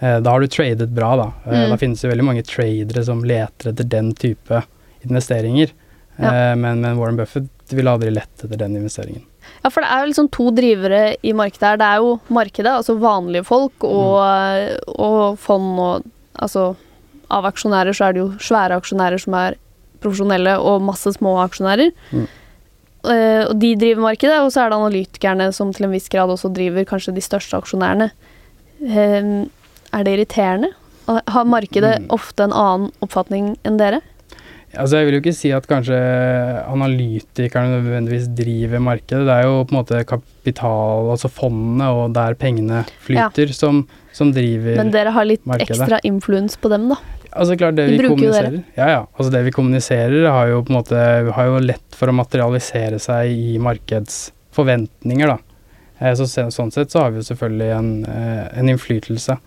eh, 0.00 0.18
da 0.22 0.34
har 0.34 0.42
du 0.42 0.50
tradet 0.50 0.90
bra, 0.94 1.12
da. 1.20 1.28
Eh, 1.46 1.64
Mm. 1.64 1.70
Da 1.70 1.78
finnes 1.80 2.02
det 2.02 2.10
veldig 2.10 2.26
mange 2.26 2.42
tradere 2.46 3.04
som 3.06 3.22
leter 3.26 3.70
etter 3.72 3.86
den 3.86 4.12
type 4.18 4.62
investeringer. 5.06 5.70
Ja. 6.18 6.30
Eh, 6.30 6.56
men, 6.56 6.80
men 6.82 6.98
Warren 6.98 7.16
Buffett 7.18 7.50
ville 7.74 7.90
aldri 7.90 8.10
lett 8.14 8.44
etter 8.44 8.58
den 8.60 8.76
investeringen. 8.76 9.22
Ja, 9.62 9.70
for 9.70 9.84
det 9.84 9.90
er 9.92 10.02
jo 10.02 10.10
liksom 10.10 10.28
to 10.32 10.50
drivere 10.56 11.02
i 11.22 11.32
markedet 11.36 11.68
her. 11.68 11.78
Det 11.80 11.86
er 11.88 12.02
jo 12.02 12.14
markedet, 12.32 12.70
altså 12.72 12.94
vanlige 13.00 13.44
folk, 13.48 13.84
og, 13.86 14.18
og 14.98 15.38
fond 15.38 15.78
og 15.78 16.10
Altså 16.34 16.72
av 17.30 17.44
aksjonærer 17.46 17.94
så 17.94 18.08
er 18.08 18.14
det 18.16 18.18
jo 18.18 18.30
svære 18.42 18.74
aksjonærer 18.80 19.20
som 19.22 19.36
er 19.38 19.54
profesjonelle, 20.02 20.56
og 20.58 20.82
masse 20.82 21.12
små 21.14 21.36
aksjonærer. 21.44 21.92
Mm. 22.10 22.24
Eh, 23.10 23.44
og 23.50 23.58
de 23.60 23.74
driver 23.76 24.00
markedet, 24.06 24.38
og 24.40 24.50
så 24.54 24.64
er 24.64 24.70
det 24.72 24.78
analytikerne 24.78 25.50
som 25.52 25.72
til 25.72 25.84
en 25.88 25.92
viss 25.92 26.08
grad 26.08 26.28
også 26.32 26.52
driver 26.54 26.84
kanskje 26.88 27.14
de 27.14 27.20
største 27.24 27.58
aksjonærene. 27.58 28.10
Eh, 28.84 29.46
er 29.94 30.04
det 30.06 30.14
irriterende? 30.18 30.72
Har 31.06 31.44
markedet 31.44 32.00
Mm. 32.00 32.06
ofte 32.16 32.40
en 32.46 32.52
annen 32.56 32.90
oppfatning 33.04 33.56
enn 33.64 33.76
dere? 33.76 34.00
Altså 34.74 34.96
Jeg 34.98 35.06
vil 35.06 35.14
jo 35.14 35.20
ikke 35.20 35.34
si 35.36 35.50
at 35.52 35.66
kanskje 35.68 35.94
analytikerne 36.66 37.76
nødvendigvis 37.78 38.26
driver 38.34 38.80
markedet. 38.82 39.26
Det 39.28 39.34
er 39.36 39.44
jo 39.46 39.64
på 39.64 39.74
en 39.74 39.78
måte 39.84 40.00
kapital, 40.08 41.10
altså 41.14 41.30
fondene 41.30 41.88
og 41.94 42.14
der 42.16 42.34
pengene 42.34 42.84
flyter, 43.04 43.52
som, 43.54 43.84
som 44.12 44.32
driver 44.34 44.76
Men 44.80 44.90
dere 44.94 45.12
har 45.14 45.24
litt 45.28 45.44
markedet. 45.46 45.76
ekstra 45.78 46.00
influens 46.04 46.56
på 46.56 46.70
dem, 46.72 46.88
da. 46.90 46.96
Altså 47.34 47.56
klart 47.58 47.74
det 47.76 47.88
vi, 47.90 47.96
vi 47.98 48.08
kommuniserer 48.08 48.60
Ja, 48.76 48.86
ja. 48.88 49.00
Altså 49.18 49.30
det 49.34 49.40
vi 49.44 49.50
kommuniserer 49.54 50.28
har 50.30 50.46
jo 50.52 50.60
på 50.62 50.70
en 50.70 50.78
måte 50.78 51.00
har 51.34 51.48
jo 51.50 51.58
lett 51.64 51.96
for 51.98 52.08
å 52.12 52.14
materialisere 52.14 53.00
seg 53.02 53.32
i 53.34 53.58
markedsforventninger, 53.58 55.26
da. 55.26 55.38
Eh, 56.00 56.14
Så 56.14 56.26
sånn 56.50 56.72
sett 56.72 56.90
så 56.94 57.02
har 57.04 57.10
vi 57.10 57.20
jo 57.22 57.26
selvfølgelig 57.34 57.70
en, 57.78 57.90
eh, 58.06 58.58
en 58.58 58.68
innflytelse. 58.68 59.38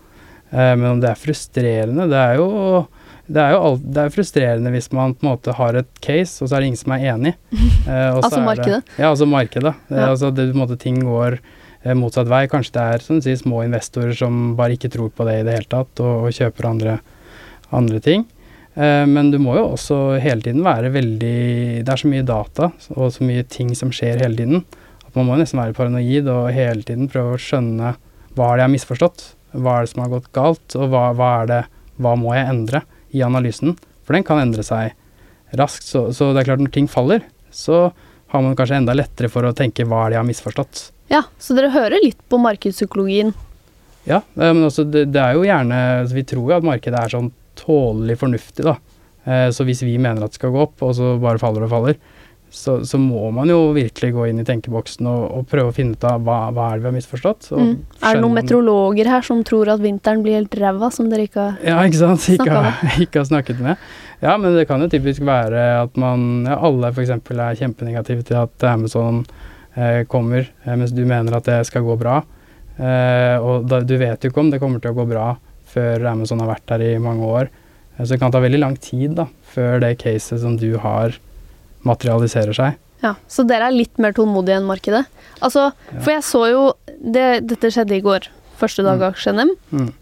Eh, 0.52 0.76
Men 0.76 0.84
om 0.92 1.00
det 1.00 1.10
er 1.10 1.14
frustrerende, 1.20 2.08
det 2.08 2.16
er 2.16 2.36
jo 2.36 2.86
det 3.30 3.42
er 3.42 3.50
jo 3.52 3.60
alt, 3.62 3.82
det 3.92 4.00
er 4.06 4.08
frustrerende 4.08 4.70
hvis 4.72 4.90
man 4.90 5.12
på 5.14 5.26
en 5.26 5.36
måte 5.36 5.52
har 5.52 5.74
et 5.76 6.00
case, 6.00 6.40
og 6.42 6.48
så 6.48 6.56
er 6.56 6.60
det 6.60 6.66
ingen 6.70 6.78
som 6.80 6.92
er 6.92 7.04
enig. 7.12 7.34
Altså 7.86 8.32
er 8.32 8.36
det- 8.36 8.46
markedet. 8.46 8.82
Ja, 8.98 9.10
altså 9.12 9.26
markedet. 9.28 9.74
Ja. 9.90 10.06
Altså 10.08 10.30
det, 10.34 10.46
på 10.52 10.56
en 10.56 10.66
måte, 10.66 10.78
ting 10.78 11.00
går 11.04 11.38
motsatt 11.94 12.26
vei. 12.26 12.46
Kanskje 12.48 12.72
det 12.72 12.82
er 12.94 12.98
som 13.04 13.16
du 13.20 13.22
sier, 13.28 13.36
små 13.36 13.60
investorer 13.64 14.16
som 14.16 14.56
bare 14.56 14.72
ikke 14.76 14.90
tror 14.90 15.10
på 15.10 15.24
det 15.28 15.40
i 15.40 15.42
det 15.44 15.52
hele 15.58 15.68
tatt, 15.68 16.00
og, 16.00 16.24
og 16.24 16.32
kjøper 16.32 16.68
andre, 16.70 16.98
andre 17.74 18.00
ting. 18.04 18.26
Eh, 18.74 19.04
men 19.10 19.32
du 19.32 19.38
må 19.42 19.56
jo 19.58 19.64
også 19.72 20.18
hele 20.22 20.44
tiden 20.44 20.62
være 20.66 20.92
veldig 20.94 21.38
Det 21.82 21.90
er 21.92 22.02
så 22.02 22.10
mye 22.10 22.26
data 22.26 22.70
og 22.94 23.10
så 23.14 23.26
mye 23.26 23.46
ting 23.50 23.72
som 23.78 23.90
skjer 23.94 24.22
hele 24.22 24.38
tiden, 24.38 24.62
at 25.06 25.16
man 25.16 25.26
må 25.26 25.38
nesten 25.40 25.60
være 25.60 25.74
paranoid 25.76 26.28
og 26.30 26.52
hele 26.54 26.84
tiden 26.86 27.10
prøve 27.10 27.34
å 27.34 27.42
skjønne 27.42 27.96
hva 28.36 28.52
er 28.52 28.58
det 28.58 28.62
jeg 28.62 28.68
har 28.68 28.74
misforstått, 28.76 29.24
hva 29.58 29.74
er 29.74 29.86
det 29.86 29.90
som 29.90 30.04
har 30.04 30.12
gått 30.12 30.28
galt, 30.36 30.76
og 30.78 30.92
hva, 30.92 31.08
hva 31.16 31.32
er 31.42 31.52
det 31.52 31.64
Hva 31.98 32.12
må 32.14 32.30
jeg 32.30 32.46
endre 32.46 32.84
i 33.10 33.24
analysen? 33.26 33.72
For 34.06 34.14
den 34.14 34.22
kan 34.22 34.38
endre 34.38 34.62
seg 34.62 34.92
raskt. 35.58 35.88
Så, 35.88 36.12
så 36.14 36.28
det 36.30 36.44
er 36.44 36.52
klart, 36.52 36.62
når 36.62 36.70
ting 36.76 36.86
faller, 36.86 37.24
så 37.50 37.88
har 38.30 38.44
man 38.44 38.54
kanskje 38.54 38.78
enda 38.78 38.94
lettere 38.94 39.26
for 39.32 39.42
å 39.42 39.50
tenke 39.56 39.82
hva 39.82 40.04
er 40.04 40.12
det 40.12 40.14
jeg 40.14 40.22
har 40.22 40.28
misforstått. 40.28 40.82
Ja, 41.10 41.24
så 41.42 41.56
dere 41.56 41.72
hører 41.74 41.98
litt 42.04 42.20
på 42.30 42.38
markedspsykologien. 42.38 43.32
Ja, 44.06 44.20
eh, 44.38 44.52
men 44.52 44.62
også 44.68 44.84
det, 44.86 45.08
det 45.10 45.20
er 45.24 45.34
jo 45.36 45.42
gjerne 45.44 45.78
altså 46.04 46.16
Vi 46.16 46.24
tror 46.30 46.52
jo 46.52 46.56
at 46.56 46.68
markedet 46.70 47.00
er 47.00 47.12
sånn 47.12 47.32
tålelig 47.58 48.18
fornuftig, 48.20 48.66
da. 48.66 48.78
Eh, 49.24 49.50
Så 49.54 49.66
hvis 49.68 49.82
vi 49.82 49.98
mener 49.98 50.24
at 50.24 50.32
det 50.32 50.40
skal 50.40 50.54
gå 50.54 50.62
opp, 50.68 50.80
og 50.82 50.94
så 50.96 51.16
bare 51.20 51.40
faller 51.42 51.66
og 51.66 51.72
faller, 51.72 52.00
så, 52.50 52.78
så, 52.84 52.98
må 52.98 53.28
man 53.34 53.50
jo 53.50 53.72
virkelig 53.76 54.12
gå 54.14 54.26
inn 54.30 54.40
i 54.40 54.44
tenkeboksen 54.46 55.06
og, 55.08 55.24
og 55.36 55.48
prøve 55.50 55.68
å 55.68 55.74
finne 55.76 55.98
ut 55.98 56.04
av 56.08 56.22
hva, 56.24 56.38
hva 56.54 56.70
er 56.70 56.78
det 56.78 56.84
vi 56.86 56.88
har 56.88 56.94
misforstått. 56.96 57.50
Mm. 57.52 57.74
Er 58.00 58.16
det 58.16 58.22
noen 58.24 58.38
meteorologer 58.38 59.10
her 59.12 59.26
som 59.26 59.42
tror 59.46 59.68
at 59.74 59.82
vinteren 59.82 60.22
blir 60.24 60.38
helt 60.38 60.56
ræva, 60.56 60.88
som 60.94 61.10
dere 61.12 61.26
ikke 61.28 61.42
har 61.42 61.58
ja, 61.66 61.82
ikke 61.84 62.00
sant? 62.00 62.24
Ikke 62.32 62.48
har, 62.48 62.80
ikke 63.04 63.20
har 63.20 63.28
snakket 63.28 63.60
med? 63.64 63.84
Ja, 64.24 64.38
men 64.40 64.56
det 64.56 64.64
kan 64.70 64.82
jo 64.82 64.88
typisk 64.90 65.22
være 65.28 65.66
at 65.84 66.00
man 66.00 66.48
ja, 66.48 66.56
alle 66.56 66.92
f.eks. 66.94 67.12
er 67.12 67.60
kjempenegative 67.60 68.24
til 68.26 68.40
at 68.40 68.68
Amazon 68.70 69.20
eh, 69.76 70.02
kommer, 70.10 70.48
eh, 70.64 70.74
mens 70.74 70.96
du 70.96 71.04
mener 71.06 71.36
at 71.36 71.46
det 71.46 71.60
skal 71.68 71.84
gå 71.86 71.98
bra. 72.00 72.22
Eh, 72.78 73.36
og 73.42 73.68
da, 73.68 73.82
du 73.84 73.94
vet 74.00 74.24
jo 74.24 74.32
ikke 74.32 74.42
om 74.42 74.50
det 74.54 74.62
kommer 74.62 74.82
til 74.82 74.94
å 74.94 74.98
gå 74.98 75.06
bra 75.10 75.28
før 75.78 76.10
Amazon 76.10 76.42
har 76.42 76.50
vært 76.56 76.66
der 76.72 76.84
i 76.84 76.92
mange 77.02 77.26
år. 77.26 77.52
Eh, 77.96 78.02
så 78.02 78.14
det 78.14 78.20
kan 78.22 78.34
ta 78.34 78.42
veldig 78.42 78.62
lang 78.64 78.76
tid 78.82 79.16
da, 79.18 79.28
før 79.54 79.78
det 79.84 79.98
caset 80.02 80.42
som 80.42 80.58
du 80.58 80.72
har 80.82 81.16
materialiserer 81.86 82.56
seg. 82.56 82.78
Ja, 82.98 83.14
Så 83.30 83.44
dere 83.46 83.68
er 83.68 83.76
litt 83.76 83.94
mer 84.02 84.10
tålmodige 84.10 84.58
enn 84.58 84.66
markedet? 84.66 85.04
Altså, 85.38 85.68
ja. 85.70 86.00
For 86.02 86.10
jeg 86.16 86.24
så 86.26 86.40
jo 86.50 86.62
det, 86.98 87.46
Dette 87.46 87.70
skjedde 87.70 87.94
i 87.94 88.02
går, 88.02 88.26
første 88.58 88.82
dag 88.82 88.98
av 88.98 89.12
aksjen-NM. 89.12 89.52
Mm. 89.70 89.92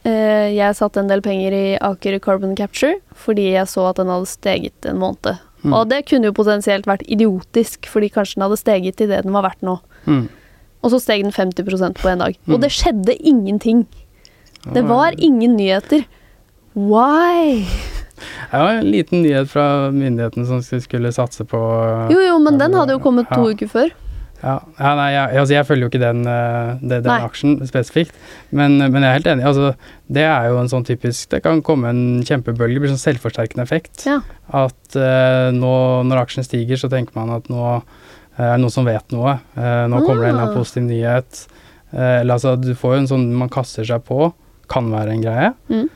Uh, 0.00 0.48
jeg 0.50 0.74
satte 0.78 0.98
en 0.98 1.10
del 1.10 1.22
penger 1.22 1.54
i 1.54 1.64
Aker 1.76 2.16
Carbon 2.24 2.54
Capture 2.56 2.94
fordi 3.20 3.50
jeg 3.52 3.68
så 3.68 3.82
at 3.90 3.98
den 4.00 4.08
hadde 4.08 4.26
steget 4.26 4.88
en 4.88 4.98
måned. 4.98 5.38
Mm. 5.60 5.74
Og 5.76 5.90
det 5.92 6.06
kunne 6.08 6.30
jo 6.30 6.34
potensielt 6.34 6.88
vært 6.88 7.04
idiotisk, 7.04 7.84
fordi 7.92 8.08
kanskje 8.10 8.38
den 8.38 8.46
hadde 8.46 8.58
steget 8.58 8.96
til 8.96 9.10
det 9.12 9.20
den 9.26 9.36
var 9.36 9.44
verdt 9.44 9.62
nå. 9.62 9.76
Mm. 10.08 10.24
Og 10.80 10.94
så 10.94 11.02
steg 11.04 11.26
den 11.26 11.36
50% 11.36 12.00
på 12.00 12.08
en 12.08 12.24
dag. 12.24 12.38
Og 12.48 12.56
mm. 12.56 12.62
det 12.64 12.72
skjedde 12.72 13.16
ingenting. 13.20 13.84
Det 14.64 14.82
var 14.84 15.14
ingen 15.16 15.56
nyheter. 15.56 16.04
Why? 16.72 17.64
Det 18.50 18.58
var 18.58 18.72
en 18.72 18.90
liten 18.90 19.22
nyhet 19.22 19.50
fra 19.50 19.90
myndighetene 19.90 20.46
som 20.46 20.80
skulle 20.82 21.12
satse 21.12 21.44
på 21.48 21.60
Jo, 22.12 22.20
jo, 22.20 22.38
men 22.44 22.60
den 22.60 22.76
hadde 22.76 22.96
jo 22.96 23.02
kommet 23.02 23.30
to 23.32 23.46
ja. 23.46 23.56
uker 23.56 23.70
før. 23.70 23.92
Ja, 24.40 24.54
ja 24.78 24.90
nei, 24.96 25.08
jeg, 25.12 25.38
altså 25.42 25.54
jeg 25.54 25.66
følger 25.68 25.84
jo 25.84 25.90
ikke 25.90 26.00
den, 26.00 26.20
eh, 26.28 26.70
den, 26.80 27.02
den 27.04 27.10
aksjen 27.12 27.56
spesifikt, 27.68 28.14
men, 28.56 28.78
men, 28.80 29.02
jeg 29.02 29.08
er 29.08 29.18
helt 29.18 29.30
enig. 29.34 29.46
Altså, 29.50 29.72
det 30.08 30.24
er 30.24 30.48
jo 30.48 30.60
en 30.62 30.70
sånn 30.72 30.86
typisk 30.88 31.34
Det 31.34 31.42
kan 31.44 31.60
komme 31.64 31.92
en 31.92 32.02
kjempebølge, 32.26 32.78
det 32.78 32.84
blir 32.84 32.92
sånn 32.94 33.02
selvforsterkende 33.02 33.66
effekt. 33.66 34.06
Ja. 34.08 34.20
At 34.48 34.96
uh, 34.96 35.50
nå 35.54 35.74
når 36.08 36.24
aksjen 36.24 36.46
stiger, 36.46 36.80
så 36.80 36.90
tenker 36.92 37.16
man 37.18 37.34
at 37.36 37.50
nå 37.52 37.64
uh, 37.76 38.06
er 38.40 38.54
det 38.56 38.62
noen 38.62 38.72
som 38.72 38.88
vet 38.88 39.12
noe. 39.12 39.36
Uh, 39.58 39.84
nå 39.92 40.00
kommer 40.06 40.24
det 40.24 40.30
en 40.30 40.38
eller 40.38 40.46
annen 40.46 40.54
ah. 40.54 40.56
positiv 40.56 40.88
nyhet. 40.88 41.42
eller 41.92 42.36
altså, 42.38 42.54
du 42.56 42.72
får 42.78 42.94
jo 42.94 43.00
en 43.02 43.10
sånn 43.10 43.24
man 43.36 43.50
kaster 43.52 43.84
seg 43.84 44.04
på, 44.06 44.30
kan 44.70 44.90
være 44.92 45.16
en 45.16 45.24
greie. 45.24 45.52
Mm. 45.70 45.86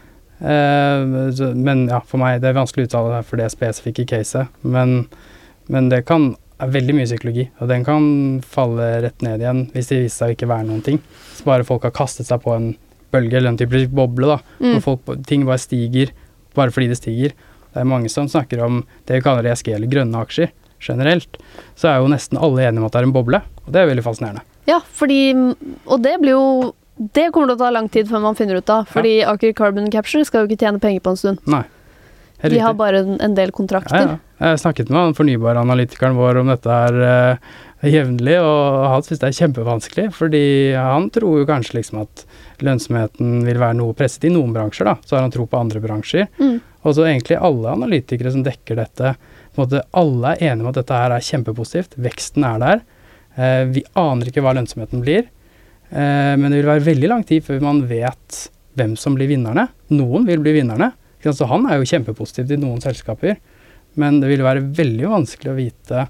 Eh, 0.45 1.53
men 1.55 1.87
ja, 1.93 2.01
for 2.05 2.23
meg 2.23 2.41
det 2.43 2.51
er 2.51 2.59
vanskelig 2.59 2.87
å 2.87 2.91
uttale 2.91 3.21
for 3.27 3.41
det 3.41 3.51
spesifikke 3.55 4.07
caset. 4.11 4.51
Men, 4.63 5.05
men 5.73 5.93
det 5.93 6.05
kan 6.09 6.33
er 6.63 6.71
veldig 6.71 6.95
mye 6.97 7.09
psykologi, 7.09 7.49
og 7.59 7.71
den 7.71 7.85
kan 7.87 8.05
falle 8.47 8.87
rett 9.05 9.25
ned 9.27 9.43
igjen 9.43 9.65
hvis 9.75 9.89
det 9.91 10.01
viser 10.05 10.17
seg 10.17 10.33
å 10.33 10.37
ikke 10.37 10.51
være 10.51 10.69
noen 10.69 10.85
ting. 10.87 11.01
Så 11.35 11.47
bare 11.49 11.67
folk 11.67 11.87
har 11.87 11.95
kastet 11.95 12.29
seg 12.29 12.43
på 12.45 12.53
en 12.55 12.69
bølge 13.15 13.39
eller 13.39 13.53
en 13.53 13.59
type 13.59 13.81
boble, 13.95 14.29
da, 14.31 14.39
mm. 14.63 14.77
hvor 14.77 14.85
folk, 14.87 15.25
ting 15.29 15.47
bare 15.49 15.63
stiger 15.63 16.13
bare 16.55 16.71
fordi 16.75 16.93
det 16.93 17.01
stiger. 17.01 17.35
Det 17.75 17.83
er 17.83 17.91
mange 17.91 18.11
som 18.13 18.29
snakker 18.31 18.63
om 18.63 18.85
det 19.09 19.19
vi 19.19 19.25
kaller 19.25 19.49
ESG, 19.51 19.73
eller 19.75 19.91
grønne 19.91 20.21
aksjer 20.23 20.53
generelt. 20.85 21.41
Så 21.79 21.91
er 21.91 21.99
jo 21.99 22.11
nesten 22.13 22.39
alle 22.39 22.69
enige 22.69 22.83
om 22.83 22.87
at 22.87 22.95
det 22.95 23.03
er 23.03 23.09
en 23.09 23.15
boble, 23.15 23.41
og 23.65 23.75
det 23.75 23.83
er 23.83 23.91
veldig 23.91 24.05
fascinerende. 24.07 24.45
Ja, 24.69 24.79
fordi 24.81 25.35
Og 25.35 25.99
det 26.01 26.15
blir 26.23 26.39
jo 26.39 26.75
det 26.97 27.31
kommer 27.35 27.51
til 27.51 27.57
å 27.57 27.63
ta 27.65 27.71
lang 27.75 27.89
tid 27.91 28.11
før 28.11 28.23
man 28.23 28.37
finner 28.39 28.61
ut 28.63 28.71
av, 28.71 28.87
fordi 28.91 29.17
ja. 29.21 29.33
Aker 29.35 29.55
Carbon 29.59 29.91
Capture 29.91 30.27
skal 30.27 30.45
jo 30.45 30.51
ikke 30.51 30.63
tjene 30.63 30.83
penger 30.83 31.03
på 31.03 31.15
en 31.15 31.19
stund. 31.19 31.49
Nei. 31.51 31.65
De 32.45 32.59
har 32.61 32.75
bare 32.77 33.01
en 33.25 33.35
del 33.35 33.51
kontrakter. 33.57 33.97
Ja, 33.97 34.17
ja. 34.17 34.51
Jeg 34.51 34.61
snakket 34.61 34.91
med 34.91 34.99
den 35.01 35.15
fornybare 35.17 35.63
analytikeren 35.63 36.19
vår 36.19 36.43
om 36.43 36.51
dette 36.53 36.69
her 36.69 36.99
uh, 37.01 37.55
jevnlig, 37.89 38.35
og 38.43 38.85
han 38.91 39.05
syns 39.07 39.23
det 39.23 39.31
er 39.31 39.37
kjempevanskelig, 39.39 40.07
fordi 40.15 40.45
han 40.77 41.09
tror 41.15 41.41
jo 41.41 41.49
kanskje 41.49 41.79
liksom 41.79 42.03
at 42.03 42.25
lønnsomheten 42.65 43.39
vil 43.47 43.61
være 43.63 43.79
noe 43.79 43.97
presset 43.97 44.29
i 44.29 44.33
noen 44.35 44.53
bransjer, 44.55 44.91
da. 44.91 44.97
Så 45.07 45.17
har 45.17 45.25
han 45.25 45.33
tro 45.35 45.47
på 45.49 45.61
andre 45.61 45.81
bransjer. 45.83 46.29
Mm. 46.37 46.59
Og 46.85 46.97
så 46.97 47.07
egentlig 47.09 47.41
alle 47.41 47.73
analytikere 47.79 48.35
som 48.35 48.45
dekker 48.45 48.83
dette, 48.83 49.15
på 49.55 49.63
en 49.63 49.65
måte 49.65 49.85
alle 49.97 50.35
er 50.35 50.51
enige 50.51 50.67
om 50.67 50.73
at 50.75 50.83
dette 50.83 51.01
her 51.01 51.15
er 51.15 51.25
kjempepositivt. 51.25 51.97
Veksten 52.05 52.45
er 52.51 52.61
der. 52.61 52.85
Uh, 53.39 53.63
vi 53.73 53.87
aner 53.99 54.29
ikke 54.29 54.45
hva 54.45 54.53
lønnsomheten 54.59 55.03
blir. 55.07 55.31
Eh, 55.95 56.35
men 56.35 56.51
det 56.51 56.59
vil 56.61 56.73
være 56.73 56.87
veldig 56.89 57.11
lang 57.11 57.25
tid 57.27 57.45
før 57.47 57.63
man 57.63 57.85
vet 57.91 58.45
hvem 58.75 58.97
som 58.99 59.15
blir 59.15 59.31
vinnerne. 59.31 59.69
Noen 59.95 60.27
vil 60.27 60.43
bli 60.43 60.57
vinnerne. 60.59 60.93
Så 61.25 61.47
han 61.49 61.65
er 61.71 61.79
jo 61.81 61.89
kjempepositiv 61.89 62.51
til 62.51 62.61
noen 62.61 62.83
selskaper. 62.85 63.39
Men 64.01 64.19
det 64.21 64.29
vil 64.33 64.43
være 64.45 64.65
veldig 64.75 65.13
vanskelig 65.13 65.53
å 65.53 65.57
vite 65.57 66.07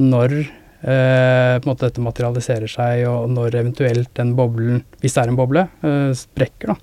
når 0.00 0.36
eh, 0.40 1.58
dette 1.66 2.04
materialiserer 2.04 2.70
seg, 2.70 3.02
og 3.10 3.32
når 3.34 3.58
eventuelt 3.60 4.12
den 4.16 4.32
boblen, 4.38 4.84
hvis 5.02 5.16
det 5.16 5.24
er 5.24 5.32
en 5.32 5.40
boble, 5.40 5.66
eh, 5.84 6.12
sprekker. 6.16 6.72
da. 6.72 6.78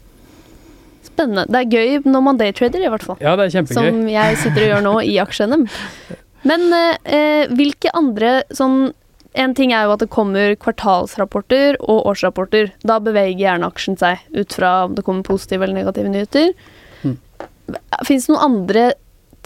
Spennende. 1.07 1.47
Det 1.49 1.63
er 1.63 1.73
gøy 1.79 2.11
når 2.11 2.25
man 2.27 2.37
daytrader, 2.37 2.83
i 2.83 2.91
hvert 2.91 3.07
fall. 3.07 3.17
Ja, 3.23 3.37
det 3.39 3.47
er 3.47 3.55
kjempegøy. 3.55 3.79
Som 3.79 4.07
jeg 4.11 4.39
sitter 4.43 4.65
og 4.65 4.71
gjør 4.73 4.85
nå 4.85 4.95
i 5.07 5.17
aksjene. 5.23 5.61
Men 6.49 6.67
eh, 6.75 7.47
hvilke 7.57 7.91
andre 7.97 8.41
sånn 8.53 8.91
en 9.37 9.53
ting 9.57 9.73
er 9.75 9.85
jo 9.85 9.93
at 9.95 10.03
det 10.03 10.09
kommer 10.13 10.55
kvartalsrapporter 10.59 11.77
og 11.83 12.09
årsrapporter. 12.11 12.71
Da 12.87 12.99
beveger 13.03 13.37
gjerne 13.39 13.69
aksjen 13.69 13.97
seg 13.99 14.23
ut 14.33 14.55
fra 14.57 14.73
om 14.87 14.97
det 14.97 15.05
kommer 15.05 15.27
positive 15.27 15.67
eller 15.67 15.77
negative 15.77 16.11
nyheter. 16.11 16.53
Mm. 17.03 17.17
Fins 18.07 18.27
det 18.27 18.33
noen 18.33 18.45
andre 18.47 18.87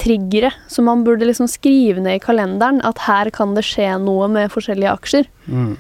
triggere 0.02 0.54
som 0.72 0.88
man 0.88 1.04
burde 1.06 1.28
liksom 1.28 1.50
skrive 1.52 2.02
ned 2.02 2.20
i 2.20 2.24
kalenderen? 2.24 2.82
At 2.88 3.04
her 3.08 3.32
kan 3.36 3.56
det 3.58 3.66
skje 3.68 3.90
noe 4.02 4.30
med 4.32 4.54
forskjellige 4.54 4.96
aksjer? 4.96 5.32
Mm. 5.52 5.76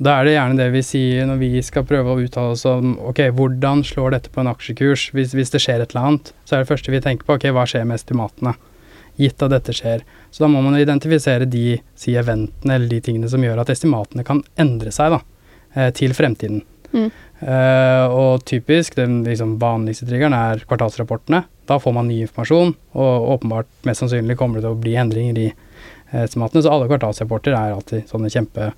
Da 0.00 0.14
er 0.16 0.24
det 0.24 0.32
gjerne 0.32 0.56
det 0.56 0.70
vi 0.72 0.80
sier 0.86 1.26
når 1.28 1.42
vi 1.42 1.50
skal 1.64 1.84
prøve 1.84 2.14
å 2.14 2.22
uttale 2.22 2.54
oss 2.54 2.64
om 2.68 2.94
ok, 3.10 3.26
hvordan 3.36 3.82
slår 3.84 4.14
dette 4.14 4.32
på 4.32 4.40
en 4.40 4.48
aksjekurs? 4.48 5.10
Hvis, 5.12 5.34
hvis 5.36 5.52
det 5.52 5.60
skjer 5.60 5.82
et 5.82 5.92
eller 5.92 6.06
annet, 6.08 6.32
så 6.48 6.56
er 6.56 6.62
det 6.62 6.70
første 6.70 6.94
vi 6.94 7.02
tenker 7.04 7.28
på 7.28 7.36
ok, 7.36 7.50
hva 7.52 7.66
skjer 7.68 7.84
med 7.84 8.00
estimatene? 8.00 8.54
Gitt 9.20 9.44
at 9.44 9.52
dette 9.52 9.74
skjer. 9.76 10.04
Så 10.32 10.44
da 10.44 10.50
må 10.50 10.62
man 10.64 10.78
identifisere 10.80 11.48
de 11.50 11.78
si, 11.94 12.16
eventene 12.16 12.76
eller 12.76 12.90
de 12.90 13.00
tingene 13.04 13.30
som 13.30 13.44
gjør 13.44 13.62
at 13.62 13.72
estimatene 13.72 14.24
kan 14.26 14.42
endre 14.60 14.92
seg 14.94 15.16
da, 15.16 15.20
eh, 15.76 15.90
til 15.96 16.16
fremtiden. 16.16 16.62
Mm. 16.90 17.10
Uh, 17.40 18.06
og 18.12 18.42
typisk, 18.44 18.98
den 18.98 19.22
liksom, 19.24 19.54
vanligste 19.62 20.08
triggeren 20.08 20.34
er 20.36 20.64
kvartalsrapportene. 20.68 21.44
Da 21.70 21.78
får 21.80 21.94
man 21.96 22.10
ny 22.10 22.18
informasjon, 22.26 22.74
og 22.98 23.28
åpenbart 23.36 23.70
mest 23.88 24.02
sannsynlig 24.02 24.36
kommer 24.36 24.58
det 24.58 24.66
til 24.66 24.74
å 24.74 24.80
bli 24.82 24.96
endringer 25.00 25.38
i 25.40 25.46
uh, 25.52 26.24
estimatene. 26.26 26.64
Så 26.64 26.72
alle 26.74 26.90
kvartalsrapporter 26.90 27.56
er 27.56 27.76
alltid 27.76 28.10
sånne 28.10 28.32
kjempe, 28.34 28.72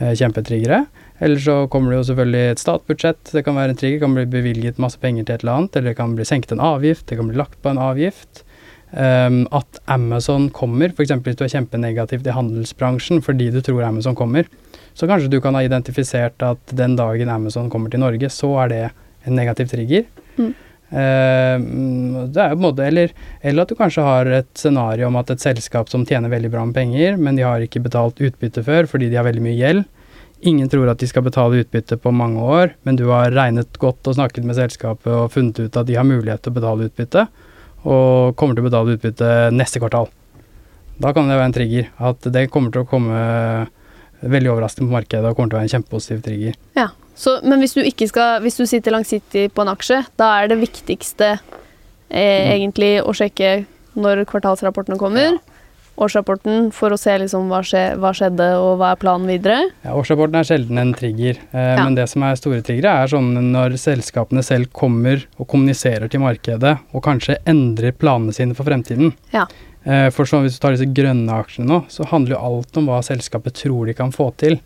uh, 0.00 0.10
kjempetriggere. 0.10 0.82
Eller 1.20 1.42
så 1.44 1.56
kommer 1.70 1.92
det 1.92 2.00
jo 2.00 2.08
selvfølgelig 2.10 2.54
et 2.54 2.62
statsbudsjett. 2.62 3.34
Det 3.36 3.44
kan 3.46 3.58
være 3.60 3.74
en 3.74 3.80
trigger, 3.80 3.98
det 4.00 4.06
kan 4.06 4.16
bli 4.16 4.28
bevilget 4.32 4.80
masse 4.82 4.98
penger 4.98 5.28
til 5.28 5.36
et 5.36 5.44
eller 5.44 5.58
annet, 5.58 5.76
eller 5.76 5.92
det 5.92 5.98
kan 6.00 6.16
bli 6.16 6.26
senket 6.26 6.56
en 6.56 6.64
avgift, 6.64 7.06
det 7.10 7.20
kan 7.20 7.28
bli 7.28 7.38
lagt 7.38 7.60
på 7.60 7.70
en 7.70 7.82
avgift. 7.90 8.42
Um, 8.90 9.44
at 9.54 9.78
Amazon 9.86 10.48
kommer, 10.50 10.90
f.eks. 10.90 11.12
hvis 11.22 11.36
du 11.38 11.44
er 11.46 11.52
kjempenegativ 11.52 12.24
til 12.24 12.34
handelsbransjen 12.34 13.20
fordi 13.22 13.46
du 13.54 13.60
tror 13.62 13.84
Amazon 13.86 14.16
kommer, 14.18 14.48
så 14.98 15.06
kanskje 15.06 15.30
du 15.30 15.38
kan 15.42 15.54
ha 15.54 15.62
identifisert 15.62 16.42
at 16.42 16.72
den 16.74 16.96
dagen 16.98 17.30
Amazon 17.30 17.70
kommer 17.70 17.92
til 17.92 18.02
Norge, 18.02 18.32
så 18.34 18.50
er 18.64 18.72
det 18.72 18.82
en 19.28 19.38
negativ 19.38 19.70
trigger. 19.70 20.08
Mm. 20.40 20.50
Uh, 20.90 22.26
det 22.34 22.42
er 22.42 22.50
på 22.50 22.58
en 22.58 22.64
måte, 22.64 22.82
eller, 22.82 23.14
eller, 23.38 23.62
at 23.62 23.70
du 23.70 23.78
kanskje 23.78 24.02
har 24.02 24.32
et 24.40 24.50
scenario 24.58 25.06
om 25.06 25.20
at 25.20 25.30
et 25.30 25.44
selskap 25.44 25.92
som 25.92 26.02
tjener 26.08 26.32
veldig 26.32 26.50
bra 26.50 26.64
med 26.66 26.74
penger, 26.74 27.14
men 27.14 27.38
de 27.38 27.46
har 27.46 27.62
ikke 27.62 27.84
betalt 27.84 28.18
utbytte 28.18 28.64
før 28.66 28.90
fordi 28.90 29.12
de 29.12 29.20
har 29.20 29.28
veldig 29.28 29.44
mye 29.44 29.58
gjeld. 29.60 29.86
Ingen 30.50 30.70
tror 30.72 30.88
at 30.90 30.98
de 30.98 31.06
skal 31.06 31.22
betale 31.22 31.62
utbytte 31.62 32.00
på 32.00 32.10
mange 32.16 32.42
år, 32.42 32.74
men 32.88 32.98
du 32.98 33.04
har 33.12 33.30
regnet 33.36 33.78
godt 33.78 34.08
og 34.08 34.18
snakket 34.18 34.46
med 34.48 34.58
selskapet 34.58 35.12
og 35.12 35.30
funnet 35.34 35.62
ut 35.62 35.78
at 35.78 35.86
de 35.86 35.98
har 36.00 36.08
mulighet 36.08 36.42
til 36.42 36.50
å 36.50 36.58
betale 36.58 36.90
utbytte 36.90 37.28
og 37.84 38.36
kommer 38.38 38.56
til 38.56 38.64
å 38.64 38.68
betale 38.68 38.96
utbytte 38.96 39.28
neste 39.56 39.80
kvartal. 39.82 40.08
Da 41.00 41.14
kan 41.16 41.30
det 41.30 41.38
være 41.38 41.48
en 41.48 41.56
trigger. 41.56 41.90
At 42.10 42.26
det 42.32 42.48
kommer 42.52 42.74
til 42.74 42.84
å 42.84 42.88
komme 42.88 43.20
veldig 44.20 44.50
overraskende 44.52 44.90
på 44.90 44.98
markedet 44.98 45.30
og 45.30 45.36
kommer 45.36 45.52
til 45.52 45.56
å 45.56 45.60
være 45.60 45.68
en 45.70 45.74
kjempepositiv 45.74 46.24
trigger. 46.26 46.58
Ja, 46.76 46.90
så, 47.16 47.38
Men 47.44 47.64
hvis 47.64 47.76
du, 47.76 47.80
ikke 47.84 48.08
skal, 48.08 48.40
hvis 48.44 48.60
du 48.60 48.66
sitter 48.68 48.94
langsiktig 48.94 49.48
på 49.56 49.64
en 49.64 49.72
aksje, 49.72 50.02
da 50.20 50.32
er 50.40 50.50
det 50.52 50.60
viktigste 50.60 51.30
eh, 51.34 51.38
mm. 52.10 52.50
egentlig 52.56 52.92
å 53.00 53.16
sjekke 53.16 53.62
når 54.00 54.26
kvartalsrapportene 54.30 55.00
kommer. 55.00 55.38
Ja 55.38 55.49
årsrapporten 56.00 56.70
for 56.74 56.94
å 56.94 56.98
se 57.00 57.14
liksom 57.22 57.50
hva, 57.52 57.60
skje, 57.66 57.82
hva, 58.00 58.12
skjedde 58.16 58.46
og 58.58 58.80
hva 58.80 58.92
er 58.94 59.00
planen 59.00 59.28
videre? 59.30 59.58
Ja, 59.84 59.94
Årsrapporten 59.98 60.40
er 60.40 60.48
sjelden 60.48 60.80
en 60.80 60.94
trigger, 60.96 61.40
eh, 61.52 61.72
ja. 61.74 61.84
men 61.84 61.98
det 61.98 62.08
som 62.10 62.24
er 62.26 62.38
store 62.40 62.62
triggere, 62.66 62.94
er 63.02 63.12
sånn 63.12 63.32
når 63.52 63.76
selskapene 63.80 64.44
selv 64.46 64.72
kommer 64.76 65.26
og 65.38 65.48
kommuniserer 65.50 66.10
til 66.10 66.24
markedet 66.24 66.76
og 66.94 67.04
kanskje 67.04 67.40
endrer 67.50 67.96
planene 67.96 68.34
sine 68.36 68.56
for 68.56 68.68
fremtiden. 68.68 69.14
Ja. 69.34 69.46
Eh, 69.84 70.08
for 70.12 70.28
sånn, 70.28 70.44
hvis 70.46 70.58
du 70.58 70.64
tar 70.64 70.76
disse 70.76 70.90
grønne 70.96 71.40
aksjene 71.40 71.68
nå, 71.70 71.80
så 71.92 72.08
handler 72.10 72.36
jo 72.36 72.44
alt 72.50 72.80
om 72.80 72.90
hva 72.90 73.00
selskapet 73.04 73.56
tror 73.62 73.88
de 73.88 73.96
kan 73.96 74.12
få 74.14 74.30
til. 74.40 74.60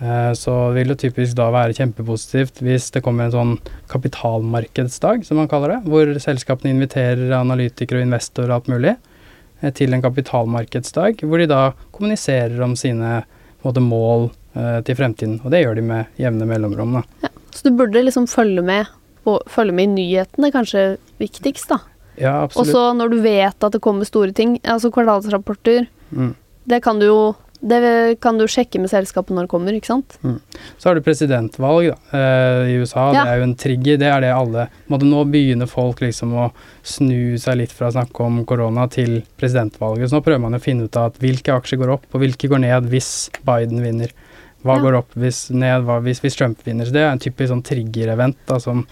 Eh, 0.00 0.32
så 0.38 0.54
vil 0.72 0.92
det 0.92 1.00
typisk 1.02 1.36
da 1.36 1.50
være 1.52 1.76
kjempepositivt 1.76 2.62
hvis 2.64 2.88
det 2.94 3.02
kommer 3.04 3.26
en 3.26 3.34
sånn 3.34 3.54
kapitalmarkedsdag, 3.92 5.26
som 5.26 5.42
man 5.42 5.50
kaller 5.50 5.76
det, 5.76 5.80
hvor 5.90 6.12
selskapene 6.22 6.72
inviterer 6.72 7.34
analytikere 7.36 8.00
og 8.00 8.08
investorer 8.08 8.52
og 8.52 8.60
alt 8.60 8.70
mulig. 8.72 8.96
Eh, 9.60 9.72
til 9.76 9.92
en 9.94 10.02
kapitalmarkedsdag, 10.02 11.22
hvor 11.26 11.38
de 11.42 11.46
da 11.50 11.60
kommuniserer 11.92 12.60
om 12.64 12.76
sine 12.76 13.20
måte, 13.64 13.82
mål 13.84 14.30
eh, 14.54 14.80
til 14.86 14.96
fremtiden. 14.96 15.38
Og 15.44 15.50
det 15.52 15.62
gjør 15.64 15.76
de 15.80 15.86
med 15.86 16.20
jevne 16.20 16.48
mellomrom. 16.48 16.98
Da. 17.00 17.02
Ja, 17.26 17.32
så 17.54 17.68
du 17.68 17.76
burde 17.76 18.02
liksom 18.06 18.26
følge 18.30 18.62
med, 18.64 18.86
følge 19.50 19.72
med 19.76 19.90
i 19.90 19.94
nyhetene, 19.98 20.50
kanskje 20.54 20.84
viktigst, 21.20 21.68
da. 21.72 21.80
Ja, 22.20 22.34
absolutt. 22.44 22.68
Og 22.68 22.74
så 22.74 22.82
når 22.96 23.12
du 23.12 23.20
vet 23.24 23.64
at 23.64 23.72
det 23.72 23.80
kommer 23.84 24.04
store 24.08 24.32
ting, 24.36 24.58
altså 24.64 24.90
kvartalsrapporter, 24.92 25.86
Mm. 26.10 26.34
det 26.66 26.80
kan 26.82 26.98
du 26.98 27.04
jo 27.06 27.18
det 27.62 28.20
kan 28.20 28.38
du 28.38 28.46
sjekke 28.48 28.80
med 28.80 28.88
selskapet 28.88 29.34
når 29.36 29.44
det 29.46 29.50
kommer, 29.52 29.74
ikke 29.76 29.90
sant? 29.90 30.16
Så 30.80 30.88
har 30.88 30.94
du 30.96 31.02
presidentvalg 31.04 31.90
da, 31.90 31.96
eh, 32.16 32.70
i 32.72 32.76
USA. 32.80 33.10
Ja. 33.12 33.24
Det 33.24 33.32
er 33.34 33.36
jo 33.42 33.46
en 33.48 33.54
trigger. 33.60 33.98
Det 34.00 34.08
er 34.08 34.20
det 34.24 34.30
alle 34.32 34.68
måtte 34.88 35.08
Nå 35.10 35.24
begynner 35.30 35.68
folk 35.68 36.00
liksom 36.00 36.32
å 36.40 36.46
snu 36.82 37.36
seg 37.38 37.58
litt 37.60 37.72
fra 37.76 37.88
å 37.90 37.92
snakke 37.92 38.24
om 38.24 38.44
korona 38.48 38.88
til 38.90 39.22
presidentvalget. 39.38 40.08
Så 40.08 40.16
nå 40.18 40.24
prøver 40.24 40.40
man 40.40 40.54
å 40.56 40.62
finne 40.62 40.84
ut 40.88 40.96
av 40.96 41.12
at 41.12 41.18
hvilke 41.20 41.52
aksjer 41.52 41.78
går 41.82 41.92
opp, 41.98 42.06
og 42.14 42.20
hvilke 42.24 42.48
går 42.48 42.60
ned 42.64 42.88
hvis 42.90 43.30
Biden 43.44 43.82
vinner. 43.84 44.10
Hva 44.64 44.76
Ja. 44.76 44.82
går 44.82 44.98
opp 44.98 45.14
hvis 45.16 45.50
ned, 45.50 45.84
hva 45.84 46.00
hvis, 46.02 46.20
hvis 46.20 46.36
Trump 46.36 46.58
vinner. 46.64 46.84
Så 46.86 46.92
det 46.92 47.00
er 47.04 47.12
en 47.12 47.18
typisk 47.18 47.48
sånn 47.52 47.62
trigger-event 47.64 48.60
som 48.60 48.86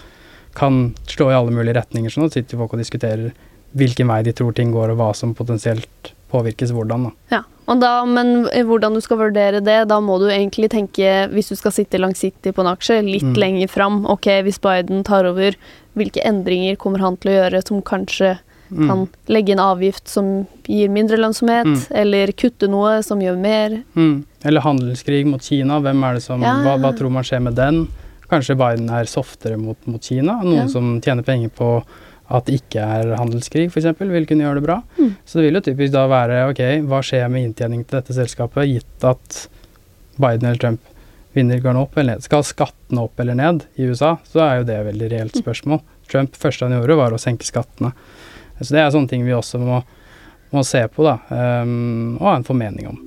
kan 0.55 0.95
slå 1.07 1.31
i 1.31 1.35
alle 1.35 1.51
mulige 1.51 1.75
retninger. 1.77 2.11
Så 2.11 2.21
nå 2.23 2.31
sitter 2.33 2.57
folk 2.59 2.73
og 2.73 2.81
diskuterer 2.81 3.33
hvilken 3.77 4.09
vei 4.09 4.23
de 4.25 4.33
tror 4.33 4.55
ting 4.55 4.73
går, 4.73 4.91
og 4.91 4.97
hva 4.99 5.15
som 5.15 5.35
potensielt 5.35 6.13
påvirkes 6.33 6.73
hvordan. 6.73 7.05
da. 7.05 7.11
Ja, 7.37 7.43
da, 7.77 8.05
men 8.09 8.47
hvordan 8.49 8.95
du 8.95 9.01
skal 9.05 9.19
vurdere 9.19 9.61
det, 9.61 9.89
da 9.89 9.99
må 10.01 10.19
du 10.19 10.29
egentlig 10.33 10.71
tenke, 10.73 11.29
hvis 11.29 11.51
du 11.53 11.57
skal 11.57 11.71
sitte 11.73 11.99
langsiktig 12.01 12.55
på 12.55 12.61
en 12.65 12.71
aksje, 12.75 13.03
litt 13.05 13.23
Mm. 13.23 13.35
lenger 13.37 13.69
fram. 13.69 14.07
Ok, 14.07 14.25
hvis 14.43 14.59
Biden 14.59 15.05
tar 15.05 15.27
over, 15.27 15.53
hvilke 15.95 16.25
endringer 16.25 16.77
kommer 16.77 16.99
han 17.01 17.17
til 17.19 17.33
å 17.33 17.35
gjøre 17.51 17.67
som 17.67 17.83
kanskje 17.83 18.39
Mm. 18.71 18.87
kan 18.89 19.09
legge 19.29 19.51
en 19.53 19.59
avgift 19.61 20.09
som 20.09 20.47
gir 20.67 20.89
mindre 20.89 21.17
lønnsomhet, 21.17 21.65
Mm. 21.67 21.87
eller 21.91 22.27
kutte 22.33 22.69
noe 22.69 23.03
som 23.03 23.19
gjør 23.21 23.37
mer. 23.39 23.83
Mm. 23.97 24.25
Eller 24.45 24.61
handelskrig 24.61 25.27
mot 25.27 25.43
Kina. 25.43 25.81
Hvem 25.81 26.05
er 26.05 26.15
det 26.15 26.23
som, 26.23 26.41
Ja. 26.43 26.55
hva, 26.63 26.79
hva 26.79 26.97
tror 26.97 27.11
man 27.11 27.23
skjer 27.25 27.43
med 27.43 27.55
den? 27.55 27.89
Kanskje 28.31 28.57
Biden 28.57 28.91
er 28.91 29.05
softere 29.05 29.59
mot, 29.59 29.77
mot 29.87 30.03
Kina? 30.03 30.41
Noen 30.43 30.57
Ja. 30.57 30.67
som 30.67 31.01
tjener 31.01 31.23
penger 31.25 31.49
på 31.51 31.83
at 32.29 32.45
det 32.49 32.59
ikke 32.61 32.83
er 32.85 33.15
handelskrig, 33.17 33.69
f.eks., 33.73 33.87
vil 33.99 34.27
kunne 34.29 34.45
gjøre 34.45 34.61
det 34.61 34.67
bra. 34.67 34.83
Mm. 34.99 35.15
Så 35.25 35.39
det 35.39 35.47
vil 35.47 35.59
jo 35.59 35.65
typisk 35.65 35.93
da 35.95 36.03
være 36.11 36.43
ok, 36.51 36.63
hva 36.91 37.01
skjer 37.05 37.29
med 37.33 37.47
inntjening 37.49 37.87
til 37.89 37.99
dette 38.01 38.17
selskapet, 38.17 38.69
gitt 38.69 39.07
at 39.09 39.39
Biden 40.21 40.49
eller 40.51 40.61
Trump 40.61 40.81
vinner, 41.37 41.61
går 41.63 41.73
den 41.73 41.81
opp 41.83 41.97
eller 41.97 42.17
ned? 42.19 42.25
Skal 42.27 42.45
skattene 42.45 43.05
opp 43.07 43.21
eller 43.23 43.39
ned 43.39 43.65
i 43.81 43.87
USA, 43.89 44.17
så 44.29 44.43
er 44.45 44.59
jo 44.61 44.69
det 44.69 44.77
et 44.81 44.89
veldig 44.91 45.11
reelt 45.15 45.39
Mm. 45.39 45.43
spørsmål. 45.45 45.81
Trump 46.09 46.37
første 46.37 46.65
han 46.69 46.77
gjorde, 46.77 46.97
var 47.01 47.13
å 47.17 47.21
senke 47.21 47.45
skattene. 47.49 47.93
Så 48.61 48.73
det 48.75 48.81
er 48.83 48.91
sånne 48.91 49.09
ting 49.09 49.25
vi 49.25 49.33
også 49.37 49.61
må, 49.63 49.83
må 50.53 50.65
se 50.67 50.81
på, 50.89 51.05
da, 51.05 51.19
um, 51.63 52.17
og 52.19 52.27
ha 52.27 52.37
en 52.37 52.45
formening 52.49 52.89
om. 52.91 52.99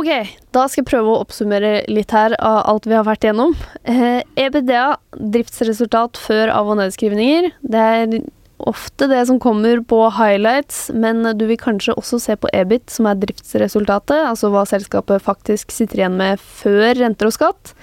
Ok, 0.00 0.08
da 0.54 0.62
skal 0.64 0.80
jeg 0.80 0.88
prøve 0.88 1.12
å 1.12 1.20
oppsummere 1.20 1.70
litt 1.92 2.14
her 2.16 2.32
av 2.40 2.62
alt 2.70 2.86
vi 2.88 2.96
har 2.96 3.04
vært 3.04 3.26
igjennom. 3.26 3.52
Eh, 3.84 4.22
EBITDA, 4.40 4.94
driftsresultat 5.12 6.16
før 6.16 6.48
av- 6.54 6.70
og 6.72 6.78
nedskrivninger. 6.78 7.50
Det 7.60 7.82
er 7.84 8.14
ofte 8.64 9.08
det 9.10 9.26
som 9.28 9.40
kommer 9.42 9.82
på 9.84 9.98
highlights, 10.16 10.88
men 10.96 11.20
du 11.36 11.44
vil 11.50 11.60
kanskje 11.60 11.98
også 12.00 12.20
se 12.20 12.36
på 12.40 12.48
EBIT, 12.56 12.88
som 12.88 13.10
er 13.10 13.20
driftsresultatet, 13.20 14.24
altså 14.24 14.48
hva 14.48 14.64
selskapet 14.68 15.20
faktisk 15.20 15.74
sitter 15.74 16.00
igjen 16.00 16.16
med 16.16 16.40
før 16.40 16.94
renter 17.02 17.28
og 17.28 17.36
skatt. 17.36 17.74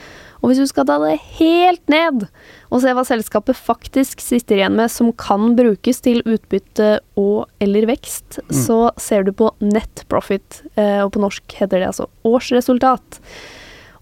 Og 0.41 0.51
hvis 0.51 0.59
du 0.61 0.67
skal 0.69 0.85
ta 0.85 0.97
det 1.01 1.15
helt 1.39 1.81
ned 1.89 2.27
og 2.69 2.81
se 2.83 2.93
hva 2.93 3.03
selskapet 3.07 3.57
faktisk 3.57 4.21
sitter 4.21 4.59
igjen 4.59 4.75
med 4.77 4.91
som 4.93 5.11
kan 5.17 5.55
brukes 5.57 6.01
til 6.05 6.21
utbytte 6.27 6.99
og 7.17 7.47
eller 7.63 7.88
vekst, 7.89 8.39
Mm. 8.47 8.53
så 8.53 8.91
ser 9.01 9.23
du 9.23 9.31
på 9.33 9.51
net 9.61 10.03
profit, 10.09 10.61
eh, 10.77 11.01
og 11.03 11.11
på 11.13 11.19
norsk 11.23 11.57
heter 11.57 11.79
det 11.81 11.88
altså 11.89 12.07
årsresultat. 12.23 13.17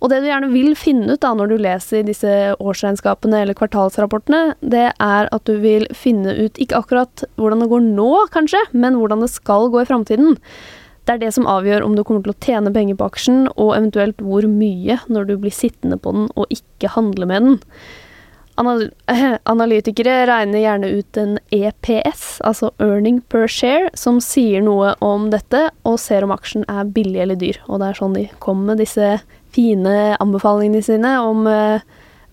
Og 0.04 0.10
det 0.12 0.20
du 0.22 0.28
gjerne 0.28 0.52
vil 0.52 0.76
finne 0.76 1.14
ut 1.16 1.22
da 1.24 1.32
når 1.34 1.50
du 1.50 1.58
leser 1.58 2.04
disse 2.06 2.30
årsregnskapene 2.60 3.40
eller 3.42 3.56
kvartalsrapportene, 3.58 4.56
det 4.62 4.92
er 5.02 5.30
at 5.32 5.44
du 5.48 5.56
vil 5.64 5.88
finne 5.96 6.36
ut 6.36 6.60
ikke 6.62 6.78
akkurat 6.84 7.24
hvordan 7.40 7.64
det 7.64 7.70
går 7.72 7.86
nå, 7.96 8.10
kanskje, 8.36 8.60
men 8.74 9.00
hvordan 9.00 9.24
det 9.24 9.32
skal 9.34 9.70
gå 9.74 9.82
i 9.82 9.88
framtiden. 9.90 10.36
Det 11.06 11.14
er 11.14 11.22
det 11.22 11.34
som 11.36 11.46
avgjør 11.50 11.84
om 11.86 11.94
du 11.98 12.02
kommer 12.04 12.26
til 12.26 12.34
å 12.34 12.42
tjene 12.42 12.74
penger 12.74 12.98
på 12.98 13.10
aksjen, 13.12 13.46
og 13.54 13.76
eventuelt 13.76 14.22
hvor 14.26 14.48
mye 14.50 14.98
når 15.06 15.30
du 15.30 15.36
blir 15.44 15.54
sittende 15.54 16.00
på 16.02 16.14
den 16.16 16.28
og 16.34 16.50
ikke 16.54 16.96
handle 16.96 17.30
med 17.30 17.46
den. 17.46 17.60
Anal 18.58 18.88
analytikere 19.54 20.24
regner 20.30 20.64
gjerne 20.64 20.90
ut 20.96 21.20
en 21.20 21.38
EPS, 21.54 22.24
altså 22.48 22.72
earning 22.82 23.20
per 23.30 23.46
share, 23.52 23.92
som 23.94 24.22
sier 24.24 24.64
noe 24.66 24.96
om 25.04 25.30
dette, 25.34 25.68
og 25.86 26.00
ser 26.02 26.26
om 26.26 26.34
aksjen 26.34 26.66
er 26.72 26.90
billig 26.96 27.22
eller 27.26 27.40
dyr. 27.40 27.60
Og 27.68 27.84
det 27.84 27.92
er 27.92 28.00
sånn 28.00 28.18
de 28.18 28.26
kommer 28.40 28.74
med 28.74 28.82
disse 28.86 29.18
fine 29.56 30.16
anbefalingene 30.24 30.84
sine 30.84 31.14
om 31.22 31.46
uh, 31.48 31.84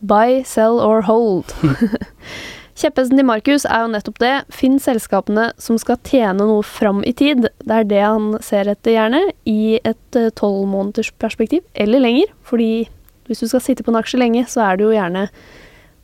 buy, 0.01 0.41
sell 0.49 0.81
or 0.83 1.05
hold. 1.07 1.53
Kjepphesten 2.83 3.21
til 3.21 3.27
Markus 3.29 3.63
er 3.63 3.85
jo 3.85 3.91
nettopp 3.93 4.17
det. 4.19 4.33
Finn 4.51 4.81
selskapene 4.83 5.53
som 5.63 5.77
skal 5.79 6.01
tjene 6.03 6.43
noe 6.49 6.65
fram 6.67 7.05
i 7.07 7.13
tid. 7.15 7.45
Det 7.63 7.77
er 7.77 7.87
det 7.87 8.01
han 8.03 8.33
ser 8.43 8.67
etter, 8.73 8.97
gjerne, 8.97 9.21
i 9.47 9.79
et 9.87 10.19
tolvmåneders 10.41 11.13
perspektiv, 11.23 11.63
eller 11.79 12.03
lenger. 12.03 12.33
Fordi 12.43 12.89
hvis 13.31 13.45
du 13.45 13.47
skal 13.47 13.63
sitte 13.63 13.87
på 13.87 13.95
en 13.95 14.01
aksje 14.01 14.19
lenge, 14.19 14.43
så 14.51 14.65
er 14.67 14.81
det 14.81 14.89
jo 14.89 14.97
gjerne 14.97 15.29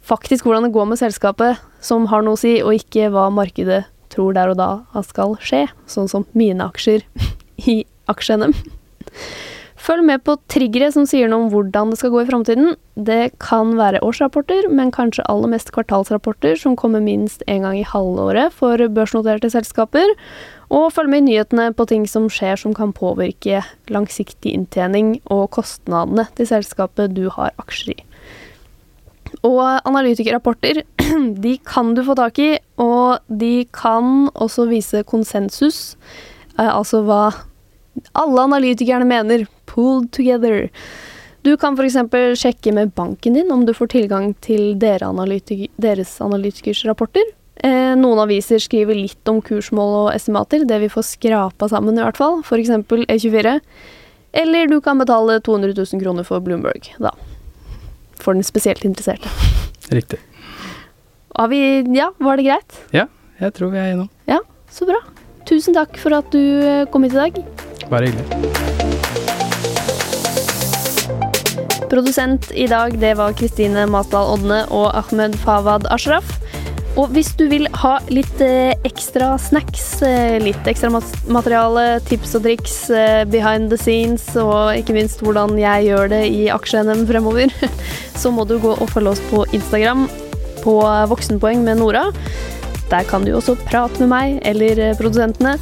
faktisk 0.07 0.47
hvordan 0.47 0.69
det 0.69 0.75
går 0.77 0.87
med 0.93 1.03
selskapet 1.03 1.59
som 1.83 2.07
har 2.13 2.23
noe 2.23 2.39
å 2.39 2.41
si, 2.45 2.55
og 2.63 2.79
ikke 2.79 3.11
hva 3.11 3.27
markedet 3.35 3.83
tror 4.15 4.39
der 4.39 4.55
og 4.55 4.61
da 4.63 5.03
skal 5.03 5.35
skje. 5.43 5.67
Sånn 5.91 6.07
som 6.07 6.31
mine 6.39 6.63
aksjer 6.71 7.03
i 7.75 7.81
aksje-NM. 8.07 8.55
Følg 9.89 10.05
med 10.05 10.21
på 10.21 10.35
triggere 10.53 10.91
som 10.93 11.07
sier 11.09 11.31
noe 11.31 11.47
om 11.47 11.49
hvordan 11.49 11.95
det 11.95 11.97
skal 11.97 12.11
gå 12.13 12.21
i 12.21 12.29
framtiden. 12.29 12.75
Det 13.09 13.31
kan 13.41 13.71
være 13.79 14.03
årsrapporter, 14.05 14.67
men 14.69 14.93
kanskje 14.93 15.25
aller 15.33 15.49
mest 15.49 15.73
kvartalsrapporter 15.73 16.59
som 16.61 16.77
kommer 16.77 17.01
minst 17.01 17.41
én 17.49 17.65
gang 17.65 17.79
i 17.79 17.87
halvåret 17.89 18.53
for 18.53 18.77
børsnoterte 18.93 19.49
selskaper. 19.55 20.13
Og 20.69 20.91
følg 20.93 21.09
med 21.09 21.23
i 21.23 21.27
nyhetene 21.31 21.71
på 21.73 21.89
ting 21.89 22.05
som 22.05 22.29
skjer 22.29 22.61
som 22.61 22.77
kan 22.77 22.93
påvirke 22.93 23.63
langsiktig 23.89 24.53
inntjening 24.59 25.23
og 25.33 25.47
kostnadene 25.57 26.29
til 26.37 26.53
selskapet 26.53 27.17
du 27.17 27.31
har 27.33 27.57
aksjer 27.57 27.97
i. 27.97 28.01
Og 29.41 29.65
analytikerrapporter, 29.89 30.85
de 31.45 31.59
kan 31.65 31.97
du 31.97 32.05
få 32.05 32.13
tak 32.19 32.45
i, 32.45 32.55
og 32.77 33.25
de 33.33 33.65
kan 33.73 34.29
også 34.37 34.69
vise 34.69 35.07
konsensus, 35.09 35.97
eh, 36.59 36.69
altså 36.69 37.07
hva 37.09 37.31
alle 38.13 38.45
analytikerne 38.45 39.09
mener, 39.09 39.49
pulled 39.69 40.11
together. 40.17 40.69
Du 41.47 41.53
kan 41.61 41.77
f.eks. 41.79 41.97
sjekke 42.41 42.73
med 42.75 42.91
banken 42.99 43.37
din 43.39 43.53
om 43.55 43.63
du 43.69 43.73
får 43.77 43.93
tilgang 43.95 44.33
til 44.45 44.75
deres 44.81 46.17
analytikers 46.21 46.83
rapporter. 46.89 47.25
Eh, 47.59 47.95
noen 47.99 48.21
aviser 48.23 48.61
skriver 48.63 48.95
litt 48.95 49.31
om 49.31 49.41
kursmål 49.43 49.95
og 50.05 50.11
estimater, 50.15 50.63
det 50.69 50.79
vi 50.85 50.91
får 50.93 51.07
skrapa 51.09 51.69
sammen 51.71 51.97
i 51.99 52.05
hvert 52.05 52.19
fall, 52.21 52.41
f.eks. 52.47 52.71
E24. 53.07 53.59
Eller 54.39 54.69
du 54.71 54.81
kan 54.85 54.99
betale 55.01 55.41
200 55.41 55.75
000 55.79 56.03
kroner 56.03 56.27
for 56.27 56.43
Bloomberg, 56.45 56.91
da. 57.03 57.15
For 58.21 58.35
den 58.37 58.45
spesielt 58.47 58.85
interesserte. 58.85 59.31
Riktig. 59.95 60.19
Har 61.39 61.49
vi 61.49 61.85
Ja, 61.95 62.11
var 62.19 62.37
det 62.37 62.45
greit? 62.51 62.81
Ja, 62.93 63.07
Jeg 63.41 63.55
tror 63.55 63.71
vi 63.71 63.79
er 63.79 63.93
innom. 63.95 64.11
Ja, 64.27 64.41
så 64.71 64.87
bra. 64.87 64.99
Tusen 65.47 65.75
takk 65.75 65.97
for 65.97 66.13
at 66.19 66.31
du 66.35 66.43
eh, 66.43 66.85
kom 66.91 67.07
hit 67.07 67.15
i 67.15 67.23
dag. 67.23 67.41
Bare 67.89 68.11
hyggelig. 68.11 68.78
Produsent 71.89 72.51
i 72.53 72.67
dag, 72.69 72.99
det 73.01 73.15
var 73.17 73.33
Kristine 73.33 73.87
Matdal 73.89 74.35
Odne 74.35 74.59
og 74.75 74.91
Ahmed 74.99 75.39
Fawad 75.41 75.87
Ashraf. 75.89 76.35
Og 76.99 77.15
hvis 77.15 77.31
du 77.39 77.47
vil 77.49 77.65
ha 77.81 77.95
litt 78.13 78.43
eh, 78.45 78.75
ekstra 78.85 79.31
snacks, 79.41 80.03
eh, 80.05 80.37
litt 80.43 80.69
ekstra 80.69 80.91
materiale, 81.31 81.87
tips 82.09 82.35
og 82.37 82.45
triks, 82.45 82.77
eh, 82.91 83.23
behind 83.31 83.73
the 83.73 83.79
scenes, 83.81 84.27
og 84.37 84.77
ikke 84.77 84.97
minst 84.99 85.23
hvordan 85.25 85.57
jeg 85.61 85.89
gjør 85.89 86.13
det 86.13 86.23
i 86.29 86.49
aksje-NM 86.53 87.07
fremover, 87.09 87.55
så 88.21 88.35
må 88.35 88.45
du 88.45 88.59
gå 88.61 88.75
og 88.75 88.93
følge 88.93 89.15
oss 89.15 89.25
på 89.31 89.47
Instagram 89.57 90.09
på 90.65 90.77
Voksenpoeng 91.09 91.65
med 91.65 91.81
Nora. 91.81 92.09
Der 92.91 93.09
kan 93.09 93.25
du 93.25 93.33
også 93.37 93.57
prate 93.69 94.03
med 94.03 94.13
meg 94.13 94.41
eller 94.49 94.91
produsentene. 94.99 95.57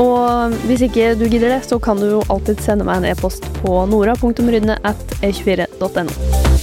Og 0.00 0.54
hvis 0.66 0.82
ikke 0.88 1.12
du 1.18 1.28
gidder 1.28 1.54
det, 1.54 1.60
så 1.68 1.78
kan 1.78 2.00
du 2.00 2.08
jo 2.16 2.24
alltid 2.32 2.62
sende 2.64 2.86
meg 2.88 3.02
en 3.02 3.12
e-post 3.12 3.46
på 3.60 3.84
nora.rydne 3.90 4.80
at 4.82 5.18
e24.no. 5.22 6.53